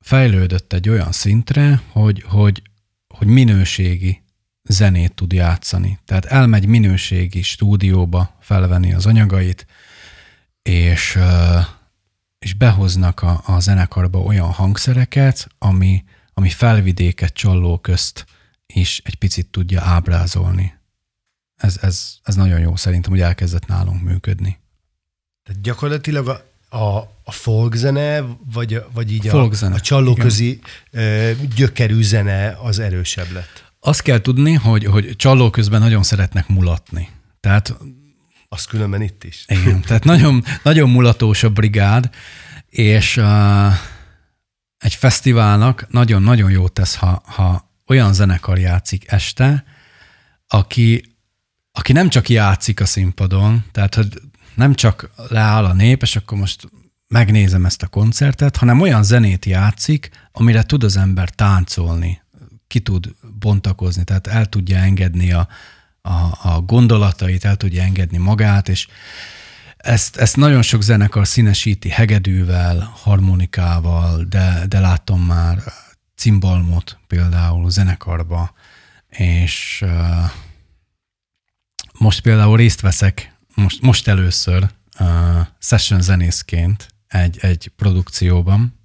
fejlődött 0.00 0.72
egy 0.72 0.88
olyan 0.88 1.12
szintre, 1.12 1.80
hogy, 1.92 2.24
hogy, 2.26 2.62
hogy 3.08 3.26
minőségi 3.26 4.22
zenét 4.62 5.14
tud 5.14 5.32
játszani. 5.32 5.98
Tehát 6.04 6.24
elmegy 6.24 6.66
minőségi 6.66 7.42
stúdióba 7.42 8.36
felvenni 8.40 8.92
az 8.92 9.06
anyagait, 9.06 9.66
és, 10.66 11.18
és 12.38 12.54
behoznak 12.54 13.22
a, 13.22 13.42
a 13.44 13.60
zenekarba 13.60 14.18
olyan 14.18 14.52
hangszereket, 14.52 15.48
ami, 15.58 16.04
ami 16.34 16.48
felvidéket 16.48 17.32
csalló 17.32 17.78
közt 17.78 18.26
is 18.66 19.00
egy 19.04 19.14
picit 19.14 19.46
tudja 19.46 19.82
ábrázolni. 19.82 20.74
Ez, 21.56 21.78
ez, 21.80 22.16
ez 22.22 22.34
nagyon 22.34 22.60
jó 22.60 22.76
szerintem, 22.76 23.10
hogy 23.10 23.20
elkezdett 23.20 23.66
nálunk 23.66 24.02
működni. 24.02 24.58
Tehát 25.42 25.62
gyakorlatilag 25.62 26.28
a, 26.28 26.44
a, 26.76 26.96
a 27.24 27.32
folk 27.32 27.74
zene, 27.74 28.24
vagy, 28.52 28.82
vagy 28.92 29.12
így 29.12 29.28
a, 29.28 29.48
zene. 29.52 29.74
a 29.74 29.80
csallóközi 29.80 30.60
Igen. 30.92 31.48
gyökerű 31.54 32.02
zene 32.02 32.58
az 32.62 32.78
erősebb 32.78 33.30
lett? 33.30 33.72
Azt 33.80 34.02
kell 34.02 34.20
tudni, 34.20 34.52
hogy, 34.52 34.84
hogy 34.84 35.16
csalló 35.16 35.50
közben 35.50 35.80
nagyon 35.80 36.02
szeretnek 36.02 36.48
mulatni. 36.48 37.08
Tehát 37.40 37.76
az 38.48 38.64
különben 38.64 39.02
itt 39.02 39.24
is. 39.24 39.44
Igen, 39.48 39.80
tehát 39.80 40.04
nagyon, 40.04 40.44
nagyon 40.62 40.90
mulatós 40.90 41.42
a 41.42 41.50
brigád, 41.50 42.10
és 42.68 43.16
uh, 43.16 43.72
egy 44.78 44.94
fesztiválnak 44.94 45.86
nagyon-nagyon 45.90 46.50
jó 46.50 46.68
tesz, 46.68 46.94
ha, 46.94 47.22
ha 47.26 47.70
olyan 47.86 48.12
zenekar 48.12 48.58
játszik 48.58 49.10
este, 49.10 49.64
aki, 50.46 51.16
aki 51.72 51.92
nem 51.92 52.08
csak 52.08 52.28
játszik 52.28 52.80
a 52.80 52.86
színpadon, 52.86 53.64
tehát 53.72 53.94
hogy 53.94 54.20
nem 54.54 54.74
csak 54.74 55.10
leáll 55.28 55.64
a 55.64 55.72
nép, 55.72 56.02
és 56.02 56.16
akkor 56.16 56.38
most 56.38 56.68
megnézem 57.08 57.64
ezt 57.64 57.82
a 57.82 57.86
koncertet, 57.86 58.56
hanem 58.56 58.80
olyan 58.80 59.02
zenét 59.02 59.44
játszik, 59.44 60.10
amire 60.32 60.62
tud 60.62 60.84
az 60.84 60.96
ember 60.96 61.30
táncolni, 61.30 62.22
ki 62.66 62.80
tud 62.80 63.14
bontakozni, 63.38 64.04
tehát 64.04 64.26
el 64.26 64.46
tudja 64.46 64.76
engedni 64.76 65.32
a, 65.32 65.48
a, 66.06 66.38
a 66.42 66.60
gondolatait, 66.60 67.44
el 67.44 67.56
tudja 67.56 67.82
engedni 67.82 68.18
magát, 68.18 68.68
és 68.68 68.86
ezt, 69.76 70.16
ezt 70.16 70.36
nagyon 70.36 70.62
sok 70.62 70.82
zenekar 70.82 71.26
színesíti 71.26 71.88
hegedűvel, 71.88 72.92
harmonikával, 73.02 74.24
de, 74.24 74.64
de 74.68 74.80
látom 74.80 75.20
már 75.20 75.58
cimbalmot 76.16 76.98
például 77.06 77.70
zenekarba, 77.70 78.52
és 79.08 79.82
uh, 79.84 80.30
most 81.98 82.20
például 82.20 82.56
részt 82.56 82.80
veszek, 82.80 83.34
most, 83.54 83.82
most 83.82 84.08
először 84.08 84.70
uh, 85.00 85.46
session 85.58 86.00
zenészként 86.00 86.88
egy, 87.08 87.38
egy 87.40 87.72
produkcióban. 87.76 88.78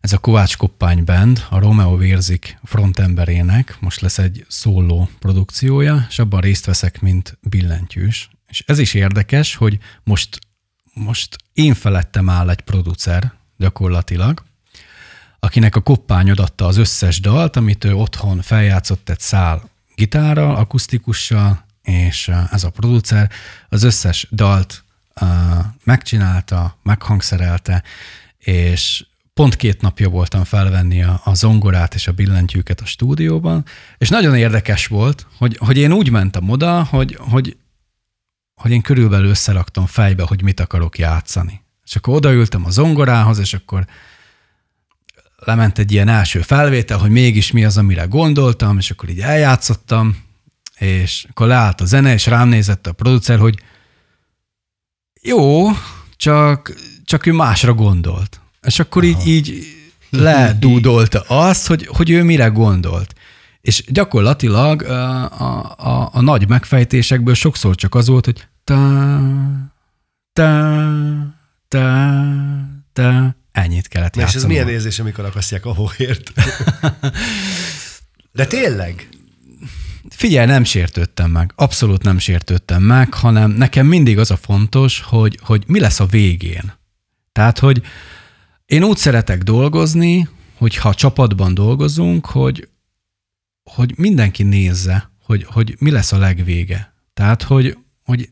Ez 0.00 0.12
a 0.12 0.18
Kovács 0.18 0.56
Koppány 0.56 1.04
Band, 1.04 1.46
a 1.50 1.58
Romeo 1.58 1.96
Vérzik 1.96 2.58
frontemberének 2.64 3.76
most 3.80 4.00
lesz 4.00 4.18
egy 4.18 4.44
szóló 4.48 5.08
produkciója, 5.18 6.06
és 6.08 6.18
abban 6.18 6.40
részt 6.40 6.64
veszek, 6.64 7.00
mint 7.00 7.38
billentyűs. 7.40 8.30
És 8.48 8.62
ez 8.66 8.78
is 8.78 8.94
érdekes, 8.94 9.54
hogy 9.54 9.78
most, 10.04 10.38
most 10.94 11.36
én 11.52 11.74
felettem 11.74 12.28
áll 12.28 12.50
egy 12.50 12.60
producer 12.60 13.32
gyakorlatilag, 13.56 14.44
akinek 15.38 15.76
a 15.76 15.80
koppány 15.80 16.30
adta 16.30 16.66
az 16.66 16.76
összes 16.76 17.20
dalt, 17.20 17.56
amit 17.56 17.84
ő 17.84 17.94
otthon 17.94 18.42
feljátszott 18.42 19.08
egy 19.08 19.20
szál 19.20 19.70
gitárral, 19.94 20.56
akusztikussal, 20.56 21.64
és 21.82 22.30
ez 22.50 22.64
a 22.64 22.70
producer 22.70 23.30
az 23.68 23.82
összes 23.82 24.26
dalt 24.30 24.84
uh, 25.20 25.28
megcsinálta, 25.84 26.78
meghangszerelte, 26.82 27.82
és 28.38 29.04
pont 29.34 29.56
két 29.56 29.80
napja 29.80 30.08
voltam 30.08 30.44
felvenni 30.44 31.02
a, 31.02 31.20
a 31.24 31.34
zongorát 31.34 31.94
és 31.94 32.06
a 32.06 32.12
billentyűket 32.12 32.80
a 32.80 32.86
stúdióban, 32.86 33.64
és 33.98 34.08
nagyon 34.08 34.36
érdekes 34.36 34.86
volt, 34.86 35.26
hogy, 35.38 35.56
hogy 35.56 35.76
én 35.76 35.92
úgy 35.92 36.10
mentem 36.10 36.48
oda, 36.48 36.84
hogy, 36.84 37.16
hogy, 37.18 37.56
hogy 38.54 38.70
én 38.70 38.82
körülbelül 38.82 39.28
összeraktam 39.28 39.86
fejbe, 39.86 40.22
hogy 40.22 40.42
mit 40.42 40.60
akarok 40.60 40.98
játszani. 40.98 41.62
És 41.84 41.96
akkor 41.96 42.14
odaültem 42.14 42.64
a 42.64 42.70
zongorához, 42.70 43.38
és 43.38 43.54
akkor 43.54 43.86
lement 45.36 45.78
egy 45.78 45.92
ilyen 45.92 46.08
első 46.08 46.40
felvétel, 46.40 46.98
hogy 46.98 47.10
mégis 47.10 47.50
mi 47.50 47.64
az, 47.64 47.76
amire 47.76 48.04
gondoltam, 48.04 48.78
és 48.78 48.90
akkor 48.90 49.08
így 49.08 49.20
eljátszottam, 49.20 50.24
és 50.78 51.26
akkor 51.30 51.46
leállt 51.46 51.80
a 51.80 51.84
zene, 51.84 52.12
és 52.12 52.26
rám 52.26 52.48
nézett 52.48 52.86
a 52.86 52.92
producer, 52.92 53.38
hogy 53.38 53.62
jó, 55.22 55.68
csak, 56.16 56.74
csak 57.04 57.26
ő 57.26 57.32
másra 57.32 57.74
gondolt. 57.74 58.40
És 58.66 58.78
akkor 58.78 59.04
így, 59.04 59.26
így 59.26 59.66
ledúdolta 60.10 61.20
azt, 61.20 61.66
hogy, 61.66 61.86
hogy 61.86 62.10
ő 62.10 62.22
mire 62.22 62.46
gondolt. 62.46 63.14
És 63.60 63.84
gyakorlatilag 63.88 64.82
a, 64.82 65.24
a, 65.40 65.74
a, 65.78 66.10
a 66.12 66.20
nagy 66.20 66.48
megfejtésekből 66.48 67.34
sokszor 67.34 67.74
csak 67.74 67.94
az 67.94 68.08
volt, 68.08 68.24
hogy 68.24 68.46
ta, 68.64 69.20
ta, 70.32 70.92
ta, 71.68 72.22
ta, 72.92 73.34
ennyit 73.52 73.88
kellett 73.88 74.14
Na 74.14 74.22
És 74.22 74.34
ez 74.34 74.44
milyen 74.44 74.68
érzés, 74.68 74.98
amikor 74.98 75.24
akasztják 75.24 75.66
a 75.66 75.74
hóért? 75.74 76.32
De 78.32 78.46
tényleg? 78.46 79.08
Figyelj, 80.10 80.46
nem 80.46 80.64
sértődtem 80.64 81.30
meg, 81.30 81.52
abszolút 81.56 82.02
nem 82.02 82.18
sértődtem 82.18 82.82
meg, 82.82 83.14
hanem 83.14 83.50
nekem 83.50 83.86
mindig 83.86 84.18
az 84.18 84.30
a 84.30 84.36
fontos, 84.36 85.00
hogy, 85.00 85.38
hogy 85.42 85.64
mi 85.66 85.80
lesz 85.80 86.00
a 86.00 86.06
végén. 86.06 86.72
Tehát, 87.32 87.58
hogy 87.58 87.82
én 88.70 88.84
úgy 88.84 88.96
szeretek 88.96 89.42
dolgozni, 89.42 90.28
hogy 90.56 90.76
ha 90.76 90.94
csapatban 90.94 91.54
dolgozunk, 91.54 92.26
hogy, 92.26 92.68
hogy 93.62 93.92
mindenki 93.96 94.42
nézze, 94.42 95.10
hogy, 95.22 95.44
hogy 95.44 95.76
mi 95.78 95.90
lesz 95.90 96.12
a 96.12 96.18
legvége. 96.18 96.94
Tehát, 97.14 97.42
hogy, 97.42 97.78
hogy 98.04 98.30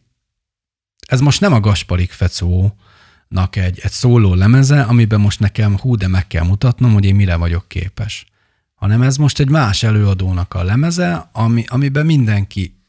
ez 1.06 1.20
most 1.20 1.40
nem 1.40 1.52
a 1.52 1.60
Gasparik 1.60 2.10
Fecónak 2.10 3.56
egy, 3.56 3.78
egy 3.82 3.90
szóló 3.90 4.34
lemeze, 4.34 4.82
amiben 4.82 5.20
most 5.20 5.40
nekem 5.40 5.78
hú, 5.78 5.96
de 5.96 6.08
meg 6.08 6.26
kell 6.26 6.44
mutatnom, 6.44 6.92
hogy 6.92 7.04
én 7.04 7.14
mire 7.14 7.36
vagyok 7.36 7.68
képes. 7.68 8.26
Hanem 8.74 9.02
ez 9.02 9.16
most 9.16 9.38
egy 9.38 9.48
más 9.48 9.82
előadónak 9.82 10.54
a 10.54 10.62
lemeze, 10.62 11.28
ami, 11.32 11.64
amiben 11.68 12.06
mindenki 12.06 12.80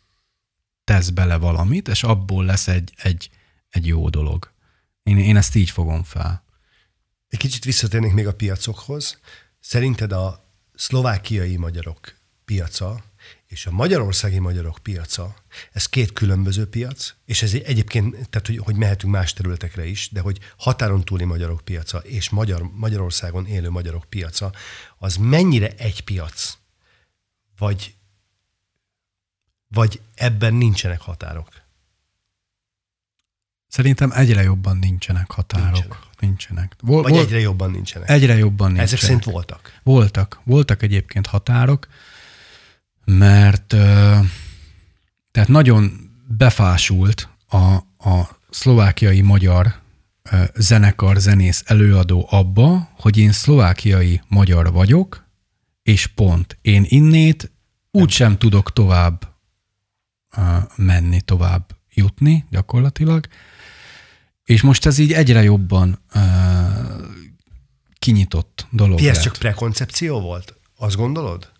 tesz 0.83 1.09
bele 1.09 1.35
valamit, 1.37 1.87
és 1.87 2.03
abból 2.03 2.45
lesz 2.45 2.67
egy, 2.67 2.93
egy, 2.97 3.29
egy 3.69 3.87
jó 3.87 4.09
dolog. 4.09 4.51
Én, 5.03 5.17
én 5.17 5.37
ezt 5.37 5.55
így 5.55 5.69
fogom 5.69 6.03
fel. 6.03 6.47
Egy 7.29 7.39
kicsit 7.39 7.63
visszatérnék 7.63 8.13
még 8.13 8.27
a 8.27 8.33
piacokhoz. 8.33 9.19
Szerinted 9.59 10.11
a 10.11 10.45
szlovákiai 10.75 11.55
magyarok 11.55 12.15
piaca 12.45 13.03
és 13.49 13.65
a 13.65 13.71
magyarországi 13.71 14.39
magyarok 14.39 14.77
piaca, 14.77 15.35
ez 15.71 15.85
két 15.85 16.13
különböző 16.13 16.69
piac, 16.69 17.13
és 17.25 17.41
ez 17.41 17.53
egyébként, 17.53 18.29
tehát 18.29 18.47
hogy, 18.47 18.57
hogy 18.57 18.75
mehetünk 18.75 19.13
más 19.13 19.33
területekre 19.33 19.85
is, 19.85 20.09
de 20.11 20.19
hogy 20.19 20.39
határon 20.57 21.05
túli 21.05 21.23
magyarok 21.23 21.61
piaca 21.61 21.97
és 21.97 22.29
Magyar, 22.29 22.71
Magyarországon 22.73 23.45
élő 23.45 23.69
magyarok 23.69 24.05
piaca, 24.09 24.53
az 24.97 25.15
mennyire 25.15 25.69
egy 25.77 26.03
piac? 26.03 26.57
Vagy, 27.57 27.95
vagy 29.67 30.01
ebben 30.15 30.53
nincsenek 30.53 31.01
határok? 31.01 31.58
Szerintem 33.69 34.11
egyre 34.11 34.41
jobban 34.41 34.77
nincsenek 34.77 35.31
határok. 35.31 35.71
Nincsenek. 35.71 35.97
nincsenek. 36.19 36.75
Vol, 36.81 37.01
Vagy 37.01 37.15
egyre 37.15 37.39
jobban 37.39 37.71
nincsenek. 37.71 38.09
Egyre 38.09 38.37
jobban 38.37 38.71
nincsenek. 38.71 38.93
Ezek 38.93 38.99
szerint 38.99 39.23
voltak? 39.23 39.79
Voltak. 39.83 40.39
Voltak 40.43 40.81
egyébként 40.81 41.27
határok, 41.27 41.87
mert 43.05 43.67
tehát 45.31 45.47
nagyon 45.47 46.11
befásult 46.27 47.29
a, 47.47 47.57
a 48.09 48.37
szlovákiai 48.49 49.21
magyar 49.21 49.75
zenekar, 50.55 51.17
zenész, 51.17 51.63
előadó 51.65 52.27
abba, 52.29 52.89
hogy 52.99 53.17
én 53.17 53.31
szlovákiai 53.31 54.21
magyar 54.27 54.71
vagyok, 54.71 55.27
és 55.83 56.07
pont. 56.07 56.57
Én 56.61 56.85
innét 56.87 57.51
úgysem 57.91 58.37
tudok 58.37 58.73
tovább 58.73 59.35
menni, 60.75 61.21
tovább 61.21 61.75
jutni 61.93 62.45
gyakorlatilag, 62.49 63.27
és 64.49 64.61
most 64.61 64.85
ez 64.85 64.97
így 64.97 65.13
egyre 65.13 65.43
jobban 65.43 65.99
uh, 66.15 66.21
kinyitott 67.99 68.67
dolog. 68.69 68.97
Ti 68.97 69.09
ez 69.09 69.21
csak 69.21 69.35
prekoncepció 69.35 70.19
volt? 70.19 70.53
Azt 70.77 70.95
gondolod? 70.95 71.51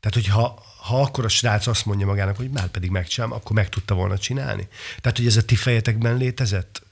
Tehát, 0.00 0.14
hogyha 0.14 0.62
ha 0.80 1.00
akkor 1.00 1.24
a 1.24 1.28
srác 1.28 1.66
azt 1.66 1.86
mondja 1.86 2.06
magának, 2.06 2.36
hogy 2.36 2.50
már 2.50 2.66
pedig 2.66 2.90
megcsinálom, 2.90 3.36
akkor 3.36 3.52
meg 3.52 3.68
tudta 3.68 3.94
volna 3.94 4.18
csinálni. 4.18 4.68
Tehát, 5.00 5.18
hogy 5.18 5.26
ez 5.26 5.36
a 5.36 5.44
ti 5.44 5.54
fejetekben 5.54 6.16
létezett? 6.16 6.82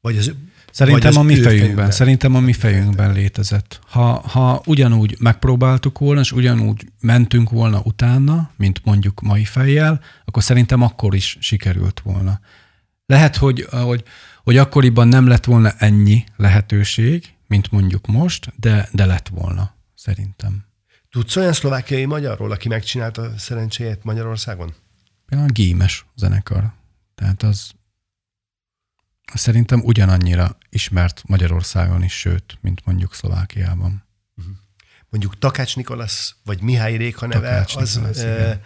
Vagy 0.00 0.16
az, 0.16 0.32
Szerintem 0.72 1.12
vagy 1.12 1.20
a 1.20 1.22
mi 1.22 1.32
fejünkben, 1.32 1.58
fejünkben. 1.58 1.90
Szerintem 1.90 2.34
a 2.34 2.40
mi 2.40 2.52
fejünkben 2.52 3.12
létezett. 3.12 3.80
Ha, 3.86 4.28
ha 4.28 4.62
ugyanúgy 4.64 5.16
megpróbáltuk 5.18 5.98
volna, 5.98 6.20
és 6.20 6.32
ugyanúgy 6.32 6.86
mentünk 7.00 7.50
volna 7.50 7.80
utána, 7.84 8.50
mint 8.56 8.80
mondjuk 8.84 9.20
mai 9.20 9.44
fejjel, 9.44 10.00
akkor 10.24 10.42
szerintem 10.42 10.82
akkor 10.82 11.14
is 11.14 11.36
sikerült 11.40 12.00
volna. 12.00 12.40
Lehet, 13.06 13.36
hogy, 13.36 13.66
hogy 13.70 14.04
hogy 14.48 14.56
akkoriban 14.56 15.08
nem 15.08 15.26
lett 15.26 15.44
volna 15.44 15.70
ennyi 15.78 16.24
lehetőség, 16.36 17.34
mint 17.46 17.70
mondjuk 17.70 18.06
most, 18.06 18.52
de, 18.56 18.88
de 18.92 19.06
lett 19.06 19.28
volna, 19.28 19.74
szerintem. 19.94 20.64
Tudsz 21.10 21.36
olyan 21.36 21.52
szlovákiai 21.52 22.04
magyarról, 22.04 22.50
aki 22.50 22.68
megcsinálta 22.68 23.38
szerencséjét 23.38 24.04
Magyarországon? 24.04 24.74
Például 25.26 25.50
Gémes 25.50 26.06
zenekar. 26.16 26.72
Tehát 27.14 27.42
az 27.42 27.70
szerintem 29.34 29.80
ugyanannyira 29.84 30.56
ismert 30.70 31.22
Magyarországon 31.26 32.02
is, 32.02 32.18
sőt, 32.18 32.58
mint 32.60 32.84
mondjuk 32.84 33.14
Szlovákiában. 33.14 34.04
Mondjuk 35.08 35.38
Takács 35.38 35.76
Nikolasz, 35.76 36.34
vagy 36.44 36.60
Mihály 36.60 36.96
Réka 36.96 37.26
neve, 37.26 37.48
Takács 37.48 37.76
az, 37.76 37.94
Nikolasz, 37.94 38.18
e, 38.18 38.34
igen. 38.34 38.62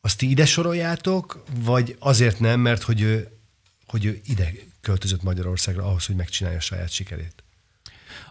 azt 0.00 0.18
ti 0.18 0.30
ide 0.30 0.46
soroljátok, 0.46 1.44
vagy 1.54 1.96
azért 1.98 2.40
nem, 2.40 2.60
mert 2.60 2.82
hogy 2.82 3.00
ő, 3.00 3.28
hogy 3.86 4.04
ő 4.04 4.20
ide 4.24 4.50
költözött 4.88 5.22
Magyarországra 5.22 5.84
ahhoz, 5.84 6.06
hogy 6.06 6.16
megcsinálja 6.16 6.58
a 6.58 6.60
saját 6.60 6.90
sikerét? 6.90 7.44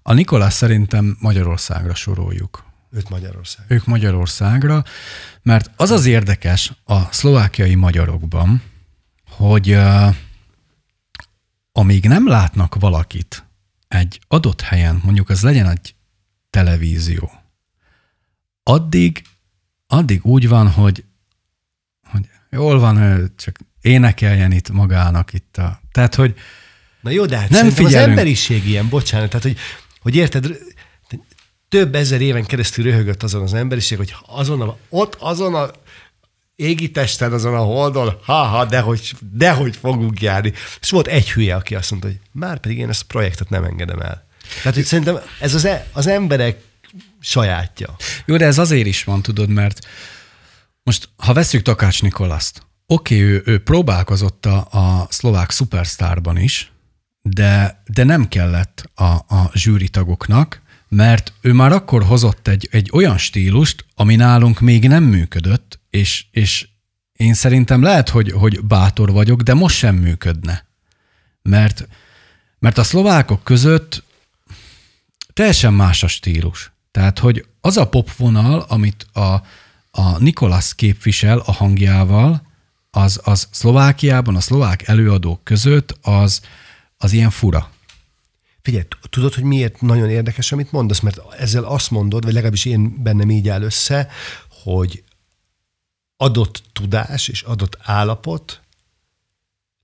A 0.01 0.13
Nikolás 0.13 0.53
szerintem 0.53 1.17
Magyarországra 1.19 1.95
soroljuk. 1.95 2.65
Őt 2.91 3.09
Magyarország. 3.09 3.65
Ők 3.67 3.85
Magyarországra, 3.85 4.83
mert 5.41 5.71
az 5.75 5.91
az 5.91 6.05
érdekes 6.05 6.73
a 6.83 7.11
szlovákiai 7.11 7.75
magyarokban, 7.75 8.61
hogy 9.29 9.71
uh, 9.71 10.15
amíg 11.71 12.07
nem 12.07 12.27
látnak 12.27 12.75
valakit 12.75 13.45
egy 13.87 14.21
adott 14.27 14.61
helyen, 14.61 15.01
mondjuk 15.03 15.29
az 15.29 15.41
legyen 15.41 15.69
egy 15.69 15.95
televízió, 16.49 17.31
addig, 18.63 19.21
addig 19.87 20.25
úgy 20.25 20.47
van, 20.47 20.71
hogy, 20.71 21.05
hogy 22.03 22.29
jól 22.49 22.79
van, 22.79 22.97
ő 22.97 23.31
csak 23.35 23.57
énekeljen 23.81 24.51
itt 24.51 24.69
magának 24.69 25.33
itt 25.33 25.57
a... 25.57 25.79
Tehát, 25.97 26.15
hogy 26.15 26.33
Na 27.01 27.09
jó, 27.09 27.25
de 27.25 27.37
hát 27.37 27.49
Nem 27.49 27.59
nem 27.59 27.67
az 27.67 27.73
figyelünk. 27.73 28.09
emberiség 28.09 28.67
ilyen, 28.67 28.89
bocsánat, 28.89 29.29
tehát 29.29 29.45
hogy, 29.45 29.57
hogy 29.99 30.15
érted, 30.15 30.57
több 31.69 31.95
ezer 31.95 32.21
éven 32.21 32.45
keresztül 32.45 32.83
röhögött 32.83 33.23
azon 33.23 33.41
az 33.41 33.53
emberiség, 33.53 33.97
hogy 33.97 34.15
azon 34.27 34.61
a, 34.61 34.77
ott 34.89 35.15
azon 35.19 35.55
a 35.55 35.71
égi 36.55 36.91
testen, 36.91 37.33
azon 37.33 37.53
a 37.55 37.59
holdon, 37.59 38.17
ha-ha, 38.23 38.65
dehogy, 38.65 39.13
dehogy 39.31 39.75
fogunk 39.75 40.21
járni. 40.21 40.53
És 40.81 40.89
volt 40.89 41.07
egy 41.07 41.31
hülye, 41.31 41.55
aki 41.55 41.75
azt 41.75 41.89
mondta, 41.91 42.07
hogy 42.07 42.19
már 42.31 42.59
pedig 42.59 42.77
én 42.77 42.89
ezt 42.89 43.01
a 43.01 43.05
projektet 43.07 43.49
nem 43.49 43.63
engedem 43.63 43.99
el. 43.99 44.27
Tehát, 44.57 44.73
hogy 44.73 44.83
szerintem 44.85 45.19
ez 45.39 45.53
az, 45.53 45.65
e- 45.65 45.87
az 45.93 46.07
emberek 46.07 46.59
sajátja. 47.19 47.95
Jó, 48.25 48.37
de 48.37 48.45
ez 48.45 48.57
azért 48.57 48.87
is 48.87 49.03
van, 49.03 49.21
tudod, 49.21 49.49
mert 49.49 49.87
most, 50.83 51.09
ha 51.15 51.33
veszük 51.33 51.61
Takács 51.61 52.01
Nikolaszt, 52.01 52.66
oké, 52.87 53.21
ő, 53.21 53.41
ő 53.45 53.63
próbálkozott 53.63 54.45
a, 54.45 54.67
a 54.71 55.07
szlovák 55.09 55.51
szupersztárban 55.51 56.37
is, 56.37 56.71
de, 57.21 57.83
de 57.85 58.03
nem 58.03 58.27
kellett 58.27 58.89
a, 58.95 59.11
a 59.13 59.51
zsűri 59.53 59.89
tagoknak, 59.89 60.61
mert 60.89 61.33
ő 61.41 61.53
már 61.53 61.71
akkor 61.71 62.03
hozott 62.03 62.47
egy, 62.47 62.67
egy 62.71 62.89
olyan 62.93 63.17
stílust, 63.17 63.85
ami 63.95 64.15
nálunk 64.15 64.59
még 64.59 64.87
nem 64.87 65.03
működött, 65.03 65.79
és, 65.89 66.25
és 66.31 66.67
én 67.13 67.33
szerintem 67.33 67.81
lehet, 67.81 68.09
hogy, 68.09 68.31
hogy 68.31 68.63
bátor 68.63 69.11
vagyok, 69.11 69.41
de 69.41 69.53
most 69.53 69.75
sem 69.77 69.95
működne. 69.95 70.65
Mert, 71.41 71.87
mert 72.59 72.77
a 72.77 72.83
szlovákok 72.83 73.43
között 73.43 74.03
teljesen 75.33 75.73
más 75.73 76.03
a 76.03 76.07
stílus. 76.07 76.71
Tehát, 76.91 77.19
hogy 77.19 77.45
az 77.61 77.77
a 77.77 77.87
popvonal, 77.87 78.59
amit 78.59 79.07
a, 79.13 79.41
a 79.91 80.19
Nikolas 80.19 80.75
képvisel 80.75 81.37
a 81.37 81.51
hangjával, 81.51 82.46
az, 82.97 83.19
az 83.23 83.47
Szlovákiában, 83.51 84.35
a 84.35 84.39
szlovák 84.39 84.87
előadók 84.87 85.43
között 85.43 85.97
az, 86.01 86.41
az 86.97 87.13
ilyen 87.13 87.29
fura. 87.29 87.71
Figyelj, 88.61 88.83
tudod, 89.09 89.33
hogy 89.33 89.43
miért 89.43 89.81
nagyon 89.81 90.09
érdekes, 90.09 90.51
amit 90.51 90.71
mondasz? 90.71 90.99
Mert 90.99 91.33
ezzel 91.33 91.63
azt 91.63 91.91
mondod, 91.91 92.23
vagy 92.23 92.33
legalábbis 92.33 92.65
én 92.65 93.03
bennem 93.03 93.29
így 93.29 93.49
áll 93.49 93.61
össze, 93.61 94.07
hogy 94.63 95.03
adott 96.17 96.63
tudás 96.73 97.27
és 97.27 97.41
adott 97.41 97.77
állapot 97.81 98.61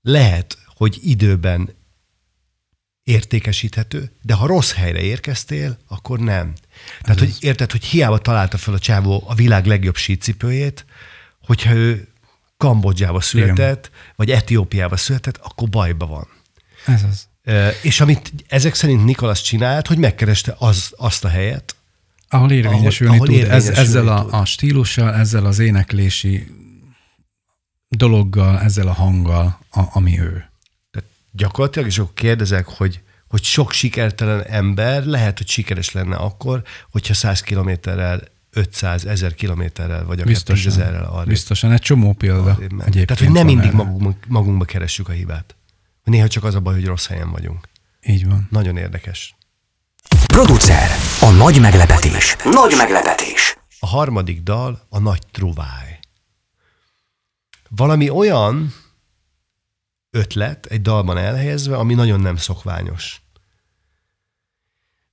lehet, 0.02 0.58
hogy 0.66 0.98
időben 1.02 1.74
értékesíthető, 3.02 4.10
de 4.22 4.34
ha 4.34 4.46
rossz 4.46 4.72
helyre 4.72 5.00
érkeztél, 5.00 5.78
akkor 5.86 6.18
nem. 6.18 6.52
Tehát, 7.00 7.18
hogy 7.18 7.36
érted, 7.40 7.70
hogy 7.70 7.84
hiába 7.84 8.18
találta 8.18 8.58
fel 8.58 8.74
a 8.74 8.78
csávó 8.78 9.24
a 9.26 9.34
világ 9.34 9.66
legjobb 9.66 9.96
sícipőjét, 9.96 10.84
hogyha 11.40 11.72
ő 11.72 12.13
Kambodzsába 12.64 13.20
született, 13.20 13.86
Igen. 13.86 14.12
vagy 14.16 14.30
Etiópiába 14.30 14.96
született, 14.96 15.36
akkor 15.42 15.68
bajba 15.68 16.06
van. 16.06 16.28
Ez 16.86 17.02
az. 17.10 17.28
És 17.82 18.00
amit 18.00 18.32
ezek 18.48 18.74
szerint 18.74 19.04
Nikolas 19.04 19.42
csinált, 19.42 19.86
hogy 19.86 19.98
megkereste 19.98 20.54
az, 20.58 20.92
azt 20.96 21.24
a 21.24 21.28
helyet, 21.28 21.76
Ahol 22.28 22.50
érvényesülni 22.50 23.14
ahol 23.14 23.26
tud. 23.26 23.36
Ez, 23.36 23.42
érvényesülni 23.42 23.80
ezzel 23.80 24.08
a, 24.08 24.22
tud. 24.22 24.32
a 24.32 24.44
stílussal, 24.44 25.14
ezzel 25.14 25.46
az 25.46 25.58
éneklési 25.58 26.46
dologgal, 27.88 28.60
ezzel 28.60 28.88
a 28.88 28.92
hanggal, 28.92 29.58
a, 29.70 29.80
ami 29.92 30.20
ő. 30.20 30.50
tehát 30.90 31.08
gyakorlatilag, 31.32 31.88
és 31.88 31.98
akkor 31.98 32.14
kérdezek, 32.14 32.66
hogy, 32.66 33.00
hogy 33.28 33.42
sok 33.42 33.72
sikertelen 33.72 34.42
ember 34.42 35.04
lehet, 35.04 35.38
hogy 35.38 35.48
sikeres 35.48 35.92
lenne 35.92 36.16
akkor, 36.16 36.62
hogyha 36.90 37.14
100 37.14 37.40
kilométerrel, 37.40 38.20
500, 38.54 39.04
1000 39.04 39.34
kilométerrel, 39.34 40.04
vagy 40.04 40.18
akár 40.18 40.32
Biztosan. 40.32 40.72
10 40.72 40.80
ezerrel 40.80 41.04
arra. 41.04 41.24
Biztosan. 41.24 41.72
Egy 41.72 41.80
csomó 41.80 42.12
példa. 42.12 42.58
Tehát, 42.92 43.18
hogy 43.18 43.30
nem 43.30 43.46
mindig 43.46 43.66
erre. 43.66 43.76
magunkba, 43.76 44.14
magunkba 44.28 44.64
keressük 44.64 45.08
a 45.08 45.12
hibát. 45.12 45.56
Néha 46.04 46.28
csak 46.28 46.44
az 46.44 46.54
a 46.54 46.60
baj, 46.60 46.74
hogy 46.74 46.84
rossz 46.84 47.06
helyen 47.06 47.30
vagyunk. 47.30 47.68
Így 48.06 48.26
van. 48.26 48.48
Nagyon 48.50 48.76
érdekes. 48.76 49.34
Producer. 50.26 50.96
A 51.20 51.30
nagy 51.30 51.60
meglepetés. 51.60 52.36
Nagy 52.44 52.74
meglepetés. 52.76 53.56
A 53.80 53.86
harmadik 53.86 54.42
dal 54.42 54.86
a 54.88 54.98
nagy 54.98 55.26
truváj. 55.30 55.98
Valami 57.68 58.10
olyan 58.10 58.74
ötlet 60.10 60.66
egy 60.66 60.82
dalban 60.82 61.18
elhelyezve, 61.18 61.76
ami 61.76 61.94
nagyon 61.94 62.20
nem 62.20 62.36
szokványos. 62.36 63.20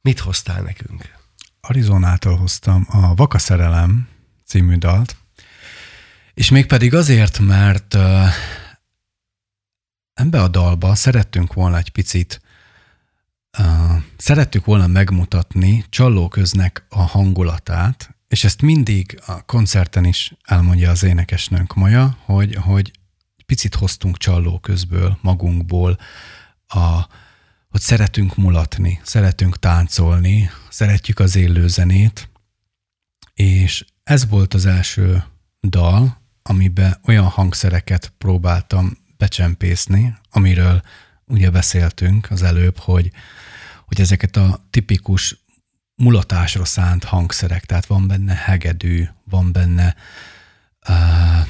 Mit 0.02 0.20
hoztál 0.20 0.62
nekünk? 0.62 1.20
Arizonától 1.62 2.36
hoztam 2.36 2.88
a 2.90 3.16
Vakaszerelem 3.16 4.08
című 4.46 4.76
dalt, 4.76 5.16
és 6.34 6.50
mégpedig 6.50 6.94
azért, 6.94 7.40
mert 7.40 7.94
uh, 7.94 8.28
ebbe 10.14 10.42
a 10.42 10.48
dalba 10.48 10.96
szerettünk 10.96 11.54
volna 11.54 11.78
egy 11.78 11.90
picit, 11.90 12.42
szerettük 14.18 14.66
volna 14.66 14.88
megmutatni 14.88 15.86
Csallóköznek 15.90 16.86
a 16.90 17.02
hangulatát, 17.02 18.16
és 18.28 18.44
ezt 18.44 18.62
mindig 18.62 19.22
a 19.26 19.46
koncerten 19.46 20.06
is 20.06 20.34
elmondja 20.44 20.90
az 20.90 21.04
énekesnőnk 21.04 21.74
Maja, 21.74 22.18
hogy, 22.26 22.56
hogy 22.56 22.92
picit 23.46 23.76
hoztunk 23.76 24.18
Csallóközből, 24.18 25.18
magunkból, 25.22 25.98
a, 26.68 27.08
hogy 27.72 27.82
szeretünk 27.82 28.36
mulatni, 28.36 29.00
szeretünk 29.04 29.60
táncolni, 29.60 30.50
szeretjük 30.70 31.20
az 31.20 31.36
élő 31.36 31.68
zenét, 31.68 32.30
és 33.34 33.86
ez 34.04 34.28
volt 34.28 34.54
az 34.54 34.66
első 34.66 35.24
dal, 35.62 36.22
amiben 36.42 37.00
olyan 37.06 37.26
hangszereket 37.26 38.14
próbáltam 38.18 38.98
becsempészni, 39.18 40.16
amiről 40.30 40.82
ugye 41.26 41.50
beszéltünk 41.50 42.32
az 42.32 42.44
előbb, 42.44 42.78
hogy, 42.78 43.12
hogy 43.86 44.02
ezeket 44.02 44.36
a 44.36 44.68
tipikus 44.70 45.44
mulatásra 45.96 46.66
szánt 46.66 47.04
hangszerek, 47.04 47.66
tehát 47.66 47.86
van 47.86 48.08
benne 48.08 48.34
hegedű, 48.34 49.08
van 49.24 49.52
benne 49.52 49.96
uh, 50.90 51.48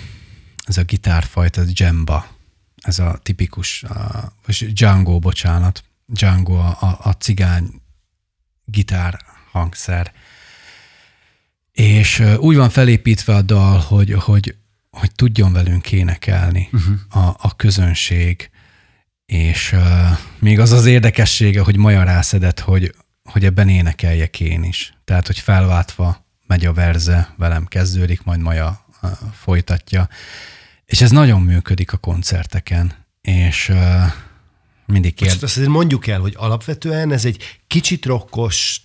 ez 0.65 0.77
a 0.77 0.83
gitárfajta, 0.83 1.61
ez 1.61 1.71
dzsemba, 1.71 2.27
ez 2.75 2.99
a 2.99 3.19
tipikus, 3.23 3.83
uh, 3.83 4.23
vagy 4.45 4.73
Django, 4.73 5.19
bocsánat, 5.19 5.83
Django 6.11 6.53
a, 6.53 6.99
a, 7.01 7.11
cigány 7.11 7.81
gitár 8.65 9.19
hangszer. 9.51 10.11
És 11.71 12.23
úgy 12.37 12.55
van 12.55 12.69
felépítve 12.69 13.35
a 13.35 13.41
dal, 13.41 13.79
hogy, 13.79 14.13
hogy, 14.13 14.55
hogy 14.89 15.11
tudjon 15.15 15.53
velünk 15.53 15.91
énekelni 15.91 16.69
uh-huh. 16.71 17.25
a, 17.25 17.35
a 17.39 17.55
közönség, 17.55 18.49
és 19.25 19.71
uh, 19.71 19.81
még 20.39 20.59
az 20.59 20.71
az 20.71 20.85
érdekessége, 20.85 21.61
hogy 21.61 21.77
Maja 21.77 22.03
rászedett, 22.03 22.59
hogy, 22.59 22.95
hogy 23.23 23.45
ebben 23.45 23.69
énekeljek 23.69 24.39
én 24.39 24.63
is. 24.63 24.93
Tehát, 25.05 25.27
hogy 25.27 25.39
felváltva 25.39 26.25
megy 26.47 26.65
a 26.65 26.73
verze, 26.73 27.33
velem 27.37 27.65
kezdődik, 27.65 28.23
majd 28.23 28.39
Maja 28.39 28.85
uh, 29.01 29.11
folytatja. 29.33 30.09
És 30.85 31.01
ez 31.01 31.11
nagyon 31.11 31.41
működik 31.41 31.93
a 31.93 31.97
koncerteken, 31.97 32.93
és 33.21 33.69
uh, 33.69 34.05
mindig 34.91 35.13
Most 35.19 35.31
kérd... 35.31 35.43
azt 35.43 35.57
azért 35.57 35.71
mondjuk 35.71 36.07
el, 36.07 36.19
hogy 36.19 36.33
alapvetően 36.37 37.11
ez 37.11 37.25
egy 37.25 37.59
kicsit 37.67 38.05
rokkos 38.05 38.81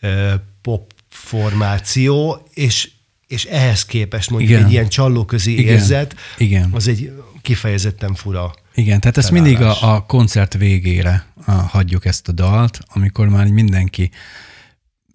ö, 0.00 0.34
pop 0.62 0.92
formáció, 1.08 2.48
és, 2.54 2.90
és 3.26 3.44
ehhez 3.44 3.84
képest 3.84 4.30
mondjuk 4.30 4.50
Igen. 4.50 4.64
egy 4.64 4.72
ilyen 4.72 4.88
csallóközi 4.88 5.58
Igen. 5.58 5.74
érzet, 5.74 6.14
Igen. 6.38 6.70
az 6.72 6.88
egy 6.88 7.12
kifejezetten 7.42 8.14
fura. 8.14 8.54
Igen, 8.74 9.00
tehát 9.00 9.16
ezt 9.16 9.30
mindig 9.30 9.60
a, 9.60 9.94
a 9.94 10.06
koncert 10.06 10.54
végére 10.54 11.26
a, 11.46 11.50
hagyjuk 11.50 12.04
ezt 12.04 12.28
a 12.28 12.32
dalt, 12.32 12.78
amikor 12.86 13.28
már 13.28 13.46
mindenki 13.46 14.10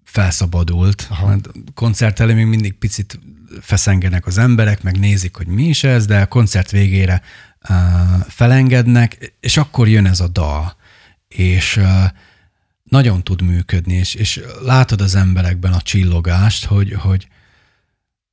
felszabadult. 0.04 1.08
Hát 1.10 1.50
koncert 1.74 2.20
elé 2.20 2.32
még 2.32 2.46
mindig 2.46 2.72
picit 2.72 3.18
feszengenek 3.60 4.26
az 4.26 4.38
emberek, 4.38 4.82
meg 4.82 4.98
nézik, 4.98 5.36
hogy 5.36 5.46
mi 5.46 5.64
is 5.64 5.84
ez, 5.84 6.06
de 6.06 6.20
a 6.20 6.26
koncert 6.26 6.70
végére 6.70 7.22
felengednek, 8.28 9.34
és 9.40 9.56
akkor 9.56 9.88
jön 9.88 10.06
ez 10.06 10.20
a 10.20 10.28
dal. 10.28 10.76
És 11.28 11.80
nagyon 12.84 13.22
tud 13.22 13.42
működni, 13.42 13.94
és, 13.94 14.14
és 14.14 14.40
látod 14.62 15.00
az 15.00 15.14
emberekben 15.14 15.72
a 15.72 15.80
csillogást, 15.80 16.64
hogy, 16.64 16.92
hogy, 16.92 17.28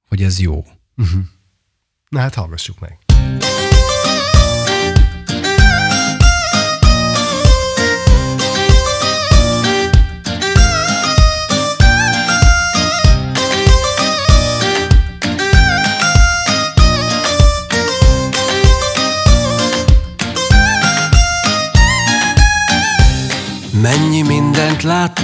hogy 0.07 0.23
ez 0.23 0.39
jó. 0.39 0.65
Uh-huh. 0.97 1.23
Na 2.09 2.19
hát 2.19 2.33
hallgassuk 2.33 2.79
meg. 2.79 3.06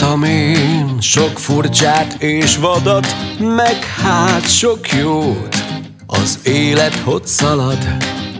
Láttam 0.04 0.24
én, 0.24 0.97
sok 0.99 1.39
furcsát 1.39 2.14
és 2.14 2.58
vadat, 2.58 3.16
meg 3.39 3.84
hát 4.04 4.49
sok 4.49 4.91
jót. 4.91 5.64
Az 6.08 6.39
élet 6.43 6.95
hogy 6.95 7.26
szalad, 7.28 7.88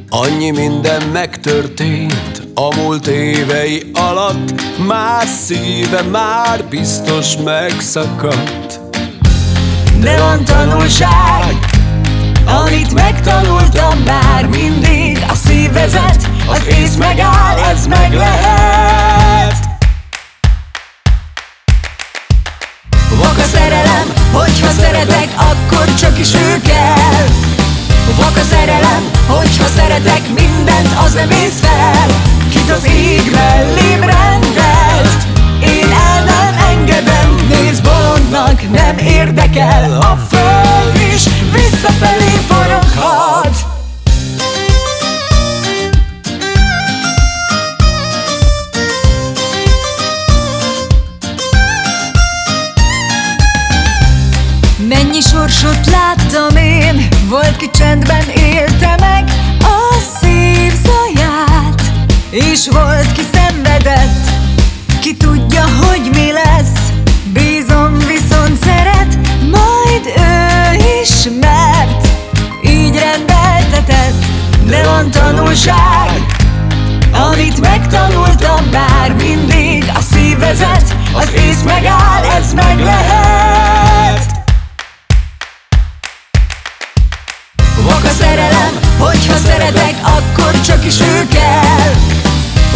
annyi 0.09 0.51
minden 0.51 1.01
megtörtént 1.14 2.47
a 2.53 2.76
múlt 2.76 3.07
évei 3.07 3.91
alatt, 3.93 4.61
már 4.88 5.26
szíve 5.26 6.01
már 6.01 6.66
biztos 6.70 7.38
megszakadt. 7.38 8.80
De 9.99 10.18
van 10.18 10.43
tanulság, 10.43 11.55
amit 12.45 12.93
megtanultam 12.93 13.99
már 14.05 14.47
mindig. 14.47 15.26
A 15.28 15.36
szív 15.36 15.72
vezet, 15.72 16.30
az 16.47 16.68
ész 16.68 16.95
megáll, 16.95 17.57
ez 17.57 17.88
meg 17.88 18.14
lehet 18.14 19.32
hogyha 24.64 24.82
szeretek, 24.82 25.30
akkor 25.36 25.93
csak 25.93 26.20
is 26.20 26.34
ő 26.34 26.61
kell. 26.61 27.26
Vak 28.18 28.38
a 28.38 28.45
szerelem, 28.49 29.11
hogyha 29.28 29.66
szeretek, 29.66 30.22
mindent 30.28 30.93
az 31.05 31.14
nem 31.14 31.30
ész 31.30 31.59
fel. 31.59 32.07
Kit 32.49 32.70
az 32.70 32.86
ég 32.86 33.32
mellém 33.32 33.99
rendelt? 33.99 35.28
Én 35.59 35.91
el 35.91 36.24
nem 36.24 36.55
engedem, 36.70 37.36
nézd 37.49 37.84
bolondnak, 37.84 38.72
nem 38.72 38.97
érdekel. 38.97 39.97
A 40.01 40.18
föld 40.30 40.95
is 41.14 41.24
visszafelé 41.51 42.32
foroghat 42.47 43.42
Mennyi 55.14 55.26
sorsot 55.26 55.86
láttam 55.86 56.55
én, 56.57 57.07
volt 57.30 57.55
ki 57.57 57.70
csendben 57.70 58.30
élte 58.30 58.95
meg 58.99 59.24
a 59.59 59.99
szív 60.20 60.74
zaját, 60.84 61.82
és 62.30 62.68
volt 62.72 63.11
ki 63.11 63.22
szenvedett, 63.34 64.28
ki 65.01 65.18
tudja, 65.18 65.64
hogy 65.82 66.09
mi 66.11 66.32
lesz, 66.32 66.91
bízom 67.34 67.97
viszont 67.97 68.64
szeret, 68.64 69.18
majd 69.51 70.05
ő 70.18 71.01
ismert, 71.01 72.07
így 72.64 72.99
rendeltetett, 72.99 74.26
de 74.66 74.84
van 74.84 75.11
tanulság, 75.11 76.26
amit 77.32 77.59
megtanultam 77.59 78.72
bár 78.72 79.16
mindig, 79.18 79.91
a 79.95 80.01
szív 80.01 80.38
vezet, 80.38 80.95
az 81.14 81.34
ész 81.34 81.64
megáll, 81.64 82.24
ez 82.24 82.53
meg 82.53 82.80
lehet. 82.80 84.32
Vak 87.84 88.03
a 88.03 88.13
szerelem, 88.19 88.79
hogyha 88.97 89.36
szeretek, 89.38 89.95
akkor 90.01 90.61
csak 90.61 90.86
is 90.86 90.99
ő 90.99 91.27
kell. 91.27 91.93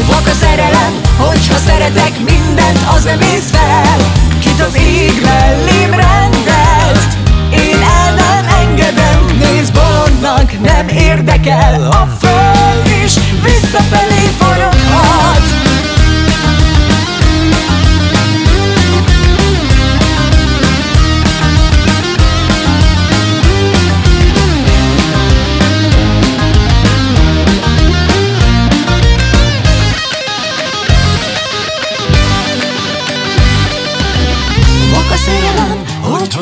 Vak 0.07 0.27
a 0.27 0.35
szerelem, 0.39 1.01
hogyha 1.17 1.57
szeretek, 1.57 2.13
mindent 2.17 2.79
az 2.95 3.03
nem 3.03 3.21
ész 3.21 3.49
fel. 3.51 3.97
Kit 4.39 4.61
az 4.61 4.75
ég 4.75 5.21
mellém 5.23 5.89
rendelt? 5.89 7.17
Én 7.51 7.81
el 7.81 8.13
nem 8.13 8.45
engedem, 8.61 9.25
nézd 9.39 9.73
bolondnak, 9.73 10.61
nem 10.61 10.87
érdekel. 10.87 11.91
A 11.91 12.07
föld 12.19 12.87
is 13.05 13.13
visszafelé 13.43 14.29
foroghat 14.37 14.46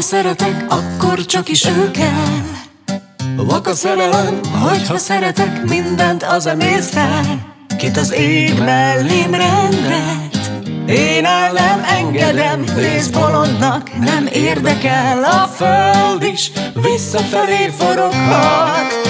szeretek, 0.06 0.66
akkor 0.70 1.26
csak 1.26 1.50
is 1.50 1.66
ő 1.66 1.92
kell 1.92 2.44
Vak 3.36 3.68
a 3.68 3.74
szerelem, 3.74 4.40
hogyha 4.62 4.98
szeretek, 4.98 5.64
mindent 5.64 6.24
az 6.24 6.46
emész 6.46 6.90
fel. 6.90 7.56
Kit 7.78 7.98
az 7.98 8.14
ég 8.14 8.60
mellém 8.60 9.32
rendelt 9.32 10.50
Én 10.88 11.26
el 11.26 11.52
nem 11.52 11.84
engedem, 12.00 12.64
nézd 12.76 13.14
bolondnak, 13.14 13.98
nem 14.00 14.28
érdekel. 14.34 15.24
A 15.24 15.48
föld 15.48 16.24
is 16.24 16.52
visszafelé 16.74 17.74
foroghat 17.78 19.05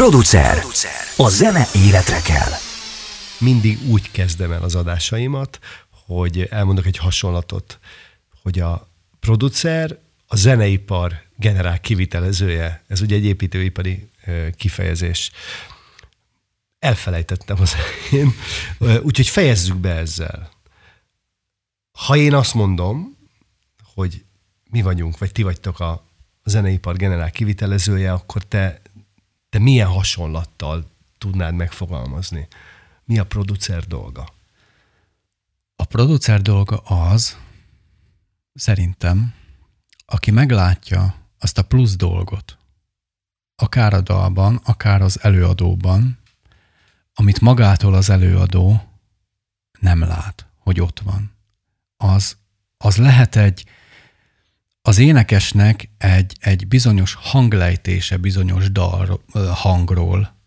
Producer. 0.00 0.62
A 1.16 1.28
zene 1.28 1.66
életre 1.74 2.20
kell. 2.20 2.50
mindig 3.38 3.78
úgy 3.88 4.10
kezdem 4.10 4.52
el 4.52 4.62
az 4.62 4.74
adásaimat, 4.74 5.58
hogy 6.06 6.46
elmondok 6.50 6.86
egy 6.86 6.96
hasonlatot, 6.96 7.78
hogy 8.42 8.58
a 8.58 8.88
producer 9.20 9.98
a 10.26 10.36
zeneipar 10.36 11.22
generál 11.36 11.80
kivitelezője. 11.80 12.84
Ez 12.88 13.00
ugye 13.00 13.16
egy 13.16 13.24
építőipari 13.24 14.10
kifejezés. 14.56 15.30
Elfelejtettem 16.78 17.60
az 17.60 17.74
én. 18.10 18.34
Úgyhogy 19.02 19.28
fejezzük 19.28 19.76
be 19.76 19.94
ezzel. 19.94 20.50
Ha 21.92 22.16
én 22.16 22.34
azt 22.34 22.54
mondom, 22.54 23.16
hogy 23.94 24.24
mi 24.70 24.82
vagyunk, 24.82 25.18
vagy 25.18 25.32
ti 25.32 25.42
vagytok 25.42 25.80
a 25.80 26.04
zeneipar 26.44 26.96
generál 26.96 27.30
kivitelezője, 27.30 28.12
akkor 28.12 28.42
te, 28.44 28.80
te 29.50 29.58
milyen 29.58 29.88
hasonlattal 29.88 30.90
tudnád 31.18 31.54
megfogalmazni? 31.54 32.48
Mi 33.04 33.18
a 33.18 33.26
producer 33.26 33.86
dolga? 33.86 34.28
A 35.76 35.84
producer 35.84 36.42
dolga 36.42 36.76
az, 36.76 37.36
szerintem, 38.54 39.34
aki 40.06 40.30
meglátja 40.30 41.14
azt 41.38 41.58
a 41.58 41.62
plusz 41.62 41.96
dolgot, 41.96 42.58
akár 43.56 43.92
a 43.94 44.00
dalban, 44.00 44.60
akár 44.64 45.02
az 45.02 45.22
előadóban, 45.22 46.18
amit 47.14 47.40
magától 47.40 47.94
az 47.94 48.10
előadó 48.10 48.88
nem 49.80 50.00
lát, 50.00 50.46
hogy 50.58 50.80
ott 50.80 51.00
van. 51.00 51.32
Az, 51.96 52.36
az 52.76 52.96
lehet 52.96 53.36
egy, 53.36 53.64
az 54.82 54.98
énekesnek 54.98 55.88
egy, 55.98 56.36
egy 56.40 56.68
bizonyos 56.68 57.14
hanglejtése 57.14 58.16
bizonyos 58.16 58.72
dal, 58.72 59.20
hangról, 59.52 60.38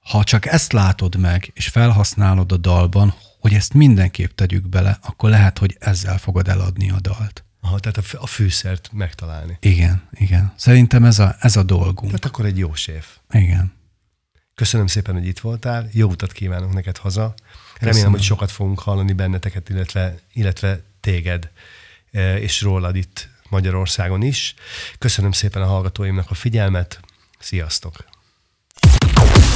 ha 0.00 0.24
csak 0.24 0.46
ezt 0.46 0.72
látod 0.72 1.16
meg, 1.16 1.50
és 1.54 1.68
felhasználod 1.68 2.52
a 2.52 2.56
dalban, 2.56 3.14
hogy 3.40 3.54
ezt 3.54 3.74
mindenképp 3.74 4.30
tegyük 4.34 4.68
bele, 4.68 4.98
akkor 5.02 5.30
lehet, 5.30 5.58
hogy 5.58 5.76
ezzel 5.80 6.18
fogod 6.18 6.48
eladni 6.48 6.90
a 6.90 7.00
dalt. 7.00 7.44
Aha, 7.60 7.78
tehát 7.78 8.14
a 8.14 8.26
fűszert 8.26 8.90
megtalálni. 8.92 9.56
Igen, 9.60 10.08
igen. 10.12 10.52
Szerintem 10.56 11.04
ez 11.04 11.18
a, 11.18 11.36
ez 11.40 11.56
a 11.56 11.62
dolgunk. 11.62 12.06
Tehát 12.06 12.24
akkor 12.24 12.44
egy 12.44 12.58
jó 12.58 12.74
séf. 12.74 13.16
Igen. 13.30 13.72
Köszönöm 14.54 14.86
szépen, 14.86 15.14
hogy 15.14 15.26
itt 15.26 15.38
voltál. 15.38 15.88
Jó 15.92 16.08
utat 16.08 16.32
kívánok 16.32 16.72
neked 16.72 16.96
haza. 16.96 17.22
Remélem, 17.22 17.92
Köszönöm. 17.92 18.10
hogy 18.10 18.22
sokat 18.22 18.50
fogunk 18.50 18.78
hallani 18.78 19.12
benneteket, 19.12 19.68
illetve, 19.68 20.18
illetve 20.32 20.82
téged 21.00 21.50
e, 22.10 22.38
és 22.38 22.60
rólad 22.62 22.96
itt 22.96 23.28
Magyarországon 23.50 24.22
is. 24.22 24.54
Köszönöm 24.98 25.32
szépen 25.32 25.62
a 25.62 25.66
hallgatóimnak 25.66 26.30
a 26.30 26.34
figyelmet. 26.34 27.00
Sziasztok! 27.38 27.94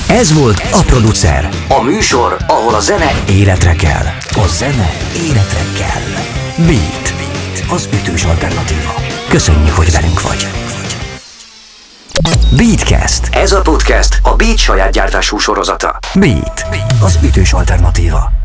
Ez 0.08 0.32
volt 0.32 0.58
a 0.72 0.82
producer. 0.86 1.48
A 1.68 1.82
műsor, 1.82 2.36
ahol 2.46 2.74
a 2.74 2.80
zene 2.80 3.12
életre 3.28 3.74
kell. 3.74 4.06
A 4.44 4.46
zene 4.46 4.90
életre 5.16 5.64
kell. 5.76 6.02
Beat. 6.66 7.14
Beat. 7.16 7.70
Az 7.70 7.88
ütős 7.92 8.24
alternatíva. 8.24 8.94
Köszönjük, 9.28 9.74
hogy 9.74 9.92
velünk 9.92 10.20
vagy. 10.20 10.46
Beatcast. 12.56 13.28
Ez 13.34 13.52
a 13.52 13.60
podcast 13.60 14.18
a 14.22 14.36
Beat 14.36 14.58
saját 14.58 14.92
gyártású 14.92 15.38
sorozata. 15.38 15.98
Beat. 16.14 16.64
Beat. 16.70 16.92
Az 17.02 17.18
ütős 17.22 17.52
alternatíva. 17.52 18.43